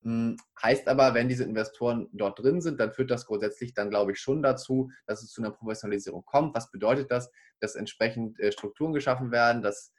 Hm, 0.03 0.37
heißt 0.61 0.87
aber, 0.87 1.13
wenn 1.13 1.27
diese 1.27 1.43
Investoren 1.43 2.07
dort 2.13 2.39
drin 2.39 2.61
sind, 2.61 2.79
dann 2.79 2.93
führt 2.93 3.11
das 3.11 3.25
grundsätzlich 3.25 3.73
dann, 3.73 3.89
glaube 3.89 4.13
ich, 4.13 4.19
schon 4.19 4.41
dazu, 4.41 4.91
dass 5.05 5.23
es 5.23 5.31
zu 5.31 5.41
einer 5.41 5.51
Professionalisierung 5.51 6.23
kommt. 6.25 6.55
Was 6.55 6.71
bedeutet 6.71 7.11
das? 7.11 7.31
Dass 7.59 7.75
entsprechend 7.75 8.39
äh, 8.39 8.51
Strukturen 8.51 8.93
geschaffen 8.93 9.31
werden, 9.31 9.61
dass 9.61 9.93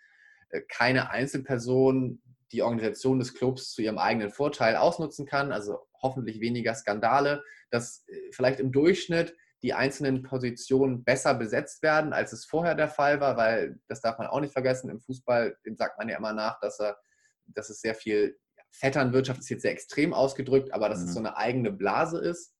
äh, 0.48 0.62
keine 0.62 1.10
Einzelperson 1.10 2.22
die 2.52 2.62
Organisation 2.62 3.18
des 3.18 3.34
Clubs 3.34 3.72
zu 3.72 3.82
ihrem 3.82 3.98
eigenen 3.98 4.30
Vorteil 4.30 4.76
ausnutzen 4.76 5.26
kann, 5.26 5.52
also 5.52 5.78
hoffentlich 6.02 6.40
weniger 6.40 6.74
Skandale, 6.74 7.42
dass 7.70 8.04
äh, 8.08 8.32
vielleicht 8.32 8.58
im 8.58 8.72
Durchschnitt 8.72 9.36
die 9.62 9.74
einzelnen 9.74 10.22
Positionen 10.22 11.04
besser 11.04 11.34
besetzt 11.34 11.82
werden, 11.82 12.12
als 12.12 12.32
es 12.32 12.44
vorher 12.44 12.74
der 12.74 12.88
Fall 12.88 13.20
war, 13.20 13.36
weil 13.36 13.78
das 13.88 14.00
darf 14.00 14.18
man 14.18 14.26
auch 14.26 14.40
nicht 14.40 14.52
vergessen, 14.52 14.90
im 14.90 15.00
Fußball 15.00 15.56
dem 15.66 15.76
sagt 15.76 15.98
man 15.98 16.08
ja 16.08 16.16
immer 16.16 16.32
nach, 16.32 16.58
dass, 16.60 16.80
er, 16.80 16.98
dass 17.46 17.68
es 17.68 17.80
sehr 17.80 17.94
viel 17.94 18.38
Vetternwirtschaft 18.72 19.40
ist 19.40 19.50
jetzt 19.50 19.62
sehr 19.62 19.72
extrem 19.72 20.14
ausgedrückt, 20.14 20.72
aber 20.72 20.88
dass 20.88 21.00
mhm. 21.00 21.04
es 21.06 21.14
so 21.14 21.18
eine 21.18 21.36
eigene 21.36 21.72
Blase 21.72 22.18
ist 22.18 22.54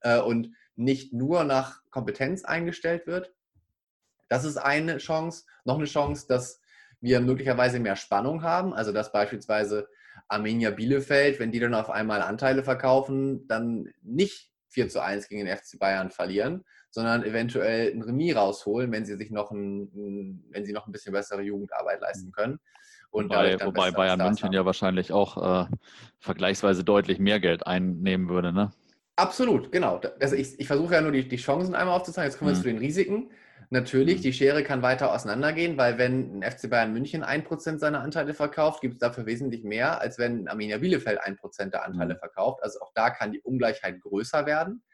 äh, 0.00 0.20
und 0.20 0.54
nicht 0.74 1.12
nur 1.12 1.44
nach 1.44 1.80
Kompetenz 1.90 2.44
eingestellt 2.44 3.06
wird. 3.06 3.34
Das 4.28 4.44
ist 4.44 4.56
eine 4.56 4.98
Chance. 4.98 5.44
Noch 5.64 5.76
eine 5.76 5.84
Chance, 5.84 6.26
dass 6.26 6.60
wir 7.00 7.20
möglicherweise 7.20 7.80
mehr 7.80 7.96
Spannung 7.96 8.42
haben, 8.42 8.72
also 8.72 8.92
dass 8.92 9.12
beispielsweise 9.12 9.88
Armenia 10.28 10.70
Bielefeld, 10.70 11.40
wenn 11.40 11.52
die 11.52 11.60
dann 11.60 11.74
auf 11.74 11.90
einmal 11.90 12.22
Anteile 12.22 12.62
verkaufen, 12.62 13.46
dann 13.48 13.92
nicht 14.00 14.51
4 14.72 14.88
zu 14.88 15.02
1 15.02 15.28
gegen 15.28 15.44
den 15.44 15.56
FC 15.56 15.78
Bayern 15.78 16.10
verlieren, 16.10 16.64
sondern 16.90 17.24
eventuell 17.24 17.92
ein 17.92 18.02
Remis 18.02 18.36
rausholen, 18.36 18.90
wenn 18.92 19.04
sie 19.04 19.16
sich 19.16 19.30
noch 19.30 19.50
ein, 19.50 20.42
wenn 20.50 20.64
sie 20.64 20.72
noch 20.72 20.86
ein 20.86 20.92
bisschen 20.92 21.12
bessere 21.12 21.42
Jugendarbeit 21.42 22.00
leisten 22.00 22.28
mhm. 22.28 22.32
können. 22.32 22.60
Und 23.10 23.28
wobei, 23.30 23.60
wobei 23.60 23.90
Bayern 23.90 24.18
München 24.18 24.46
haben. 24.46 24.54
ja 24.54 24.64
wahrscheinlich 24.64 25.12
auch 25.12 25.66
äh, 25.66 25.66
vergleichsweise 26.18 26.82
deutlich 26.82 27.18
mehr 27.18 27.40
Geld 27.40 27.66
einnehmen 27.66 28.28
würde, 28.28 28.52
ne? 28.52 28.72
Absolut, 29.16 29.70
genau. 29.70 30.00
Also 30.20 30.36
ich, 30.36 30.58
ich 30.58 30.66
versuche 30.66 30.94
ja 30.94 31.02
nur 31.02 31.12
die, 31.12 31.28
die 31.28 31.36
Chancen 31.36 31.74
einmal 31.74 31.94
aufzuzeigen. 31.94 32.30
Jetzt 32.30 32.38
kommen 32.38 32.50
wir 32.50 32.56
mhm. 32.56 32.62
zu 32.62 32.68
den 32.68 32.78
Risiken. 32.78 33.30
Natürlich, 33.72 34.18
mhm. 34.18 34.22
die 34.22 34.32
Schere 34.34 34.62
kann 34.64 34.82
weiter 34.82 35.14
auseinandergehen, 35.14 35.78
weil 35.78 35.96
wenn 35.96 36.42
ein 36.42 36.42
FC 36.42 36.68
Bayern 36.68 36.92
München 36.92 37.24
1% 37.24 37.78
seiner 37.78 38.02
Anteile 38.02 38.34
verkauft, 38.34 38.82
gibt 38.82 38.94
es 38.94 39.00
dafür 39.00 39.24
wesentlich 39.24 39.64
mehr, 39.64 39.98
als 39.98 40.18
wenn 40.18 40.46
Arminia 40.46 40.76
Bielefeld 40.76 41.18
1% 41.22 41.70
der 41.70 41.82
Anteile 41.82 42.14
mhm. 42.14 42.18
verkauft. 42.18 42.62
Also 42.62 42.80
auch 42.82 42.92
da 42.94 43.08
kann 43.08 43.32
die 43.32 43.40
Ungleichheit 43.40 44.02
größer 44.02 44.44
werden. 44.44 44.84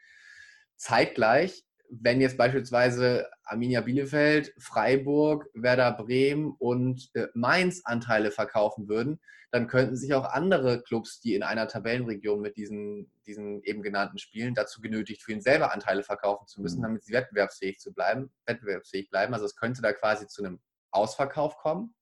Zeitgleich 0.77 1.65
wenn 1.89 2.21
jetzt 2.21 2.37
beispielsweise 2.37 3.29
Arminia 3.43 3.81
Bielefeld, 3.81 4.53
Freiburg, 4.57 5.49
Werder 5.53 5.91
Bremen 5.91 6.55
und 6.59 7.09
äh, 7.13 7.27
Mainz 7.33 7.81
Anteile 7.83 8.31
verkaufen 8.31 8.87
würden, 8.87 9.19
dann 9.51 9.67
könnten 9.67 9.95
sich 9.95 10.13
auch 10.13 10.25
andere 10.25 10.83
Clubs, 10.83 11.19
die 11.19 11.33
in 11.33 11.41
einer 11.41 11.67
Tabellenregion 11.67 12.39
mit 12.39 12.55
diesen, 12.55 13.11
diesen 13.25 13.63
eben 13.63 13.81
genannten 13.81 14.19
Spielen 14.19 14.53
dazu 14.53 14.79
genötigt 14.79 15.23
fühlen, 15.23 15.41
selber 15.41 15.73
Anteile 15.73 16.03
verkaufen 16.03 16.45
zu 16.47 16.61
müssen, 16.61 16.79
mhm. 16.79 16.83
damit 16.83 17.03
sie 17.03 17.13
wettbewerbsfähig 17.13 17.79
zu 17.79 17.91
bleiben, 17.91 18.31
wettbewerbsfähig 18.45 19.09
bleiben. 19.09 19.33
Also 19.33 19.45
es 19.45 19.55
könnte 19.55 19.81
da 19.81 19.91
quasi 19.91 20.27
zu 20.27 20.43
einem 20.43 20.59
Ausverkauf 20.91 21.57
kommen 21.57 21.95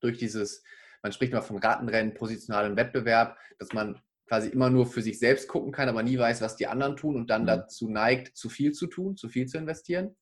durch 0.00 0.18
dieses, 0.18 0.62
man 1.02 1.12
spricht 1.12 1.32
mal 1.32 1.40
von 1.40 1.56
Ratenrennen, 1.56 2.14
positionalen 2.14 2.76
Wettbewerb, 2.76 3.38
dass 3.58 3.72
man 3.72 4.00
quasi 4.32 4.48
immer 4.48 4.70
nur 4.70 4.86
für 4.86 5.02
sich 5.02 5.18
selbst 5.18 5.46
gucken 5.46 5.72
kann, 5.72 5.90
aber 5.90 6.02
nie 6.02 6.18
weiß, 6.18 6.40
was 6.40 6.56
die 6.56 6.66
anderen 6.66 6.96
tun 6.96 7.16
und 7.16 7.28
dann 7.28 7.42
mhm. 7.42 7.48
dazu 7.48 7.90
neigt, 7.90 8.34
zu 8.34 8.48
viel 8.48 8.72
zu 8.72 8.86
tun, 8.86 9.14
zu 9.14 9.28
viel 9.28 9.44
zu 9.44 9.58
investieren. 9.58 10.16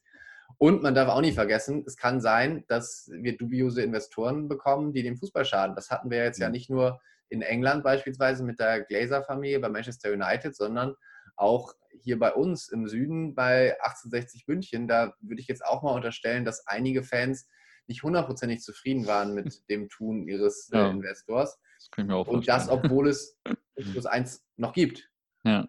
Und 0.59 0.83
man 0.83 0.96
darf 0.96 1.09
auch 1.09 1.20
nicht 1.20 1.37
vergessen, 1.37 1.85
es 1.87 1.96
kann 1.96 2.20
sein, 2.20 2.64
dass 2.66 3.09
wir 3.12 3.37
dubiose 3.37 3.83
Investoren 3.83 4.49
bekommen, 4.49 4.92
die 4.92 5.05
dem 5.05 5.16
Fußball 5.16 5.44
schaden. 5.44 5.77
Das 5.77 5.92
hatten 5.92 6.11
wir 6.11 6.25
jetzt 6.25 6.40
mhm. 6.40 6.42
ja 6.42 6.49
nicht 6.51 6.68
nur 6.68 7.01
in 7.29 7.40
England 7.40 7.85
beispielsweise 7.85 8.42
mit 8.42 8.59
der 8.59 8.81
Glazer-Familie 8.81 9.61
bei 9.61 9.68
Manchester 9.68 10.12
United, 10.12 10.57
sondern 10.57 10.96
auch 11.37 11.75
hier 12.03 12.18
bei 12.18 12.33
uns 12.33 12.68
im 12.68 12.88
Süden 12.88 13.37
bei 13.37 13.81
1860 13.81 14.49
München. 14.49 14.88
Da 14.88 15.14
würde 15.20 15.40
ich 15.40 15.46
jetzt 15.46 15.64
auch 15.64 15.85
mal 15.85 15.94
unterstellen, 15.94 16.44
dass 16.44 16.66
einige 16.66 17.05
Fans 17.05 17.46
nicht 17.87 18.03
hundertprozentig 18.03 18.61
zufrieden 18.61 19.07
waren 19.07 19.35
mit 19.35 19.62
dem 19.70 19.88
Tun 19.88 20.27
ihres 20.27 20.68
äh, 20.73 20.79
ja. 20.79 20.90
Investors. 20.90 21.61
Das 21.80 21.90
kann 21.90 22.04
ich 22.04 22.10
mir 22.10 22.16
auch 22.16 22.28
Und 22.28 22.46
das, 22.46 22.68
obwohl 22.68 23.08
es 23.08 23.40
plus 23.74 24.06
eins 24.06 24.44
noch 24.56 24.74
gibt. 24.74 25.10
Ja. 25.44 25.68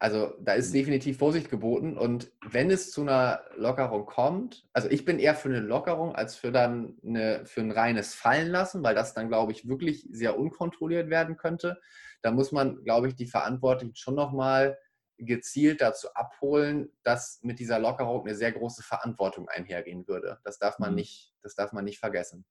Also 0.00 0.34
da 0.40 0.52
ist 0.52 0.72
definitiv 0.72 1.18
Vorsicht 1.18 1.50
geboten. 1.50 1.98
Und 1.98 2.32
wenn 2.42 2.70
es 2.70 2.90
zu 2.90 3.02
einer 3.02 3.42
Lockerung 3.56 4.06
kommt, 4.06 4.66
also 4.72 4.88
ich 4.88 5.04
bin 5.04 5.18
eher 5.18 5.34
für 5.34 5.48
eine 5.48 5.60
Lockerung 5.60 6.14
als 6.14 6.36
für 6.36 6.50
dann 6.52 6.96
eine, 7.04 7.44
für 7.44 7.60
ein 7.60 7.72
reines 7.72 8.14
Fallen 8.14 8.48
lassen, 8.48 8.82
weil 8.82 8.94
das 8.94 9.12
dann, 9.12 9.28
glaube 9.28 9.52
ich, 9.52 9.68
wirklich 9.68 10.06
sehr 10.10 10.38
unkontrolliert 10.38 11.10
werden 11.10 11.36
könnte. 11.36 11.80
Da 12.22 12.30
muss 12.30 12.52
man, 12.52 12.82
glaube 12.84 13.08
ich, 13.08 13.16
die 13.16 13.26
Verantwortlichen 13.26 13.96
schon 13.96 14.14
nochmal 14.14 14.78
gezielt 15.18 15.80
dazu 15.80 16.08
abholen, 16.14 16.90
dass 17.02 17.40
mit 17.42 17.58
dieser 17.58 17.80
Lockerung 17.80 18.24
eine 18.24 18.36
sehr 18.36 18.52
große 18.52 18.84
Verantwortung 18.84 19.48
einhergehen 19.48 20.06
würde. 20.06 20.38
Das 20.44 20.58
darf 20.58 20.78
man, 20.78 20.90
mhm. 20.90 20.96
nicht, 20.96 21.34
das 21.42 21.56
darf 21.56 21.72
man 21.72 21.84
nicht 21.84 21.98
vergessen. 21.98 22.46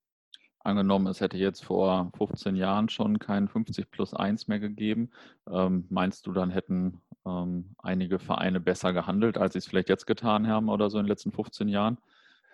Angenommen, 0.68 1.08
es 1.08 1.22
hätte 1.22 1.38
jetzt 1.38 1.64
vor 1.64 2.12
15 2.18 2.58
Jahren 2.58 2.90
schon 2.90 3.20
kein 3.20 3.48
50 3.48 3.90
plus 3.90 4.14
1 4.14 4.50
mehr 4.50 4.60
gegeben. 4.60 5.12
Ähm, 5.50 5.86
meinst 5.90 6.28
du, 6.28 6.34
dann 6.34 6.50
hätten 6.50 7.00
ähm, 7.26 7.74
einige 7.78 8.20
Vereine 8.20 8.60
besser 8.60 8.92
gehandelt, 8.92 9.38
als 9.38 9.54
sie 9.54 9.60
es 9.60 9.66
vielleicht 9.66 9.88
jetzt 9.88 10.08
getan 10.08 10.46
haben 10.50 10.68
oder 10.68 10.90
so 10.90 10.98
in 10.98 11.06
den 11.06 11.10
letzten 11.10 11.32
15 11.32 11.70
Jahren? 11.70 12.00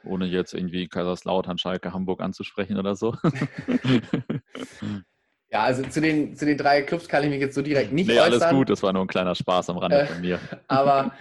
Ohne 0.05 0.27
jetzt 0.27 0.53
irgendwie 0.53 0.87
Kaiserslautern, 0.87 1.57
Schalke, 1.57 1.91
Hamburg 1.91 2.21
anzusprechen 2.21 2.77
oder 2.77 2.95
so. 2.95 3.15
Ja, 5.53 5.65
also 5.65 5.83
zu 5.83 6.01
den, 6.01 6.35
zu 6.35 6.47
den 6.47 6.57
drei 6.57 6.81
Clubs 6.81 7.07
kann 7.07 7.23
ich 7.23 7.29
mich 7.29 7.39
jetzt 7.39 7.53
so 7.53 7.61
direkt 7.61 7.91
nicht 7.91 8.07
nee, 8.07 8.19
äußern. 8.19 8.41
alles 8.41 8.49
gut, 8.49 8.71
das 8.71 8.81
war 8.81 8.91
nur 8.91 9.03
ein 9.03 9.07
kleiner 9.07 9.35
Spaß 9.35 9.69
am 9.69 9.77
Rande 9.77 9.99
äh, 9.99 10.05
von 10.07 10.19
mir. 10.19 10.39
Aber 10.67 11.13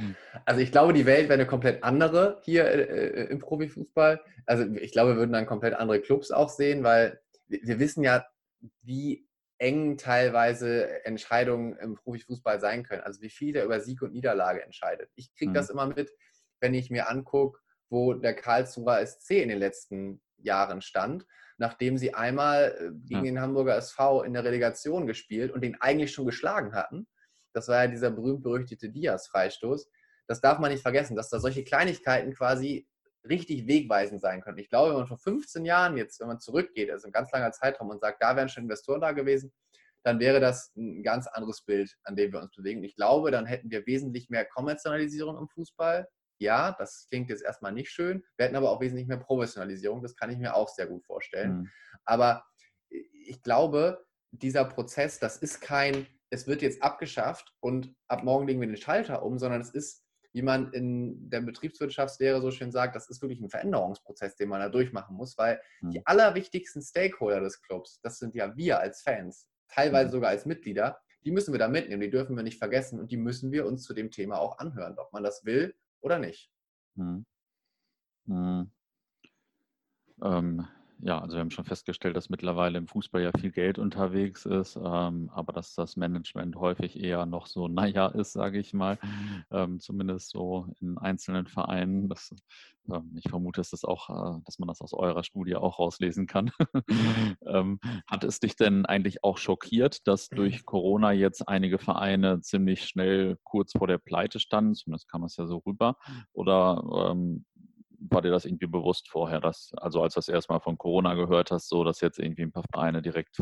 also 0.46 0.62
ich 0.62 0.72
glaube, 0.72 0.94
die 0.94 1.04
Welt 1.04 1.24
wäre 1.24 1.34
eine 1.34 1.46
komplett 1.46 1.84
andere 1.84 2.40
hier 2.42 2.64
äh, 2.64 2.80
äh, 2.80 3.24
im 3.26 3.40
Profifußball. 3.40 4.22
Also 4.46 4.64
ich 4.76 4.92
glaube, 4.92 5.10
wir 5.10 5.16
würden 5.18 5.32
dann 5.32 5.44
komplett 5.44 5.74
andere 5.74 6.00
Clubs 6.00 6.30
auch 6.30 6.48
sehen, 6.48 6.82
weil 6.82 7.20
wir, 7.46 7.60
wir 7.62 7.78
wissen 7.78 8.02
ja, 8.02 8.24
wie 8.80 9.28
eng 9.58 9.98
teilweise 9.98 11.04
Entscheidungen 11.04 11.76
im 11.76 11.96
Profifußball 11.96 12.58
sein 12.58 12.84
können. 12.84 13.02
Also 13.02 13.20
wie 13.20 13.28
viel 13.28 13.52
der 13.52 13.66
über 13.66 13.80
Sieg 13.80 14.00
und 14.00 14.14
Niederlage 14.14 14.62
entscheidet. 14.64 15.10
Ich 15.14 15.34
kriege 15.34 15.50
mhm. 15.50 15.54
das 15.54 15.68
immer 15.68 15.88
mit, 15.88 16.10
wenn 16.58 16.72
ich 16.72 16.88
mir 16.88 17.10
angucke, 17.10 17.60
wo 17.90 18.14
der 18.14 18.32
Karlsruher 18.32 19.06
SC 19.06 19.42
in 19.42 19.50
den 19.50 19.58
letzten 19.58 20.22
Jahren 20.38 20.80
stand 20.80 21.26
nachdem 21.62 21.96
sie 21.96 22.12
einmal 22.12 22.76
äh, 22.76 22.90
gegen 23.06 23.22
den 23.22 23.40
Hamburger 23.40 23.76
SV 23.76 24.24
in 24.24 24.32
der 24.32 24.42
Relegation 24.42 25.06
gespielt 25.06 25.52
und 25.52 25.62
den 25.62 25.80
eigentlich 25.80 26.12
schon 26.12 26.26
geschlagen 26.26 26.74
hatten. 26.74 27.06
Das 27.54 27.68
war 27.68 27.84
ja 27.84 27.86
dieser 27.86 28.10
berühmt-berüchtigte 28.10 28.90
Diaz-Freistoß. 28.90 29.88
Das 30.26 30.40
darf 30.40 30.58
man 30.58 30.72
nicht 30.72 30.82
vergessen, 30.82 31.14
dass 31.14 31.28
da 31.28 31.38
solche 31.38 31.62
Kleinigkeiten 31.62 32.34
quasi 32.34 32.88
richtig 33.28 33.68
wegweisend 33.68 34.20
sein 34.20 34.40
können. 34.40 34.58
Ich 34.58 34.70
glaube, 34.70 34.90
wenn 34.90 34.98
man 34.98 35.06
vor 35.06 35.18
15 35.18 35.64
Jahren 35.64 35.96
jetzt, 35.96 36.18
wenn 36.18 36.26
man 36.26 36.40
zurückgeht, 36.40 36.90
also 36.90 37.06
ein 37.06 37.12
ganz 37.12 37.30
langer 37.30 37.52
Zeitraum 37.52 37.90
und 37.90 38.00
sagt, 38.00 38.20
da 38.20 38.34
wären 38.34 38.48
schon 38.48 38.64
Investoren 38.64 39.00
da 39.00 39.12
gewesen, 39.12 39.52
dann 40.02 40.18
wäre 40.18 40.40
das 40.40 40.72
ein 40.76 41.04
ganz 41.04 41.28
anderes 41.28 41.62
Bild, 41.62 41.96
an 42.02 42.16
dem 42.16 42.32
wir 42.32 42.40
uns 42.40 42.56
bewegen. 42.56 42.82
Ich 42.82 42.96
glaube, 42.96 43.30
dann 43.30 43.46
hätten 43.46 43.70
wir 43.70 43.86
wesentlich 43.86 44.30
mehr 44.30 44.44
Kommerzialisierung 44.46 45.38
im 45.38 45.46
Fußball 45.46 46.08
ja, 46.42 46.72
das 46.72 47.06
klingt 47.08 47.30
jetzt 47.30 47.42
erstmal 47.42 47.72
nicht 47.72 47.90
schön. 47.90 48.22
Wir 48.36 48.46
hätten 48.46 48.56
aber 48.56 48.70
auch 48.70 48.80
wesentlich 48.80 49.06
mehr 49.06 49.16
Professionalisierung. 49.16 50.02
Das 50.02 50.16
kann 50.16 50.30
ich 50.30 50.38
mir 50.38 50.54
auch 50.54 50.68
sehr 50.68 50.86
gut 50.86 51.04
vorstellen. 51.04 51.52
Mhm. 51.52 51.70
Aber 52.04 52.44
ich 52.88 53.42
glaube, 53.42 54.04
dieser 54.30 54.64
Prozess, 54.64 55.18
das 55.18 55.38
ist 55.38 55.60
kein, 55.60 56.06
es 56.30 56.46
wird 56.46 56.62
jetzt 56.62 56.82
abgeschafft 56.82 57.54
und 57.60 57.94
ab 58.08 58.24
morgen 58.24 58.46
legen 58.46 58.60
wir 58.60 58.68
den 58.68 58.76
Schalter 58.76 59.22
um, 59.22 59.38
sondern 59.38 59.60
es 59.60 59.70
ist, 59.70 60.04
wie 60.32 60.42
man 60.42 60.72
in 60.72 61.28
der 61.28 61.42
Betriebswirtschaftslehre 61.42 62.40
so 62.40 62.50
schön 62.50 62.72
sagt, 62.72 62.96
das 62.96 63.10
ist 63.10 63.20
wirklich 63.20 63.40
ein 63.40 63.50
Veränderungsprozess, 63.50 64.36
den 64.36 64.48
man 64.48 64.60
da 64.60 64.70
durchmachen 64.70 65.14
muss, 65.14 65.36
weil 65.36 65.60
mhm. 65.82 65.90
die 65.90 66.06
allerwichtigsten 66.06 66.82
Stakeholder 66.82 67.40
des 67.40 67.60
Clubs, 67.60 68.00
das 68.02 68.18
sind 68.18 68.34
ja 68.34 68.56
wir 68.56 68.80
als 68.80 69.02
Fans, 69.02 69.46
teilweise 69.68 70.08
mhm. 70.08 70.12
sogar 70.12 70.30
als 70.30 70.46
Mitglieder, 70.46 70.98
die 71.24 71.30
müssen 71.30 71.52
wir 71.52 71.58
da 71.58 71.68
mitnehmen, 71.68 72.00
die 72.00 72.10
dürfen 72.10 72.34
wir 72.34 72.42
nicht 72.42 72.58
vergessen 72.58 72.98
und 72.98 73.12
die 73.12 73.16
müssen 73.16 73.52
wir 73.52 73.66
uns 73.66 73.84
zu 73.84 73.94
dem 73.94 74.10
Thema 74.10 74.38
auch 74.38 74.58
anhören, 74.58 74.98
ob 74.98 75.12
man 75.12 75.22
das 75.22 75.44
will 75.44 75.74
oder 76.02 76.18
nicht. 76.18 76.50
Hm. 76.96 77.24
Hm. 78.26 78.70
Ähm, 80.22 80.66
ja, 81.04 81.20
also 81.20 81.36
wir 81.36 81.40
haben 81.40 81.50
schon 81.50 81.64
festgestellt, 81.64 82.16
dass 82.16 82.30
mittlerweile 82.30 82.78
im 82.78 82.86
Fußball 82.86 83.22
ja 83.22 83.32
viel 83.36 83.50
Geld 83.50 83.78
unterwegs 83.78 84.46
ist, 84.46 84.76
ähm, 84.76 85.30
aber 85.34 85.52
dass 85.52 85.74
das 85.74 85.96
Management 85.96 86.54
häufig 86.56 86.98
eher 86.98 87.26
noch 87.26 87.46
so 87.46 87.66
naja 87.66 88.06
ist, 88.06 88.32
sage 88.32 88.60
ich 88.60 88.72
mal, 88.72 88.98
ähm, 89.50 89.80
zumindest 89.80 90.30
so 90.30 90.68
in 90.80 90.98
einzelnen 90.98 91.48
Vereinen. 91.48 92.08
Das, 92.08 92.32
ähm, 92.88 93.16
ich 93.16 93.28
vermute, 93.28 93.60
dass, 93.60 93.70
das 93.70 93.84
auch, 93.84 94.10
äh, 94.10 94.40
dass 94.44 94.60
man 94.60 94.68
das 94.68 94.80
aus 94.80 94.92
eurer 94.92 95.24
Studie 95.24 95.56
auch 95.56 95.78
rauslesen 95.78 96.26
kann. 96.26 96.50
Ähm, 97.44 97.80
hat 98.06 98.24
es 98.24 98.40
dich 98.40 98.56
denn 98.56 98.86
eigentlich 98.86 99.24
auch 99.24 99.36
schockiert, 99.36 100.06
dass 100.06 100.28
durch 100.28 100.64
Corona 100.64 101.12
jetzt 101.12 101.48
einige 101.48 101.78
Vereine 101.78 102.40
ziemlich 102.40 102.84
schnell 102.84 103.36
kurz 103.42 103.72
vor 103.72 103.86
der 103.88 103.98
Pleite 103.98 104.38
standen? 104.38 104.74
Zumindest 104.74 105.08
kam 105.10 105.24
es 105.24 105.36
ja 105.36 105.46
so 105.46 105.58
rüber. 105.58 105.96
Oder 106.32 107.10
ähm, 107.10 107.44
war 108.10 108.22
dir 108.22 108.30
das 108.30 108.44
irgendwie 108.44 108.66
bewusst 108.66 109.08
vorher, 109.08 109.40
dass, 109.40 109.72
also 109.76 110.02
als 110.02 110.14
du 110.14 110.18
das 110.18 110.28
erstmal 110.28 110.60
von 110.60 110.78
Corona 110.78 111.14
gehört 111.14 111.50
hast, 111.50 111.68
so 111.68 111.84
dass 111.84 112.00
jetzt 112.00 112.18
irgendwie 112.18 112.42
ein 112.42 112.52
paar 112.52 112.64
Vereine 112.72 113.02
direkt 113.02 113.36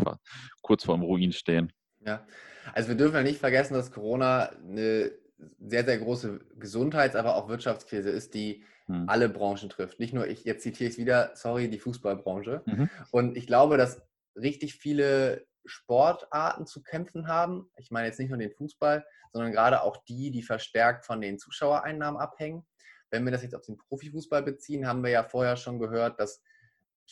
kurz 0.63 0.85
vor 0.85 0.97
dem 0.97 1.03
Ruin 1.03 1.33
stehen? 1.33 1.73
Ja, 2.01 2.27
also 2.73 2.89
wir 2.89 2.97
dürfen 2.97 3.17
ja 3.17 3.23
nicht 3.23 3.41
vergessen, 3.41 3.75
dass 3.75 3.93
Corona 3.93 4.51
eine 4.51 5.13
sehr, 5.59 5.85
sehr 5.85 5.99
große 5.99 6.41
Gesundheits-, 6.59 7.17
aber 7.17 7.37
auch 7.37 7.49
Wirtschaftskrise 7.49 8.11
ist, 8.11 8.35
die 8.35 8.65
hm. 8.87 9.09
alle 9.09 9.29
Branchen 9.29 9.69
trifft. 9.69 10.01
Nicht 10.01 10.13
nur 10.13 10.27
ich, 10.27 10.45
jetzt 10.45 10.63
zitiere 10.63 10.89
ich 10.89 10.95
es 10.95 11.01
wieder, 11.01 11.33
sorry, 11.35 11.69
die 11.69 11.79
Fußballbranche. 11.79 12.63
Mhm. 12.67 12.91
Und 13.11 13.37
ich 13.37 13.47
glaube, 13.47 13.77
dass 13.77 14.03
richtig 14.37 14.75
viele 14.75 15.47
Sportarten 15.65 16.67
zu 16.67 16.83
kämpfen 16.83 17.29
haben. 17.29 17.71
Ich 17.77 17.91
meine 17.91 18.07
jetzt 18.07 18.19
nicht 18.19 18.31
nur 18.31 18.39
den 18.39 18.51
Fußball, 18.51 19.05
sondern 19.33 19.53
gerade 19.53 19.83
auch 19.83 19.97
die, 20.05 20.31
die 20.31 20.43
verstärkt 20.43 21.05
von 21.05 21.21
den 21.21 21.39
Zuschauereinnahmen 21.39 22.21
abhängen. 22.21 22.65
Wenn 23.11 23.25
wir 23.25 23.33
das 23.33 23.43
jetzt 23.43 23.55
auf 23.55 23.65
den 23.65 23.77
Profifußball 23.77 24.43
beziehen, 24.43 24.87
haben 24.87 25.03
wir 25.03 25.11
ja 25.11 25.25
vorher 25.25 25.57
schon 25.57 25.79
gehört, 25.79 26.21
dass 26.21 26.43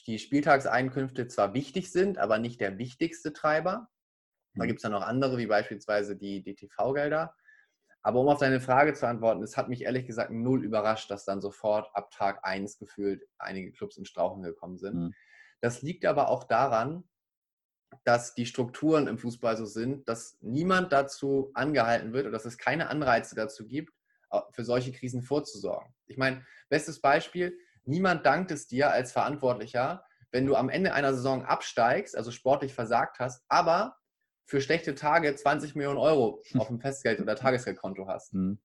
die 0.06 0.18
Spieltagseinkünfte 0.18 1.26
zwar 1.28 1.54
wichtig 1.54 1.90
sind, 1.90 2.18
aber 2.18 2.38
nicht 2.38 2.60
der 2.60 2.78
wichtigste 2.78 3.32
Treiber. 3.32 3.88
Da 4.54 4.64
mhm. 4.64 4.68
gibt 4.68 4.78
es 4.78 4.82
dann 4.82 4.92
noch 4.92 5.02
andere, 5.02 5.38
wie 5.38 5.46
beispielsweise 5.46 6.16
die, 6.16 6.42
die 6.42 6.54
TV-Gelder. 6.54 7.34
Aber 8.02 8.20
um 8.20 8.28
auf 8.28 8.38
deine 8.38 8.60
Frage 8.60 8.94
zu 8.94 9.06
antworten, 9.06 9.42
es 9.42 9.56
hat 9.56 9.68
mich 9.68 9.82
ehrlich 9.82 10.06
gesagt 10.06 10.30
null 10.30 10.64
überrascht, 10.64 11.10
dass 11.10 11.24
dann 11.24 11.40
sofort 11.40 11.90
ab 11.94 12.10
Tag 12.10 12.44
1 12.44 12.78
gefühlt 12.78 13.24
einige 13.38 13.72
Clubs 13.72 13.96
in 13.96 14.04
Strauchen 14.04 14.42
gekommen 14.42 14.78
sind. 14.78 14.94
Mhm. 14.94 15.14
Das 15.60 15.82
liegt 15.82 16.06
aber 16.06 16.28
auch 16.28 16.44
daran, 16.44 17.04
dass 18.04 18.34
die 18.34 18.46
Strukturen 18.46 19.08
im 19.08 19.18
Fußball 19.18 19.56
so 19.56 19.64
sind, 19.64 20.08
dass 20.08 20.38
niemand 20.40 20.92
dazu 20.92 21.50
angehalten 21.54 22.12
wird 22.12 22.26
oder 22.26 22.32
dass 22.32 22.44
es 22.44 22.58
keine 22.58 22.88
Anreize 22.88 23.34
dazu 23.34 23.66
gibt, 23.66 23.92
für 24.52 24.64
solche 24.64 24.92
Krisen 24.92 25.22
vorzusorgen. 25.22 25.94
Ich 26.06 26.16
meine, 26.16 26.44
bestes 26.68 27.00
Beispiel, 27.00 27.58
niemand 27.84 28.26
dankt 28.26 28.50
es 28.50 28.66
dir 28.66 28.90
als 28.90 29.12
Verantwortlicher, 29.12 30.04
wenn 30.30 30.46
du 30.46 30.54
am 30.54 30.68
Ende 30.68 30.92
einer 30.92 31.14
Saison 31.14 31.44
absteigst, 31.44 32.16
also 32.16 32.30
sportlich 32.30 32.74
versagt 32.74 33.18
hast, 33.18 33.44
aber 33.48 33.96
für 34.44 34.60
schlechte 34.60 34.94
Tage 34.94 35.34
20 35.34 35.74
Millionen 35.74 35.98
Euro 35.98 36.42
auf 36.56 36.68
dem 36.68 36.80
Festgeld- 36.80 37.20
oder 37.20 37.36
Tagesgeldkonto 37.36 38.06
hast. 38.06 38.34
Mhm. 38.34 38.58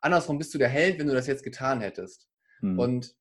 Andersrum 0.00 0.38
bist 0.38 0.52
du 0.52 0.58
der 0.58 0.68
Held, 0.68 0.98
wenn 0.98 1.06
du 1.06 1.14
das 1.14 1.26
jetzt 1.26 1.44
getan 1.44 1.80
hättest. 1.80 2.28
Mhm. 2.60 2.78
Und 2.78 3.16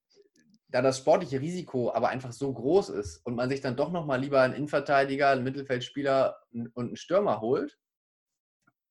da 0.69 0.81
das 0.81 0.97
sportliche 0.99 1.41
Risiko 1.41 1.91
aber 1.93 2.09
einfach 2.09 2.31
so 2.31 2.51
groß 2.51 2.89
ist 2.89 3.17
und 3.25 3.35
man 3.35 3.49
sich 3.49 3.61
dann 3.61 3.75
doch 3.75 3.91
nochmal 3.91 4.19
lieber 4.21 4.41
einen 4.41 4.53
Innenverteidiger, 4.53 5.29
einen 5.29 5.43
Mittelfeldspieler 5.43 6.37
und 6.51 6.77
einen 6.77 6.95
Stürmer 6.95 7.41
holt, 7.41 7.77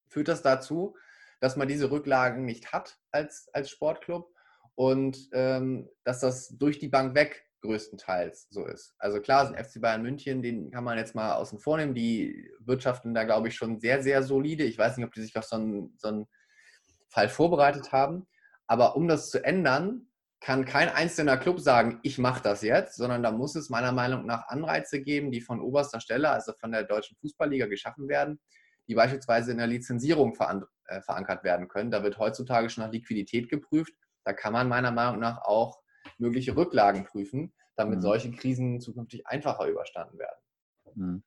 führt 0.08 0.28
das 0.28 0.42
dazu, 0.42 0.96
dass 1.40 1.56
man 1.56 1.68
diese 1.68 1.90
Rücklagen 1.90 2.44
nicht 2.44 2.72
hat 2.72 2.98
als, 3.10 3.48
als 3.52 3.70
Sportclub 3.70 4.30
und 4.74 5.28
ähm, 5.32 5.88
dass 6.04 6.20
das 6.20 6.56
durch 6.56 6.78
die 6.78 6.88
Bank 6.88 7.14
weg 7.14 7.46
größtenteils 7.62 8.48
so 8.50 8.64
ist. 8.66 8.94
Also 8.98 9.20
klar 9.20 9.46
sind 9.46 9.58
FC 9.58 9.80
Bayern 9.80 10.02
München, 10.02 10.42
den 10.42 10.70
kann 10.70 10.84
man 10.84 10.96
jetzt 10.96 11.14
mal 11.14 11.34
außen 11.34 11.58
vor 11.58 11.76
nehmen. 11.76 11.94
Die 11.94 12.50
wirtschaften 12.60 13.12
da, 13.12 13.24
glaube 13.24 13.48
ich, 13.48 13.56
schon 13.56 13.80
sehr, 13.80 14.02
sehr 14.02 14.22
solide. 14.22 14.64
Ich 14.64 14.78
weiß 14.78 14.96
nicht, 14.96 15.06
ob 15.06 15.12
die 15.12 15.22
sich 15.22 15.36
auf 15.36 15.44
so 15.44 15.56
einen, 15.56 15.94
so 15.98 16.08
einen 16.08 16.26
Fall 17.10 17.28
vorbereitet 17.28 17.92
haben. 17.92 18.26
Aber 18.66 18.96
um 18.96 19.08
das 19.08 19.30
zu 19.30 19.44
ändern, 19.44 20.06
kann 20.40 20.64
kein 20.64 20.88
einzelner 20.88 21.36
Club 21.36 21.60
sagen, 21.60 22.00
ich 22.02 22.16
mache 22.16 22.42
das 22.42 22.62
jetzt, 22.62 22.96
sondern 22.96 23.22
da 23.22 23.30
muss 23.30 23.54
es 23.56 23.68
meiner 23.68 23.92
Meinung 23.92 24.24
nach 24.24 24.48
Anreize 24.48 25.02
geben, 25.02 25.30
die 25.30 25.42
von 25.42 25.60
oberster 25.60 26.00
Stelle, 26.00 26.30
also 26.30 26.54
von 26.54 26.72
der 26.72 26.84
Deutschen 26.84 27.16
Fußballliga 27.18 27.66
geschaffen 27.66 28.08
werden, 28.08 28.40
die 28.88 28.94
beispielsweise 28.94 29.52
in 29.52 29.58
der 29.58 29.66
Lizenzierung 29.66 30.34
äh, 30.90 31.00
verankert 31.00 31.44
werden 31.44 31.68
können. 31.68 31.90
Da 31.90 32.02
wird 32.02 32.18
heutzutage 32.18 32.68
schon 32.68 32.84
nach 32.84 32.92
Liquidität 32.92 33.48
geprüft. 33.48 33.94
Da 34.24 34.32
kann 34.32 34.52
man 34.52 34.68
meiner 34.68 34.90
Meinung 34.90 35.20
nach 35.20 35.38
auch 35.42 35.80
mögliche 36.18 36.56
Rücklagen 36.56 37.04
prüfen, 37.04 37.52
damit 37.76 37.98
mhm. 37.98 38.02
solche 38.02 38.30
Krisen 38.32 38.80
zukünftig 38.80 39.26
einfacher 39.26 39.66
überstanden 39.66 40.18
werden. 40.18 40.40
Mhm. 40.94 41.22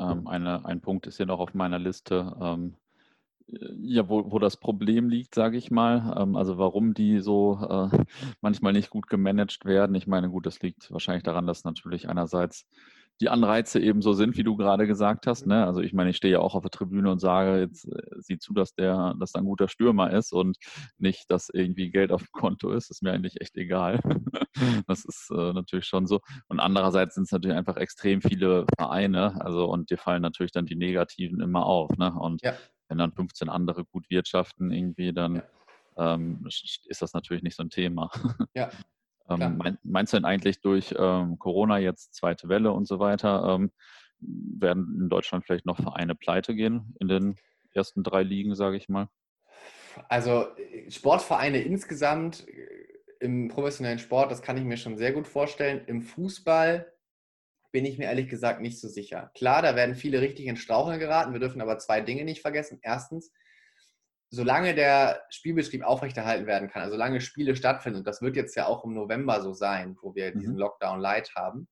Ähm, 0.00 0.26
eine, 0.26 0.64
ein 0.64 0.80
Punkt 0.80 1.06
ist 1.06 1.16
hier 1.16 1.26
noch 1.26 1.40
auf 1.40 1.54
meiner 1.54 1.78
Liste. 1.78 2.36
Ähm, 2.40 2.76
ja, 3.46 4.08
wo, 4.08 4.30
wo 4.30 4.38
das 4.38 4.58
Problem 4.58 5.08
liegt, 5.08 5.34
sage 5.34 5.56
ich 5.56 5.70
mal. 5.70 6.14
Ähm, 6.20 6.36
also 6.36 6.58
warum 6.58 6.94
die 6.94 7.20
so 7.20 7.58
äh, 7.68 8.04
manchmal 8.40 8.72
nicht 8.72 8.90
gut 8.90 9.08
gemanagt 9.08 9.64
werden. 9.64 9.94
Ich 9.96 10.06
meine, 10.06 10.28
gut, 10.28 10.46
das 10.46 10.60
liegt 10.60 10.90
wahrscheinlich 10.92 11.22
daran, 11.22 11.46
dass 11.46 11.64
natürlich 11.64 12.08
einerseits 12.08 12.66
die 13.20 13.28
Anreize 13.28 13.80
eben 13.80 14.00
so 14.00 14.12
sind, 14.12 14.36
wie 14.36 14.44
du 14.44 14.56
gerade 14.56 14.86
gesagt 14.86 15.26
hast. 15.26 15.46
Ne? 15.46 15.66
Also 15.66 15.80
ich 15.80 15.92
meine, 15.92 16.10
ich 16.10 16.16
stehe 16.16 16.34
ja 16.34 16.40
auch 16.40 16.54
auf 16.54 16.62
der 16.62 16.70
Tribüne 16.70 17.10
und 17.10 17.18
sage, 17.18 17.60
jetzt 17.60 17.84
äh, 17.86 18.02
sieh 18.18 18.38
zu, 18.38 18.52
dass 18.52 18.74
der, 18.74 19.14
dass 19.18 19.32
da 19.32 19.40
ein 19.40 19.44
guter 19.44 19.68
Stürmer 19.68 20.12
ist 20.12 20.32
und 20.32 20.56
nicht, 20.98 21.30
dass 21.30 21.48
irgendwie 21.48 21.90
Geld 21.90 22.12
auf 22.12 22.22
dem 22.22 22.32
Konto 22.32 22.70
ist. 22.70 22.90
ist 22.90 23.02
mir 23.02 23.12
eigentlich 23.12 23.40
echt 23.40 23.56
egal. 23.56 24.00
das 24.86 25.04
ist 25.04 25.30
äh, 25.32 25.52
natürlich 25.52 25.86
schon 25.86 26.06
so. 26.06 26.20
Und 26.46 26.60
andererseits 26.60 27.16
sind 27.16 27.24
es 27.24 27.32
natürlich 27.32 27.56
einfach 27.56 27.76
extrem 27.76 28.22
viele 28.22 28.66
Vereine. 28.76 29.40
Also 29.40 29.68
und 29.68 29.90
dir 29.90 29.98
fallen 29.98 30.22
natürlich 30.22 30.52
dann 30.52 30.66
die 30.66 30.76
Negativen 30.76 31.40
immer 31.40 31.66
auf. 31.66 31.90
Ne? 31.98 32.12
Und 32.12 32.42
ja. 32.42 32.54
wenn 32.88 32.98
dann 32.98 33.12
15 33.12 33.48
andere 33.48 33.84
gut 33.84 34.08
wirtschaften 34.10 34.70
irgendwie, 34.70 35.12
dann 35.12 35.42
ja. 35.96 36.14
ähm, 36.14 36.46
ist 36.46 37.02
das 37.02 37.12
natürlich 37.14 37.42
nicht 37.42 37.56
so 37.56 37.64
ein 37.64 37.70
Thema. 37.70 38.10
Ja. 38.54 38.70
Ähm, 39.28 39.56
mein, 39.58 39.78
meinst 39.82 40.12
du 40.12 40.16
denn 40.16 40.24
eigentlich 40.24 40.60
durch 40.60 40.94
ähm, 40.98 41.38
Corona 41.38 41.78
jetzt 41.78 42.14
zweite 42.14 42.48
Welle 42.48 42.72
und 42.72 42.86
so 42.86 42.98
weiter, 42.98 43.54
ähm, 43.54 43.72
werden 44.20 44.98
in 45.00 45.08
Deutschland 45.08 45.44
vielleicht 45.44 45.66
noch 45.66 45.76
Vereine 45.76 46.14
pleite 46.14 46.54
gehen 46.54 46.94
in 47.00 47.08
den 47.08 47.36
ersten 47.72 48.02
drei 48.02 48.22
Ligen, 48.22 48.54
sage 48.54 48.76
ich 48.76 48.88
mal? 48.88 49.08
Also 50.08 50.46
äh, 50.56 50.90
Sportvereine 50.90 51.60
insgesamt 51.60 52.46
äh, 52.48 52.88
im 53.20 53.48
professionellen 53.48 53.98
Sport, 53.98 54.30
das 54.30 54.42
kann 54.42 54.56
ich 54.56 54.64
mir 54.64 54.76
schon 54.76 54.96
sehr 54.96 55.12
gut 55.12 55.26
vorstellen. 55.26 55.82
Im 55.86 56.02
Fußball 56.02 56.92
bin 57.72 57.84
ich 57.84 57.98
mir 57.98 58.04
ehrlich 58.04 58.28
gesagt 58.28 58.60
nicht 58.60 58.80
so 58.80 58.88
sicher. 58.88 59.30
Klar, 59.34 59.62
da 59.62 59.76
werden 59.76 59.94
viele 59.94 60.20
richtig 60.20 60.46
in 60.46 60.56
Straucheln 60.56 60.98
geraten. 60.98 61.32
Wir 61.32 61.40
dürfen 61.40 61.60
aber 61.60 61.78
zwei 61.78 62.00
Dinge 62.00 62.24
nicht 62.24 62.40
vergessen. 62.40 62.78
Erstens, 62.82 63.32
solange 64.30 64.74
der 64.74 65.22
Spielbetrieb 65.30 65.82
aufrechterhalten 65.82 66.46
werden 66.46 66.68
kann, 66.68 66.82
also 66.82 66.94
solange 66.94 67.20
Spiele 67.20 67.56
stattfinden, 67.56 68.00
und 68.00 68.06
das 68.06 68.20
wird 68.20 68.36
jetzt 68.36 68.54
ja 68.56 68.66
auch 68.66 68.84
im 68.84 68.94
November 68.94 69.40
so 69.42 69.52
sein, 69.52 69.96
wo 70.02 70.14
wir 70.14 70.32
diesen 70.32 70.54
mhm. 70.54 70.60
Lockdown 70.60 71.00
Light 71.00 71.34
haben, 71.34 71.68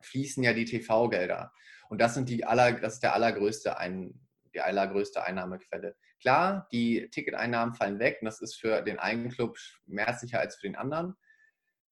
fließen 0.00 0.42
ja 0.42 0.52
die 0.52 0.64
TV-Gelder. 0.64 1.52
Und 1.88 2.00
das 2.00 2.14
sind 2.14 2.28
die 2.28 2.44
aller, 2.44 2.72
das 2.72 2.94
ist 2.94 3.02
der 3.02 3.14
allergrößte 3.14 3.76
ein, 3.78 4.14
die 4.54 4.60
allergrößte 4.60 5.24
Einnahmequelle. 5.24 5.96
Klar, 6.20 6.68
die 6.70 7.08
Ticketeinnahmen 7.10 7.74
fallen 7.74 7.98
weg 7.98 8.18
und 8.20 8.26
das 8.26 8.40
ist 8.40 8.54
für 8.54 8.82
den 8.82 8.98
einen 8.98 9.30
Club 9.30 9.58
mehr 9.86 10.14
sicher 10.14 10.38
als 10.38 10.56
für 10.56 10.68
den 10.68 10.76
anderen. 10.76 11.16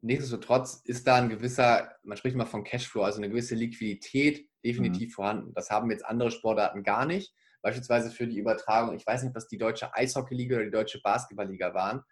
Nichtsdestotrotz 0.01 0.83
ist 0.85 1.07
da 1.09 1.17
ein 1.17 1.29
gewisser, 1.29 1.93
man 2.05 2.17
spricht 2.17 2.37
mal 2.37 2.45
von 2.45 2.63
Cashflow, 2.63 3.03
also 3.03 3.19
eine 3.19 3.29
gewisse 3.29 3.57
Liquidität 3.57 4.49
definitiv 4.65 5.09
mhm. 5.09 5.13
vorhanden. 5.13 5.55
Das 5.55 5.71
haben 5.71 5.91
jetzt 5.91 6.07
andere 6.07 6.31
Sportarten 6.31 6.85
gar 6.85 7.05
nicht. 7.05 7.35
Beispielsweise 7.69 8.11
für 8.11 8.27
die 8.27 8.39
Übertragung, 8.39 8.97
ich 8.97 9.07
weiß 9.07 9.23
nicht, 9.23 9.35
was 9.35 9.49
die 9.49 9.59
deutsche 9.59 9.95
Eishockeyliga 9.95 10.57
oder 10.57 10.65
die 10.65 10.71
deutsche 10.71 11.01
Basketballliga 11.03 11.75
waren. 11.75 12.03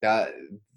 Da 0.00 0.28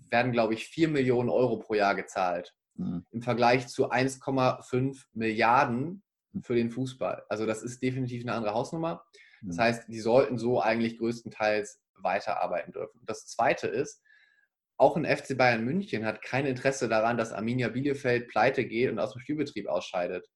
werden, 0.09 0.31
glaube 0.31 0.53
ich, 0.53 0.67
4 0.67 0.87
Millionen 0.87 1.29
Euro 1.29 1.57
pro 1.57 1.73
Jahr 1.73 1.95
gezahlt. 1.95 2.53
Mhm. 2.75 3.05
Im 3.11 3.21
Vergleich 3.21 3.67
zu 3.67 3.91
1,5 3.91 5.03
Milliarden 5.13 6.03
mhm. 6.31 6.43
für 6.43 6.55
den 6.55 6.71
Fußball. 6.71 7.23
Also 7.29 7.45
das 7.45 7.61
ist 7.63 7.81
definitiv 7.81 8.23
eine 8.23 8.33
andere 8.33 8.53
Hausnummer. 8.53 9.03
Das 9.41 9.57
mhm. 9.57 9.61
heißt, 9.61 9.87
die 9.89 9.99
sollten 9.99 10.37
so 10.37 10.61
eigentlich 10.61 10.97
größtenteils 10.97 11.81
weiterarbeiten 11.95 12.71
dürfen. 12.71 13.01
Das 13.05 13.27
Zweite 13.27 13.67
ist, 13.67 14.01
auch 14.77 14.95
ein 14.95 15.05
FC 15.05 15.37
Bayern 15.37 15.63
München 15.63 16.05
hat 16.05 16.23
kein 16.23 16.47
Interesse 16.47 16.89
daran, 16.89 17.17
dass 17.17 17.33
Arminia 17.33 17.69
Bielefeld 17.69 18.27
pleite 18.29 18.65
geht 18.65 18.89
und 18.89 18.97
aus 18.97 19.13
dem 19.13 19.19
Spielbetrieb 19.19 19.67
ausscheidet. 19.67 20.27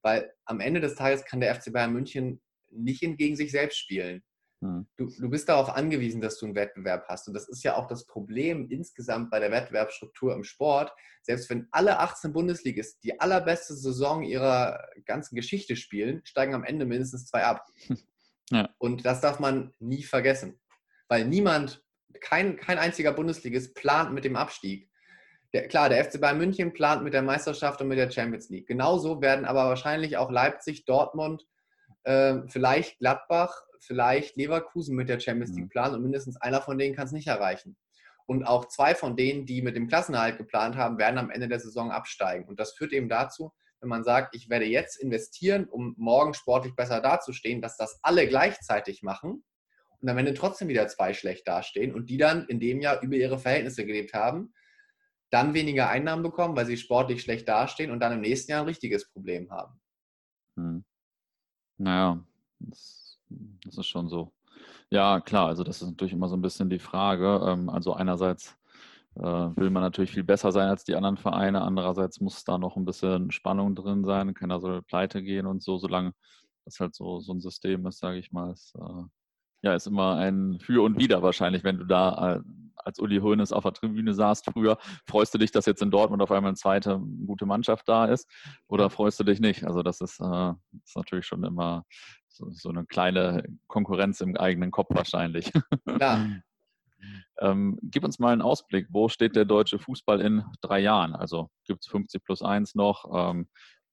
Weil 0.00 0.32
am 0.46 0.60
Ende 0.60 0.80
des 0.80 0.94
Tages 0.94 1.24
kann 1.24 1.40
der 1.40 1.54
FC 1.54 1.72
Bayern 1.72 1.92
München 1.92 2.40
nicht 2.72 3.00
gegen 3.00 3.36
sich 3.36 3.50
selbst 3.50 3.78
spielen. 3.78 4.22
Hm. 4.62 4.86
Du, 4.96 5.08
du 5.18 5.28
bist 5.28 5.48
darauf 5.48 5.70
angewiesen, 5.70 6.20
dass 6.20 6.38
du 6.38 6.46
einen 6.46 6.54
Wettbewerb 6.54 7.06
hast. 7.08 7.26
Und 7.28 7.34
das 7.34 7.48
ist 7.48 7.64
ja 7.64 7.76
auch 7.76 7.88
das 7.88 8.06
Problem 8.06 8.68
insgesamt 8.70 9.30
bei 9.30 9.40
der 9.40 9.50
Wettbewerbsstruktur 9.50 10.34
im 10.34 10.44
Sport. 10.44 10.92
Selbst 11.22 11.50
wenn 11.50 11.68
alle 11.72 11.98
18 11.98 12.32
Bundesligisten 12.32 13.00
die 13.02 13.20
allerbeste 13.20 13.74
Saison 13.74 14.22
ihrer 14.22 14.88
ganzen 15.04 15.34
Geschichte 15.34 15.76
spielen, 15.76 16.22
steigen 16.24 16.54
am 16.54 16.64
Ende 16.64 16.86
mindestens 16.86 17.26
zwei 17.26 17.44
ab. 17.44 17.66
Ja. 18.50 18.68
Und 18.76 19.06
das 19.06 19.22
darf 19.22 19.40
man 19.40 19.72
nie 19.78 20.02
vergessen. 20.02 20.60
Weil 21.08 21.24
niemand 21.24 21.82
kein, 22.20 22.58
kein 22.58 22.76
einziger 22.76 23.12
Bundesligist 23.12 23.74
plant 23.74 24.12
mit 24.12 24.24
dem 24.24 24.36
Abstieg. 24.36 24.90
Der, 25.54 25.68
klar, 25.68 25.88
der 25.88 26.04
FC 26.04 26.20
Bayern 26.20 26.36
München 26.36 26.74
plant 26.74 27.02
mit 27.02 27.14
der 27.14 27.22
Meisterschaft 27.22 27.80
und 27.80 27.88
mit 27.88 27.98
der 27.98 28.10
Champions 28.10 28.50
League. 28.50 28.66
Genauso 28.66 29.22
werden 29.22 29.46
aber 29.46 29.66
wahrscheinlich 29.68 30.18
auch 30.18 30.30
Leipzig, 30.30 30.84
Dortmund, 30.84 31.46
äh, 32.04 32.38
vielleicht 32.48 32.98
Gladbach, 32.98 33.62
vielleicht 33.80 34.36
Leverkusen 34.36 34.94
mit 34.94 35.08
der 35.08 35.20
Champions 35.20 35.50
League 35.50 35.64
mhm. 35.64 35.70
planen 35.70 35.94
und 35.96 36.02
mindestens 36.02 36.36
einer 36.40 36.62
von 36.62 36.78
denen 36.78 36.94
kann 36.94 37.06
es 37.06 37.12
nicht 37.12 37.28
erreichen. 37.28 37.76
Und 38.26 38.44
auch 38.44 38.68
zwei 38.68 38.94
von 38.94 39.16
denen, 39.16 39.46
die 39.46 39.62
mit 39.62 39.76
dem 39.76 39.88
Klassenerhalt 39.88 40.38
geplant 40.38 40.76
haben, 40.76 40.98
werden 40.98 41.18
am 41.18 41.30
Ende 41.30 41.48
der 41.48 41.58
Saison 41.58 41.90
absteigen. 41.90 42.48
Und 42.48 42.60
das 42.60 42.72
führt 42.72 42.92
eben 42.92 43.08
dazu, 43.08 43.52
wenn 43.80 43.88
man 43.88 44.04
sagt, 44.04 44.36
ich 44.36 44.48
werde 44.48 44.64
jetzt 44.64 44.96
investieren, 44.96 45.68
um 45.68 45.94
morgen 45.98 46.34
sportlich 46.34 46.76
besser 46.76 47.00
dazustehen, 47.00 47.60
dass 47.60 47.76
das 47.76 47.98
alle 48.02 48.28
gleichzeitig 48.28 49.02
machen, 49.02 49.42
und 50.02 50.08
am 50.08 50.18
Ende 50.18 50.34
trotzdem 50.34 50.68
wieder 50.68 50.88
zwei 50.88 51.14
schlecht 51.14 51.46
dastehen 51.46 51.94
und 51.94 52.10
die 52.10 52.16
dann 52.16 52.46
in 52.46 52.58
dem 52.58 52.80
Jahr 52.80 53.00
über 53.02 53.14
ihre 53.14 53.38
Verhältnisse 53.38 53.86
gelebt 53.86 54.14
haben, 54.14 54.52
dann 55.30 55.54
weniger 55.54 55.88
Einnahmen 55.88 56.24
bekommen, 56.24 56.56
weil 56.56 56.66
sie 56.66 56.76
sportlich 56.76 57.22
schlecht 57.22 57.48
dastehen 57.48 57.90
und 57.90 58.00
dann 58.00 58.12
im 58.12 58.20
nächsten 58.20 58.50
Jahr 58.50 58.62
ein 58.62 58.66
richtiges 58.66 59.08
Problem 59.10 59.50
haben. 59.50 59.80
Hm. 60.56 60.84
Naja, 61.82 62.24
das, 62.60 63.18
das, 63.64 63.76
ist 63.78 63.86
schon 63.86 64.08
so. 64.08 64.32
Ja, 64.90 65.20
klar, 65.20 65.48
also 65.48 65.64
das 65.64 65.82
ist 65.82 65.88
natürlich 65.88 66.12
immer 66.12 66.28
so 66.28 66.36
ein 66.36 66.42
bisschen 66.42 66.70
die 66.70 66.78
Frage. 66.78 67.40
Ähm, 67.44 67.68
also 67.68 67.94
einerseits 67.94 68.56
äh, 69.16 69.22
will 69.22 69.70
man 69.70 69.82
natürlich 69.82 70.12
viel 70.12 70.22
besser 70.22 70.52
sein 70.52 70.68
als 70.68 70.84
die 70.84 70.94
anderen 70.94 71.16
Vereine, 71.16 71.62
andererseits 71.62 72.20
muss 72.20 72.44
da 72.44 72.56
noch 72.56 72.76
ein 72.76 72.84
bisschen 72.84 73.32
Spannung 73.32 73.74
drin 73.74 74.04
sein, 74.04 74.32
keiner 74.32 74.60
soll 74.60 74.82
pleite 74.82 75.22
gehen 75.22 75.46
und 75.46 75.62
so, 75.62 75.76
solange 75.78 76.12
das 76.64 76.78
halt 76.78 76.94
so, 76.94 77.20
so 77.20 77.32
ein 77.32 77.40
System 77.40 77.84
ist, 77.86 77.98
sage 77.98 78.18
ich 78.18 78.30
mal, 78.30 78.52
ist, 78.52 78.74
äh, 78.76 79.02
ja, 79.62 79.74
ist 79.74 79.88
immer 79.88 80.14
ein 80.16 80.60
Für 80.60 80.84
und 80.84 80.98
Wider 80.98 81.20
wahrscheinlich, 81.22 81.64
wenn 81.64 81.78
du 81.78 81.84
da 81.84 82.36
äh, 82.36 82.40
als 82.76 82.98
Uli 82.98 83.18
Hoeneß 83.18 83.52
auf 83.52 83.64
der 83.64 83.72
Tribüne 83.72 84.14
saßt 84.14 84.50
früher. 84.52 84.78
Freust 85.06 85.34
du 85.34 85.38
dich, 85.38 85.50
dass 85.50 85.66
jetzt 85.66 85.82
in 85.82 85.90
Dortmund 85.90 86.22
auf 86.22 86.30
einmal 86.30 86.50
eine 86.50 86.56
zweite 86.56 87.00
gute 87.26 87.46
Mannschaft 87.46 87.88
da 87.88 88.06
ist 88.06 88.28
oder 88.68 88.90
freust 88.90 89.20
du 89.20 89.24
dich 89.24 89.40
nicht? 89.40 89.64
Also 89.64 89.82
das 89.82 90.00
ist, 90.00 90.20
äh, 90.20 90.52
ist 90.84 90.96
natürlich 90.96 91.26
schon 91.26 91.44
immer 91.44 91.84
so, 92.28 92.50
so, 92.50 92.70
eine 92.70 92.86
kleine 92.86 93.44
Konkurrenz 93.66 94.20
im 94.20 94.36
eigenen 94.36 94.70
Kopf 94.70 94.88
wahrscheinlich. 94.94 95.52
Ja. 96.00 96.26
ähm, 97.40 97.78
gib 97.82 98.04
uns 98.04 98.18
mal 98.18 98.32
einen 98.32 98.42
Ausblick. 98.42 98.86
Wo 98.90 99.08
steht 99.08 99.36
der 99.36 99.44
deutsche 99.44 99.78
Fußball 99.78 100.20
in 100.20 100.44
drei 100.60 100.80
Jahren? 100.80 101.14
Also 101.14 101.50
gibt 101.66 101.84
es 101.84 101.90
50 101.90 102.24
plus 102.24 102.42
1 102.42 102.74
noch? 102.74 103.04
Ähm, 103.14 103.48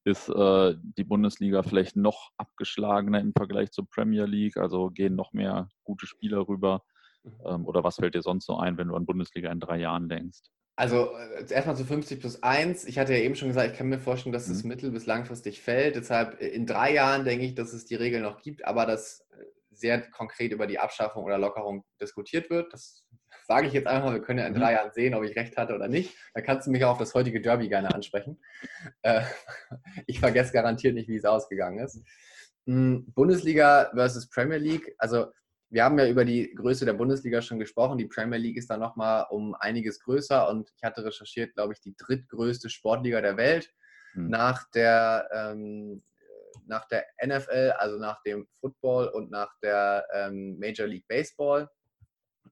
ist 0.05 0.30
äh, 0.30 0.75
die 0.97 1.03
Bundesliga 1.03 1.61
vielleicht 1.61 1.95
noch 1.95 2.32
abgeschlagener 2.38 3.19
im 3.19 3.34
Vergleich 3.36 3.71
zur 3.71 3.88
Premier 3.89 4.25
League? 4.25 4.57
Also 4.57 4.89
gehen 4.89 5.15
noch 5.15 5.34
mehr 5.34 5.69
gute 5.84 6.07
Spieler 6.07 6.47
rüber? 6.47 6.84
Mhm. 7.24 7.32
Ähm, 7.45 7.65
oder 7.65 7.84
was 7.84 7.95
fällt 7.95 8.15
dir 8.15 8.22
sonst 8.22 8.45
so 8.45 8.57
ein, 8.57 8.78
wenn 8.78 8.88
du 8.88 8.95
an 8.95 9.05
Bundesliga 9.05 9.51
in 9.51 9.59
drei 9.59 9.78
Jahren 9.78 10.09
denkst? 10.09 10.39
Also 10.80 11.11
äh, 11.13 11.51
erstmal 11.51 11.76
zu 11.76 11.84
50 11.84 12.22
plus 12.22 12.41
1. 12.41 12.86
Ich 12.86 12.97
hatte 12.99 13.13
ja 13.13 13.20
eben 13.20 13.36
schon 13.36 13.49
gesagt, 13.49 13.72
ich 13.72 13.78
kann 13.78 13.89
mir 13.89 13.99
vorstellen, 13.99 14.32
dass 14.32 14.47
es 14.47 14.63
mhm. 14.63 14.70
mittel- 14.70 14.91
bis 14.91 15.05
langfristig 15.05 15.61
fällt. 15.61 15.97
Deshalb 15.97 16.41
äh, 16.41 16.47
in 16.47 16.65
drei 16.65 16.93
Jahren 16.93 17.26
denke 17.26 17.45
ich, 17.45 17.53
dass 17.53 17.74
es 17.74 17.86
die 17.86 17.95
Regel 17.95 18.22
noch 18.22 18.41
gibt, 18.41 18.63
aber 18.65 18.86
dass 18.86 19.28
äh, 19.32 19.43
sehr 19.72 20.01
konkret 20.09 20.53
über 20.53 20.67
die 20.67 20.80
Abschaffung 20.80 21.26
oder 21.26 21.38
Lockerung 21.38 21.84
diskutiert 22.01 22.49
wird. 22.49 22.72
Das 22.72 23.03
sage 23.45 23.67
ich 23.67 23.74
jetzt 23.74 23.88
einfach, 23.88 24.13
wir 24.13 24.22
können 24.22 24.39
ja 24.39 24.45
in 24.45 24.53
mhm. 24.53 24.59
drei 24.59 24.72
Jahren 24.72 24.93
sehen, 24.93 25.13
ob 25.15 25.24
ich 25.24 25.36
recht 25.36 25.57
hatte 25.57 25.76
oder 25.76 25.89
nicht. 25.89 26.15
Da 26.34 26.39
kannst 26.39 26.67
du 26.67 26.72
mich 26.72 26.86
auch 26.86 26.91
auf 26.91 26.97
das 26.97 27.13
heutige 27.13 27.41
Derby 27.41 27.67
gerne 27.67 27.93
ansprechen. 27.93 28.41
Ich 30.07 30.20
vergesse 30.20 30.53
garantiert 30.53 30.95
nicht, 30.95 31.09
wie 31.09 31.15
es 31.15 31.26
ausgegangen 31.26 31.80
ist. 31.80 32.03
Hm, 32.65 33.11
Bundesliga 33.13 33.91
versus 33.93 34.30
Premier 34.30 34.57
League. 34.57 34.95
Also 34.97 35.28
wir 35.70 35.84
haben 35.84 35.99
ja 35.99 36.07
über 36.07 36.26
die 36.26 36.53
Größe 36.55 36.86
der 36.86 36.93
Bundesliga 36.93 37.41
schon 37.41 37.59
gesprochen. 37.59 37.97
Die 37.97 38.07
Premier 38.07 38.39
League 38.39 38.57
ist 38.57 38.70
da 38.70 38.78
nochmal 38.78 39.28
um 39.30 39.55
einiges 39.55 39.99
größer 39.99 40.49
und 40.49 40.72
ich 40.76 40.84
hatte 40.84 41.05
recherchiert, 41.05 41.53
glaube 41.53 41.74
ich, 41.74 41.82
die 41.82 41.95
drittgrößte 41.95 42.70
Sportliga 42.70 43.22
der 43.22 43.38
Welt 43.38 43.72
hm. 44.13 44.30
nach 44.30 44.70
der 44.72 45.30
ähm, 45.32 46.03
nach 46.65 46.88
der 46.88 47.05
NFL, 47.24 47.74
also 47.78 47.97
nach 47.97 48.22
dem 48.24 48.47
Football 48.59 49.07
und 49.09 49.32
nach 49.32 49.51
der 49.61 50.05
ähm, 50.13 50.57
Major 50.59 50.88
League 50.88 51.07
Baseball 51.07 51.70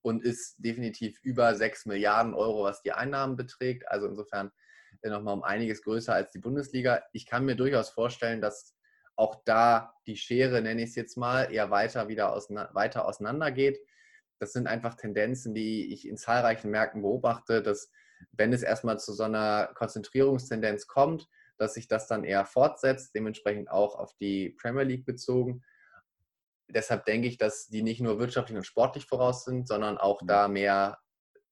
und 0.01 0.23
ist 0.23 0.55
definitiv 0.57 1.19
über 1.23 1.53
6 1.55 1.85
Milliarden 1.85 2.33
Euro, 2.33 2.63
was 2.63 2.81
die 2.81 2.93
Einnahmen 2.93 3.35
beträgt. 3.35 3.87
Also 3.87 4.07
insofern 4.07 4.51
nochmal 5.03 5.35
um 5.35 5.43
einiges 5.43 5.83
größer 5.83 6.13
als 6.13 6.31
die 6.31 6.39
Bundesliga. 6.39 7.03
Ich 7.13 7.25
kann 7.25 7.45
mir 7.45 7.55
durchaus 7.55 7.89
vorstellen, 7.89 8.41
dass 8.41 8.76
auch 9.17 9.43
da 9.43 9.93
die 10.07 10.15
Schere, 10.15 10.61
nenne 10.61 10.83
ich 10.83 10.89
es 10.89 10.95
jetzt 10.95 11.17
mal, 11.17 11.51
eher 11.51 11.69
weiter 11.69 12.07
wieder 12.07 12.31
auseinander, 12.33 12.73
weiter 12.73 13.05
auseinander 13.05 13.51
geht. 13.51 13.79
Das 14.39 14.53
sind 14.53 14.67
einfach 14.67 14.95
Tendenzen, 14.95 15.53
die 15.53 15.91
ich 15.91 16.07
in 16.07 16.17
zahlreichen 16.17 16.71
Märkten 16.71 17.01
beobachte, 17.01 17.61
dass 17.61 17.91
wenn 18.31 18.53
es 18.53 18.63
erstmal 18.63 18.99
zu 18.99 19.13
so 19.13 19.23
einer 19.23 19.71
Konzentrierungstendenz 19.75 20.87
kommt, 20.87 21.27
dass 21.57 21.73
sich 21.73 21.87
das 21.87 22.07
dann 22.07 22.23
eher 22.23 22.45
fortsetzt, 22.45 23.13
dementsprechend 23.15 23.69
auch 23.69 23.95
auf 23.95 24.15
die 24.17 24.51
Premier 24.51 24.83
League 24.83 25.05
bezogen 25.05 25.63
deshalb 26.69 27.05
denke 27.05 27.27
ich, 27.27 27.37
dass 27.37 27.67
die 27.67 27.81
nicht 27.81 28.01
nur 28.01 28.19
wirtschaftlich 28.19 28.57
und 28.57 28.65
sportlich 28.65 29.05
voraus 29.05 29.45
sind, 29.45 29.67
sondern 29.67 29.97
auch 29.97 30.21
mhm. 30.21 30.27
da 30.27 30.47
mehr, 30.47 30.97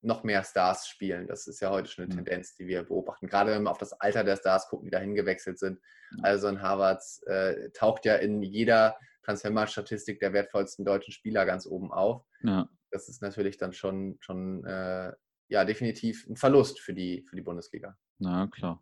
noch 0.05 0.23
mehr 0.23 0.43
Stars 0.43 0.87
spielen. 0.87 1.27
Das 1.27 1.47
ist 1.47 1.59
ja 1.59 1.69
heute 1.71 1.89
schon 1.89 2.05
eine 2.05 2.13
mhm. 2.13 2.25
Tendenz, 2.25 2.55
die 2.55 2.67
wir 2.67 2.83
beobachten. 2.83 3.27
Gerade 3.27 3.51
wenn 3.51 3.63
wir 3.63 3.71
auf 3.71 3.77
das 3.77 3.93
Alter 3.93 4.23
der 4.23 4.37
Stars 4.37 4.67
gucken, 4.69 4.85
die 4.85 4.91
dahin 4.91 5.15
gewechselt 5.15 5.59
sind. 5.59 5.79
Mhm. 6.11 6.23
Also 6.23 6.47
ein 6.47 6.61
Harvards 6.61 7.23
äh, 7.23 7.71
taucht 7.71 8.05
ja 8.05 8.15
in 8.15 8.41
jeder 8.43 8.95
Transfermarktstatistik 9.23 10.19
der 10.19 10.33
wertvollsten 10.33 10.85
deutschen 10.85 11.11
Spieler 11.11 11.45
ganz 11.45 11.65
oben 11.65 11.91
auf. 11.91 12.25
Ja. 12.43 12.69
Das 12.91 13.09
ist 13.09 13.21
natürlich 13.21 13.57
dann 13.57 13.73
schon, 13.73 14.17
schon 14.19 14.63
äh, 14.65 15.11
ja, 15.47 15.65
definitiv 15.65 16.27
ein 16.29 16.35
Verlust 16.35 16.79
für 16.79 16.93
die, 16.93 17.25
für 17.27 17.35
die 17.35 17.41
Bundesliga. 17.41 17.97
Na 18.19 18.47
klar. 18.47 18.81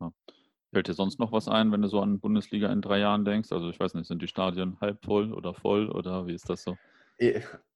Ja. 0.00 0.12
Fällt 0.72 0.88
dir 0.88 0.94
sonst 0.94 1.20
noch 1.20 1.30
was 1.30 1.46
ein, 1.46 1.70
wenn 1.70 1.82
du 1.82 1.88
so 1.88 2.00
an 2.00 2.18
Bundesliga 2.18 2.72
in 2.72 2.82
drei 2.82 2.98
Jahren 2.98 3.24
denkst? 3.24 3.52
Also 3.52 3.70
ich 3.70 3.78
weiß 3.78 3.94
nicht, 3.94 4.08
sind 4.08 4.20
die 4.20 4.28
Stadien 4.28 4.76
halb 4.80 5.04
voll 5.04 5.32
oder 5.32 5.54
voll 5.54 5.88
oder 5.88 6.26
wie 6.26 6.34
ist 6.34 6.50
das 6.50 6.64
so? 6.64 6.76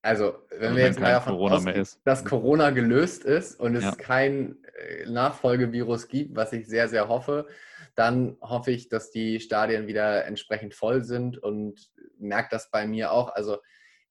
Also, 0.01 0.45
wenn 0.49 0.61
also 0.61 0.75
wir 0.77 0.85
jetzt 0.85 0.99
mal 0.99 1.11
davon 1.11 1.33
Corona 1.33 1.55
ausgehen, 1.55 1.87
dass 2.03 2.25
Corona 2.25 2.69
gelöst 2.71 3.23
ist 3.25 3.59
und 3.59 3.75
es 3.75 3.83
ja. 3.83 3.95
kein 3.95 4.57
äh, 4.63 5.05
Nachfolgevirus 5.09 6.07
gibt, 6.07 6.35
was 6.35 6.53
ich 6.53 6.67
sehr, 6.67 6.87
sehr 6.87 7.07
hoffe, 7.07 7.47
dann 7.95 8.37
hoffe 8.41 8.71
ich, 8.71 8.89
dass 8.89 9.11
die 9.11 9.39
Stadien 9.39 9.87
wieder 9.87 10.25
entsprechend 10.25 10.73
voll 10.73 11.03
sind 11.03 11.37
und 11.37 11.89
merke 12.17 12.49
das 12.51 12.71
bei 12.71 12.85
mir 12.87 13.11
auch. 13.11 13.29
Also, 13.29 13.57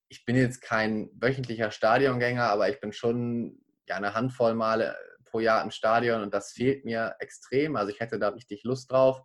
ich 0.09 0.25
bin 0.25 0.37
jetzt 0.37 0.61
kein 0.61 1.11
wöchentlicher 1.15 1.71
Stadiongänger, 1.71 2.45
aber 2.45 2.69
ich 2.71 2.81
bin 2.81 2.93
schon 2.93 3.61
ja, 3.87 3.97
eine 3.97 4.15
Handvoll 4.15 4.55
Male 4.55 4.97
pro 5.25 5.41
Jahr 5.41 5.63
im 5.63 5.71
Stadion 5.71 6.23
und 6.23 6.33
das 6.33 6.53
fehlt 6.53 6.85
mir 6.85 7.17
extrem. 7.19 7.77
Also, 7.77 7.93
ich 7.93 8.01
hätte 8.01 8.19
da 8.19 8.29
richtig 8.29 8.65
Lust 8.65 8.91
drauf 8.91 9.23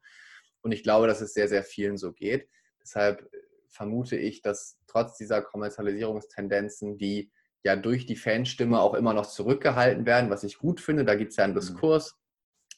und 0.61 0.71
ich 0.71 0.83
glaube, 0.83 1.07
dass 1.07 1.21
es 1.21 1.33
sehr, 1.33 1.47
sehr 1.47 1.63
vielen 1.63 1.97
so 1.97 2.13
geht. 2.13 2.49
Deshalb 2.81 3.29
vermute 3.73 4.15
ich, 4.15 4.41
dass 4.41 4.77
trotz 4.87 5.17
dieser 5.17 5.41
Kommerzialisierungstendenzen, 5.41 6.97
die 6.97 7.31
ja 7.63 7.75
durch 7.75 8.05
die 8.05 8.15
Fanstimme 8.15 8.79
auch 8.79 8.93
immer 8.93 9.13
noch 9.13 9.25
zurückgehalten 9.25 10.05
werden, 10.05 10.29
was 10.29 10.43
ich 10.43 10.57
gut 10.57 10.79
finde, 10.79 11.05
da 11.05 11.15
gibt 11.15 11.31
es 11.31 11.37
ja 11.37 11.43
einen 11.43 11.53
mhm. 11.53 11.59
Diskurs, 11.59 12.15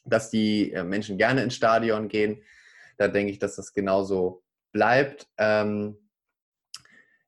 dass 0.04 0.30
die 0.30 0.72
äh, 0.72 0.84
Menschen 0.84 1.18
gerne 1.18 1.42
ins 1.42 1.54
Stadion 1.54 2.08
gehen. 2.08 2.42
Da 2.96 3.08
denke 3.08 3.32
ich, 3.32 3.38
dass 3.38 3.56
das 3.56 3.72
genauso 3.72 4.42
bleibt. 4.72 5.28
Ähm, 5.36 5.98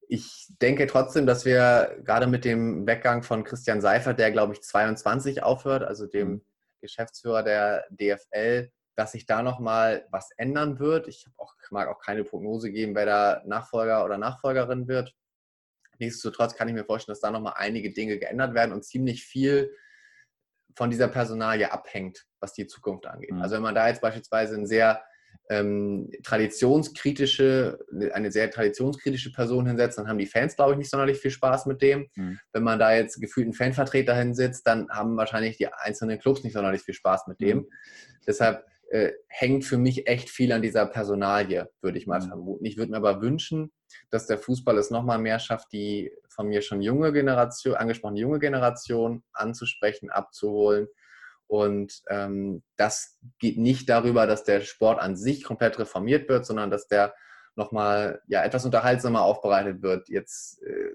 ich 0.09 0.47
denke 0.63 0.87
trotzdem, 0.87 1.27
dass 1.27 1.45
wir 1.45 1.99
gerade 2.05 2.27
mit 2.27 2.47
dem 2.47 2.87
Weggang 2.87 3.23
von 3.23 3.45
Christian 3.45 3.83
Seifert, 3.83 4.19
der 4.19 4.31
glaube 4.31 4.55
ich 4.55 4.63
22 4.63 5.43
aufhört, 5.43 5.83
also 5.83 6.07
dem 6.07 6.29
mhm. 6.29 6.45
Geschäftsführer 6.81 7.43
der 7.43 7.85
DFL, 7.91 8.71
dass 8.99 9.13
sich 9.13 9.27
da 9.27 9.45
nochmal 9.45 10.09
was 10.11 10.33
ändern 10.39 10.81
wird. 10.81 11.07
Ich 11.07 11.25
auch, 11.37 11.55
mag 11.71 11.87
auch 11.87 12.01
keine 12.01 12.25
Prognose 12.25 12.73
geben, 12.73 12.97
wer 12.97 13.07
da 13.07 13.43
Nachfolger 13.47 14.05
oder 14.05 14.19
Nachfolgerin 14.19 14.89
wird. 14.89 15.15
Nichtsdestotrotz 16.01 16.57
kann 16.57 16.67
ich 16.67 16.75
mir 16.75 16.85
vorstellen, 16.85 17.13
dass 17.13 17.21
da 17.21 17.31
nochmal 17.31 17.55
einige 17.57 17.93
Dinge 17.93 18.19
geändert 18.19 18.55
werden 18.55 18.73
und 18.73 18.85
ziemlich 18.85 19.23
viel 19.23 19.73
von 20.77 20.91
dieser 20.91 21.07
Personalie 21.07 21.71
abhängt, 21.71 22.27
was 22.41 22.55
die 22.55 22.67
Zukunft 22.67 23.07
angeht. 23.07 23.31
Mhm. 23.31 23.41
Also 23.41 23.55
wenn 23.55 23.63
man 23.63 23.77
da 23.77 23.87
jetzt 23.87 24.01
beispielsweise 24.01 24.57
ein 24.57 24.67
sehr 24.67 25.01
ähm, 25.49 26.11
traditionskritische, 26.25 27.79
eine 28.13 28.33
sehr 28.33 28.51
traditionskritische 28.51 29.31
Person 29.31 29.67
hinsetzt, 29.67 29.99
dann 29.99 30.09
haben 30.09 30.19
die 30.19 30.27
Fans, 30.27 30.57
glaube 30.57 30.73
ich, 30.73 30.79
nicht 30.79 30.91
sonderlich 30.91 31.19
viel 31.19 31.31
Spaß 31.31 31.67
mit 31.67 31.83
dem. 31.83 32.09
Mhm. 32.17 32.41
Wenn 32.53 32.65
man 32.65 32.81
da 32.81 32.93
jetzt 32.93 33.21
gefühlt 33.21 33.47
einen 33.47 33.55
Fanvertreter 33.55 34.17
hinsetzt, 34.17 34.67
dann 34.67 34.89
haben 34.91 35.17
wahrscheinlich 35.17 35.57
die 35.57 35.73
einzelnen 35.73 36.19
Clubs 36.19 36.43
nicht 36.43 36.55
sonderlich 36.55 36.83
viel 36.83 36.95
Spaß 36.95 37.29
mit 37.29 37.41
dem. 37.41 37.59
Mhm. 37.59 37.69
Deshalb 38.27 38.65
äh, 38.91 39.13
hängt 39.29 39.65
für 39.65 39.79
mich 39.79 40.07
echt 40.07 40.31
viel 40.31 40.53
an 40.53 40.63
dieser 40.63 40.87
Personalie, 40.87 41.71
würde 41.81 41.99
ich 41.99 42.07
mal 42.07 42.21
mhm. 42.21 42.29
vermuten. 42.29 42.65
Ich 42.65 42.77
würde 42.77 42.91
mir 42.91 42.97
aber 42.97 43.21
wünschen, 43.21 43.73
dass 44.11 44.27
der 44.27 44.39
Fußball 44.39 44.79
es 44.79 44.91
nochmal 44.91 45.19
mehr 45.19 45.39
schafft, 45.39 45.73
die 45.73 46.13
von 46.29 46.49
mir 46.49 46.63
schon 46.63 46.81
junge 46.81 47.13
Generation, 47.13 47.75
angesprochene 47.75 48.21
junge 48.21 48.39
Generation 48.39 49.23
anzusprechen, 49.33 50.11
abzuholen. 50.11 50.89
Und 51.47 52.03
ähm, 52.09 52.63
das 52.77 53.19
geht 53.39 53.59
nicht 53.59 53.89
darüber, 53.89 54.27
dass 54.27 54.45
der 54.45 54.61
Sport 54.61 55.01
an 55.01 55.17
sich 55.17 55.45
komplett 55.45 55.79
reformiert 55.79 56.29
wird, 56.29 56.45
sondern 56.45 56.71
dass 56.71 56.89
der 56.89 57.15
nochmal 57.57 58.23
ja, 58.27 58.45
etwas 58.45 58.65
unterhaltsamer 58.65 59.23
aufbereitet 59.23 59.83
wird. 59.83 60.09
Jetzt 60.09 60.63
äh, 60.63 60.91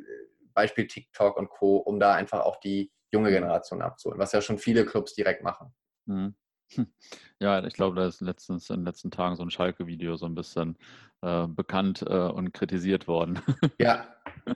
Beispiel 0.53 0.87
TikTok 0.87 1.37
und 1.37 1.49
Co., 1.49 1.77
um 1.77 1.99
da 1.99 2.13
einfach 2.13 2.41
auch 2.41 2.59
die 2.59 2.91
junge 3.11 3.31
Generation 3.31 3.81
abzuholen, 3.81 4.19
was 4.19 4.31
ja 4.31 4.41
schon 4.41 4.57
viele 4.57 4.85
Clubs 4.85 5.13
direkt 5.13 5.43
machen. 5.43 5.73
Mhm. 6.05 6.35
Ja, 7.43 7.61
ich 7.61 7.73
glaube, 7.73 7.97
da 7.97 8.07
ist 8.07 8.21
letztens 8.21 8.69
in 8.69 8.77
den 8.77 8.85
letzten 8.85 9.11
Tagen 9.11 9.35
so 9.35 9.43
ein 9.43 9.49
Schalke-Video 9.49 10.15
so 10.15 10.25
ein 10.25 10.33
bisschen 10.33 10.77
äh, 11.21 11.45
bekannt 11.45 12.01
äh, 12.07 12.29
und 12.29 12.53
kritisiert 12.53 13.05
worden. 13.09 13.41
Ja, 13.79 14.07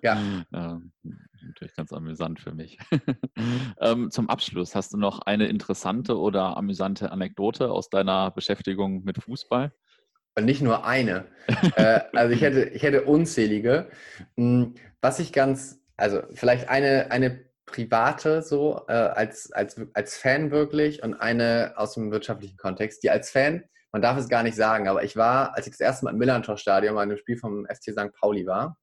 ja. 0.01 0.13
äh, 0.53 0.77
natürlich 1.45 1.75
ganz 1.75 1.91
amüsant 1.91 2.39
für 2.39 2.53
mich. 2.53 2.79
ähm, 3.81 4.09
zum 4.09 4.29
Abschluss, 4.29 4.73
hast 4.73 4.93
du 4.93 4.97
noch 4.97 5.19
eine 5.19 5.47
interessante 5.47 6.17
oder 6.17 6.55
amüsante 6.55 7.11
Anekdote 7.11 7.71
aus 7.71 7.89
deiner 7.89 8.31
Beschäftigung 8.31 9.03
mit 9.03 9.21
Fußball? 9.21 9.73
nicht 10.39 10.61
nur 10.61 10.85
eine. 10.85 11.25
Äh, 11.75 12.01
also 12.13 12.33
ich 12.33 12.41
hätte, 12.41 12.69
ich 12.69 12.83
hätte 12.83 13.03
unzählige. 13.03 13.89
Hm, 14.37 14.75
was 15.01 15.19
ich 15.19 15.33
ganz, 15.33 15.81
also 15.97 16.21
vielleicht 16.33 16.69
eine, 16.69 17.11
eine 17.11 17.46
private 17.67 18.41
so 18.41 18.83
äh, 18.87 18.93
als, 18.93 19.51
als, 19.51 19.79
als 19.93 20.17
Fan 20.17 20.49
wirklich 20.49 21.03
und 21.03 21.13
eine 21.13 21.73
aus 21.75 21.93
dem 21.93 22.11
wirtschaftlichen 22.11 22.57
Kontext. 22.57 23.03
Die 23.03 23.11
als 23.11 23.29
Fan, 23.29 23.63
man 23.91 24.01
darf 24.01 24.17
es 24.17 24.29
gar 24.29 24.41
nicht 24.41 24.55
sagen, 24.55 24.87
aber 24.87 25.03
ich 25.03 25.15
war, 25.15 25.55
als 25.55 25.67
ich 25.67 25.73
das 25.73 25.81
erste 25.81 26.05
Mal 26.05 26.11
im 26.11 26.17
Millantor-Stadion 26.17 26.95
bei 26.95 27.03
einem 27.03 27.17
Spiel 27.17 27.37
vom 27.37 27.67
FC 27.67 27.91
St. 27.91 28.11
Pauli 28.19 28.47
war, 28.47 28.77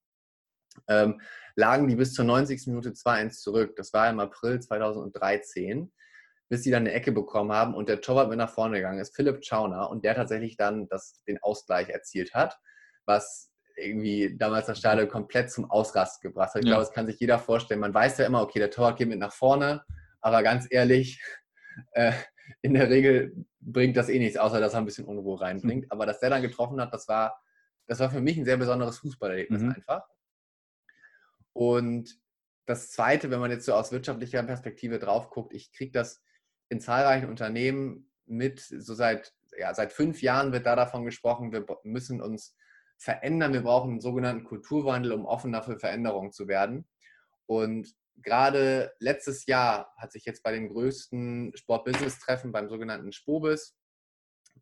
ähm, 0.89 1.21
lagen 1.57 1.89
die 1.89 1.97
bis 1.97 2.13
zur 2.13 2.25
90. 2.25 2.67
Minute 2.67 2.91
2-1 2.91 3.41
zurück. 3.41 3.75
Das 3.77 3.93
war 3.93 4.09
im 4.11 4.21
April 4.21 4.61
2013, 4.61 5.93
bis 6.49 6.63
sie 6.63 6.71
dann 6.71 6.83
eine 6.83 6.93
Ecke 6.93 7.13
bekommen 7.13 7.53
haben 7.53 7.75
und 7.75 7.89
der 7.89 8.01
Torwart 8.01 8.29
mit 8.29 8.39
nach 8.39 8.51
vorne 8.51 8.77
gegangen 8.77 9.01
ist, 9.01 9.17
Philipp 9.17 9.45
Schauner, 9.45 9.91
und 9.91 10.05
der 10.05 10.15
tatsächlich 10.15 10.57
dann 10.57 10.89
das, 10.89 11.23
den 11.27 11.43
Ausgleich 11.43 11.89
erzielt 11.89 12.35
hat, 12.35 12.59
was 13.07 13.51
irgendwie 13.77 14.37
damals 14.37 14.67
das 14.67 14.79
Stadion 14.79 15.09
komplett 15.09 15.51
zum 15.51 15.71
Ausrasten 15.71 16.29
gebracht 16.29 16.55
hat. 16.55 16.63
Ich 16.63 16.67
ja. 16.67 16.73
glaube, 16.73 16.85
das 16.85 16.95
kann 16.95 17.07
sich 17.07 17.19
jeder 17.19 17.39
vorstellen. 17.39 17.81
Man 17.81 17.95
weiß 17.95 18.19
ja 18.19 18.27
immer, 18.27 18.43
okay, 18.43 18.59
der 18.59 18.71
Torwart 18.71 18.99
geht 18.99 19.09
mit 19.09 19.19
nach 19.19 19.33
vorne, 19.33 19.85
aber 20.21 20.43
ganz 20.43 20.67
ehrlich, 20.71 21.23
äh, 21.93 22.13
in 22.63 22.75
der 22.75 22.91
Regel 22.91 23.47
bringt 23.61 23.97
das 23.97 24.09
eh 24.09 24.19
nichts, 24.19 24.37
außer 24.37 24.61
dass 24.61 24.75
er 24.75 24.79
ein 24.79 24.85
bisschen 24.85 25.07
Unruhe 25.07 25.41
reinbringt. 25.41 25.85
Mhm. 25.85 25.91
Aber 25.91 26.07
dass 26.07 26.21
der 26.21 26.31
dann 26.31 26.43
getroffen 26.43 26.81
hat, 26.81 26.93
das 26.93 27.09
war, 27.09 27.41
das 27.87 28.01
war 28.01 28.11
für 28.11 28.21
mich 28.21 28.37
ein 28.37 28.45
sehr 28.45 28.57
besonderes 28.57 28.99
Fußballerlebnis 28.99 29.63
mhm. 29.63 29.73
einfach. 29.73 30.03
Und 31.53 32.19
das 32.67 32.91
Zweite, 32.91 33.31
wenn 33.31 33.41
man 33.41 33.51
jetzt 33.51 33.67
so 33.67 33.75
aus 33.75 33.93
wirtschaftlicher 33.93 34.43
Perspektive 34.43 34.99
drauf 34.99 35.31
guckt, 35.31 35.53
ich 35.55 35.73
kriege 35.73 35.93
das 35.93 36.23
in 36.69 36.81
zahlreichen 36.81 37.29
Unternehmen 37.29 38.11
mit, 38.27 38.61
so 38.61 38.95
seit, 38.95 39.35
ja, 39.59 39.75
seit 39.75 39.93
fünf 39.93 40.23
Jahren 40.23 40.53
wird 40.53 40.67
da 40.67 40.77
davon 40.77 41.05
gesprochen, 41.05 41.53
wir 41.53 41.67
müssen 41.83 42.21
uns 42.21 42.57
verändern. 42.99 43.53
Wir 43.53 43.63
brauchen 43.63 43.91
einen 43.91 44.01
sogenannten 44.01 44.45
Kulturwandel, 44.45 45.13
um 45.13 45.27
offener 45.27 45.63
für 45.63 45.79
Veränderungen 45.79 46.33
zu 46.33 46.49
werden. 46.49 46.87
Und 47.47 47.95
gerade 48.23 48.93
letztes 48.99 49.47
Jahr 49.47 49.93
hat 49.97 50.13
sich 50.13 50.25
jetzt 50.25 50.43
bei 50.43 50.53
dem 50.53 50.69
größten 50.69 51.53
Sport-Business-Treffen 51.55 52.53
beim 52.53 52.69
sogenannten 52.69 53.13
Spobis 53.13 53.77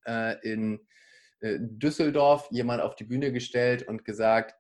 äh, 0.07 0.41
in 0.43 0.87
äh, 1.41 1.59
Düsseldorf 1.61 2.49
jemand 2.51 2.83
auf 2.83 2.97
die 2.97 3.05
Bühne 3.05 3.33
gestellt 3.33 3.87
und 3.87 4.05
gesagt, 4.05 4.55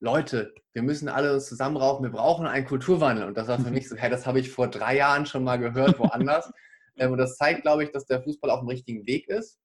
Leute, 0.00 0.54
wir 0.72 0.82
müssen 0.82 1.08
alle 1.08 1.32
uns 1.32 1.46
zusammenraufen, 1.46 2.04
wir 2.04 2.12
brauchen 2.12 2.46
einen 2.46 2.66
Kulturwandel. 2.66 3.26
Und 3.26 3.36
das 3.36 3.48
war 3.48 3.58
für 3.58 3.70
mich 3.72 3.88
so, 3.88 3.96
hey, 3.96 4.10
das 4.10 4.26
habe 4.26 4.40
ich 4.40 4.50
vor 4.50 4.68
drei 4.68 4.96
Jahren 4.96 5.26
schon 5.26 5.44
mal 5.44 5.58
gehört, 5.58 5.98
woanders. 5.98 6.50
Ähm, 6.98 7.12
und 7.12 7.18
das 7.18 7.36
zeigt, 7.36 7.60
glaube 7.60 7.84
ich, 7.84 7.90
dass 7.90 8.06
der 8.06 8.22
Fußball 8.22 8.48
auf 8.48 8.60
dem 8.60 8.70
richtigen 8.70 9.06
Weg 9.06 9.28
ist, 9.28 9.60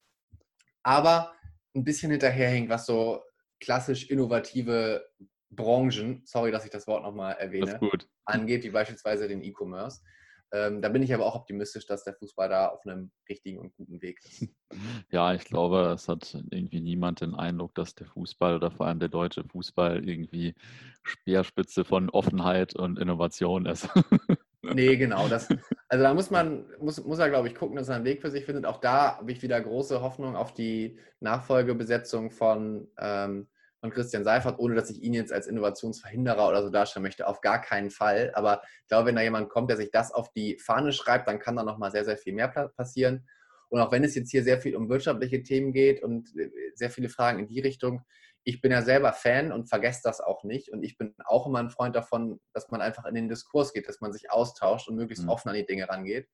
aber 0.83 1.31
ein 1.73 1.85
bisschen 1.85 2.11
hinterherhängt, 2.11 2.67
was 2.67 2.85
so 2.85 3.21
klassisch 3.61 4.09
innovative 4.09 5.05
Branchen, 5.49 6.21
sorry, 6.25 6.51
dass 6.51 6.65
ich 6.65 6.71
das 6.71 6.87
Wort 6.87 7.03
nochmal 7.03 7.35
erwähne, 7.35 7.79
angeht, 8.25 8.63
wie 8.63 8.69
beispielsweise 8.69 9.27
den 9.27 9.43
E-Commerce. 9.43 10.01
Ähm, 10.53 10.81
da 10.81 10.89
bin 10.89 11.01
ich 11.01 11.13
aber 11.13 11.25
auch 11.25 11.35
optimistisch, 11.35 11.85
dass 11.85 12.03
der 12.03 12.13
Fußball 12.13 12.49
da 12.49 12.67
auf 12.67 12.85
einem 12.85 13.11
richtigen 13.29 13.59
und 13.59 13.73
guten 13.75 14.01
Weg 14.01 14.19
ist. 14.25 14.47
Ja, 15.11 15.33
ich 15.33 15.43
glaube, 15.43 15.91
es 15.93 16.07
hat 16.07 16.33
irgendwie 16.49 16.79
niemand 16.79 17.19
den 17.19 17.35
Eindruck, 17.35 17.75
dass 17.75 17.93
der 17.93 18.07
Fußball 18.07 18.55
oder 18.55 18.71
vor 18.71 18.87
allem 18.87 18.99
der 18.99 19.09
deutsche 19.09 19.43
Fußball 19.43 20.07
irgendwie 20.07 20.55
Speerspitze 21.03 21.83
von 21.83 22.09
Offenheit 22.09 22.73
und 22.73 22.97
Innovation 22.97 23.65
ist. 23.65 23.89
Nee, 24.63 24.95
genau. 24.97 25.27
Das, 25.27 25.49
also 25.89 26.03
da 26.03 26.13
muss 26.13 26.29
man, 26.29 26.65
muss, 26.79 27.03
muss 27.03 27.19
er, 27.19 27.29
glaube 27.29 27.47
ich, 27.47 27.55
gucken, 27.55 27.75
dass 27.77 27.89
er 27.89 27.95
einen 27.95 28.05
Weg 28.05 28.21
für 28.21 28.29
sich 28.29 28.45
findet. 28.45 28.65
Auch 28.65 28.79
da 28.79 29.17
habe 29.17 29.31
ich 29.31 29.41
wieder 29.41 29.59
große 29.59 30.01
Hoffnung 30.01 30.35
auf 30.35 30.53
die 30.53 30.99
Nachfolgebesetzung 31.19 32.31
von, 32.31 32.87
ähm, 32.99 33.47
von 33.79 33.89
Christian 33.89 34.23
Seifert, 34.23 34.59
ohne 34.59 34.75
dass 34.75 34.91
ich 34.91 35.01
ihn 35.01 35.13
jetzt 35.13 35.33
als 35.33 35.47
Innovationsverhinderer 35.47 36.47
oder 36.47 36.61
so 36.61 36.69
darstellen 36.69 37.03
möchte. 37.03 37.27
Auf 37.27 37.41
gar 37.41 37.59
keinen 37.59 37.89
Fall. 37.89 38.31
Aber 38.35 38.61
ich 38.83 38.87
glaube, 38.87 39.07
wenn 39.07 39.15
da 39.15 39.23
jemand 39.23 39.49
kommt, 39.49 39.69
der 39.71 39.77
sich 39.77 39.89
das 39.89 40.11
auf 40.11 40.31
die 40.31 40.59
Fahne 40.59 40.93
schreibt, 40.93 41.27
dann 41.27 41.39
kann 41.39 41.55
da 41.55 41.63
nochmal 41.63 41.91
sehr, 41.91 42.05
sehr 42.05 42.17
viel 42.17 42.33
mehr 42.33 42.49
passieren. 42.49 43.27
Und 43.69 43.79
auch 43.79 43.91
wenn 43.91 44.03
es 44.03 44.15
jetzt 44.15 44.29
hier 44.29 44.43
sehr 44.43 44.59
viel 44.59 44.75
um 44.75 44.89
wirtschaftliche 44.89 45.41
Themen 45.43 45.71
geht 45.71 46.03
und 46.03 46.35
äh, 46.37 46.51
sehr 46.75 46.91
viele 46.91 47.09
Fragen 47.09 47.39
in 47.39 47.47
die 47.47 47.61
Richtung, 47.61 48.03
ich 48.43 48.61
bin 48.61 48.71
ja 48.71 48.81
selber 48.81 49.13
Fan 49.13 49.51
und 49.51 49.69
vergesse 49.69 50.01
das 50.03 50.19
auch 50.19 50.43
nicht. 50.43 50.71
Und 50.71 50.83
ich 50.83 50.97
bin 50.97 51.13
auch 51.25 51.45
immer 51.45 51.59
ein 51.59 51.69
Freund 51.69 51.95
davon, 51.95 52.39
dass 52.53 52.69
man 52.69 52.81
einfach 52.81 53.05
in 53.05 53.13
den 53.13 53.29
Diskurs 53.29 53.73
geht, 53.73 53.87
dass 53.87 54.01
man 54.01 54.13
sich 54.13 54.31
austauscht 54.31 54.87
und 54.87 54.95
möglichst 54.95 55.23
mhm. 55.23 55.29
offen 55.29 55.49
an 55.49 55.55
die 55.55 55.65
Dinge 55.65 55.87
rangeht 55.87 56.27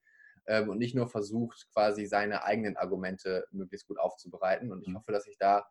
ähm, 0.47 0.70
und 0.70 0.78
nicht 0.78 0.95
nur 0.95 1.08
versucht, 1.08 1.68
quasi 1.74 2.05
seine 2.05 2.43
eigenen 2.43 2.78
Argumente 2.78 3.45
möglichst 3.51 3.88
gut 3.88 3.99
aufzubereiten. 3.99 4.72
Und 4.72 4.82
ich 4.82 4.88
mhm. 4.88 4.97
hoffe, 4.97 5.12
dass 5.12 5.28
ich 5.28 5.38
da 5.38 5.66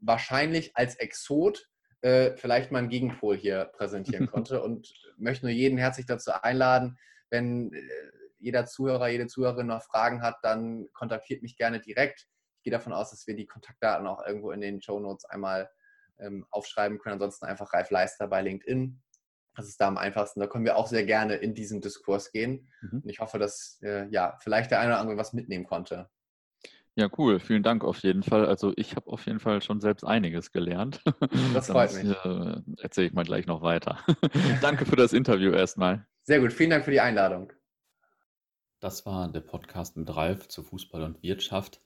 wahrscheinlich 0.00 0.74
als 0.74 0.94
Exot 0.96 1.68
äh, 2.00 2.36
vielleicht 2.36 2.70
mal 2.70 2.78
einen 2.78 2.88
Gegenpol 2.88 3.36
hier 3.36 3.66
präsentieren 3.66 4.26
konnte 4.30 4.62
und 4.62 4.92
möchte 5.16 5.46
nur 5.46 5.52
jeden 5.52 5.78
herzlich 5.78 6.06
dazu 6.06 6.32
einladen, 6.32 6.96
wenn 7.30 7.72
äh, 7.74 7.82
jeder 8.38 8.66
Zuhörer, 8.66 9.08
jede 9.08 9.26
Zuhörerin 9.26 9.66
noch 9.66 9.82
Fragen 9.82 10.22
hat, 10.22 10.36
dann 10.42 10.86
kontaktiert 10.92 11.42
mich 11.42 11.56
gerne 11.56 11.80
direkt 11.80 12.26
gehe 12.68 12.76
davon 12.76 12.92
aus, 12.92 13.10
dass 13.10 13.26
wir 13.26 13.34
die 13.34 13.46
Kontaktdaten 13.46 14.06
auch 14.06 14.24
irgendwo 14.26 14.50
in 14.50 14.60
den 14.60 14.82
Show 14.82 15.00
Notes 15.00 15.24
einmal 15.24 15.70
ähm, 16.18 16.46
aufschreiben 16.50 16.98
können. 16.98 17.14
Ansonsten 17.14 17.46
einfach 17.46 17.72
Ralf 17.72 17.90
Leister 17.90 18.28
bei 18.28 18.42
LinkedIn. 18.42 19.00
Das 19.56 19.68
ist 19.68 19.80
da 19.80 19.88
am 19.88 19.96
einfachsten. 19.96 20.40
Da 20.40 20.46
können 20.46 20.66
wir 20.66 20.76
auch 20.76 20.86
sehr 20.86 21.04
gerne 21.04 21.36
in 21.36 21.54
diesen 21.54 21.80
Diskurs 21.80 22.30
gehen. 22.30 22.70
Mhm. 22.82 23.00
Und 23.02 23.08
ich 23.08 23.20
hoffe, 23.20 23.38
dass 23.38 23.80
äh, 23.82 24.06
ja, 24.10 24.36
vielleicht 24.40 24.70
der 24.70 24.80
eine 24.80 24.90
oder 24.90 25.00
andere 25.00 25.16
was 25.16 25.32
mitnehmen 25.32 25.64
konnte. 25.64 26.10
Ja, 26.94 27.08
cool. 27.16 27.40
Vielen 27.40 27.62
Dank 27.62 27.84
auf 27.84 28.00
jeden 28.00 28.22
Fall. 28.22 28.44
Also 28.44 28.72
ich 28.76 28.96
habe 28.96 29.08
auf 29.10 29.24
jeden 29.24 29.40
Fall 29.40 29.62
schon 29.62 29.80
selbst 29.80 30.04
einiges 30.04 30.52
gelernt. 30.52 31.02
Das 31.54 31.68
freut 31.68 31.94
mich. 31.94 32.04
Äh, 32.24 32.60
Erzähle 32.82 33.06
ich 33.06 33.12
mal 33.14 33.24
gleich 33.24 33.46
noch 33.46 33.62
weiter. 33.62 33.98
Danke 34.60 34.84
für 34.84 34.96
das 34.96 35.14
Interview 35.14 35.52
erstmal. 35.52 36.06
Sehr 36.24 36.40
gut. 36.40 36.52
Vielen 36.52 36.70
Dank 36.70 36.84
für 36.84 36.90
die 36.90 37.00
Einladung. 37.00 37.52
Das 38.80 39.06
war 39.06 39.32
der 39.32 39.40
Podcast 39.40 39.96
mit 39.96 40.14
Ralf 40.14 40.48
zu 40.48 40.62
Fußball 40.62 41.02
und 41.02 41.22
Wirtschaft. 41.22 41.80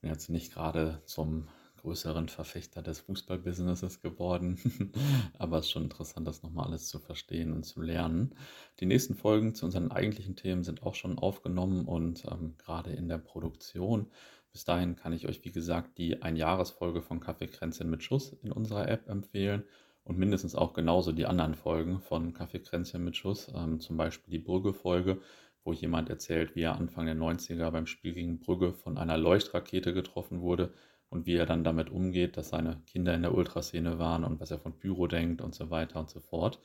Bin 0.00 0.10
jetzt 0.10 0.30
nicht 0.30 0.52
gerade 0.52 1.02
zum 1.04 1.48
größeren 1.80 2.28
Verfechter 2.28 2.82
des 2.82 3.00
Fußballbusinesses 3.00 4.00
geworden. 4.00 4.58
Aber 5.38 5.58
es 5.58 5.66
ist 5.66 5.72
schon 5.72 5.84
interessant, 5.84 6.26
das 6.26 6.42
nochmal 6.42 6.66
alles 6.66 6.88
zu 6.88 6.98
verstehen 6.98 7.52
und 7.52 7.64
zu 7.64 7.80
lernen. 7.80 8.34
Die 8.80 8.86
nächsten 8.86 9.14
Folgen 9.14 9.54
zu 9.54 9.64
unseren 9.66 9.90
eigentlichen 9.90 10.36
Themen 10.36 10.62
sind 10.62 10.82
auch 10.82 10.94
schon 10.94 11.18
aufgenommen 11.18 11.86
und 11.86 12.24
ähm, 12.30 12.54
gerade 12.58 12.90
in 12.92 13.08
der 13.08 13.18
Produktion. 13.18 14.10
Bis 14.52 14.64
dahin 14.64 14.96
kann 14.96 15.12
ich 15.12 15.28
euch, 15.28 15.44
wie 15.44 15.52
gesagt, 15.52 15.96
die 15.98 16.22
Einjahresfolge 16.22 17.02
von 17.02 17.20
Kaffeekränzchen 17.20 17.88
mit 17.88 18.02
Schuss 18.02 18.32
in 18.42 18.52
unserer 18.52 18.88
App 18.88 19.08
empfehlen 19.08 19.64
und 20.04 20.18
mindestens 20.18 20.54
auch 20.54 20.72
genauso 20.72 21.12
die 21.12 21.26
anderen 21.26 21.54
Folgen 21.54 22.00
von 22.00 22.32
Kaffeekränzchen 22.34 23.04
mit 23.04 23.16
Schuss, 23.16 23.50
ähm, 23.54 23.80
zum 23.80 23.96
Beispiel 23.96 24.32
die 24.32 24.44
Brügge-Folge, 24.44 25.20
wo 25.64 25.72
jemand 25.72 26.08
erzählt, 26.10 26.56
wie 26.56 26.62
er 26.62 26.76
Anfang 26.76 27.06
der 27.06 27.16
90er 27.16 27.70
beim 27.70 27.86
Spiel 27.86 28.14
gegen 28.14 28.40
Brügge 28.40 28.72
von 28.72 28.98
einer 28.98 29.18
Leuchtrakete 29.18 29.92
getroffen 29.92 30.40
wurde 30.40 30.72
und 31.10 31.26
wie 31.26 31.34
er 31.34 31.46
dann 31.46 31.64
damit 31.64 31.90
umgeht, 31.90 32.36
dass 32.36 32.50
seine 32.50 32.82
Kinder 32.86 33.14
in 33.14 33.22
der 33.22 33.34
Ultraszene 33.34 33.98
waren 33.98 34.24
und 34.24 34.40
was 34.40 34.50
er 34.50 34.58
von 34.58 34.78
Pyro 34.78 35.06
denkt 35.06 35.42
und 35.42 35.54
so 35.54 35.70
weiter 35.70 36.00
und 36.00 36.08
so 36.08 36.20
fort. 36.20 36.60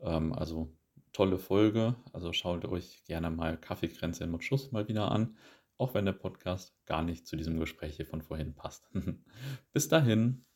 Ähm, 0.00 0.32
also 0.32 0.72
tolle 1.12 1.38
Folge. 1.38 1.96
Also 2.12 2.32
schaut 2.32 2.64
euch 2.66 3.02
gerne 3.04 3.30
mal 3.30 3.56
Kaffeekränze 3.56 4.26
mit 4.26 4.44
Schuss 4.44 4.72
mal 4.72 4.88
wieder 4.88 5.10
an, 5.10 5.36
auch 5.76 5.94
wenn 5.94 6.04
der 6.04 6.12
Podcast 6.12 6.74
gar 6.86 7.02
nicht 7.02 7.26
zu 7.26 7.36
diesem 7.36 7.58
Gespräch 7.58 7.96
hier 7.96 8.06
von 8.06 8.22
vorhin 8.22 8.54
passt. 8.54 8.88
Bis 9.72 9.88
dahin. 9.88 10.47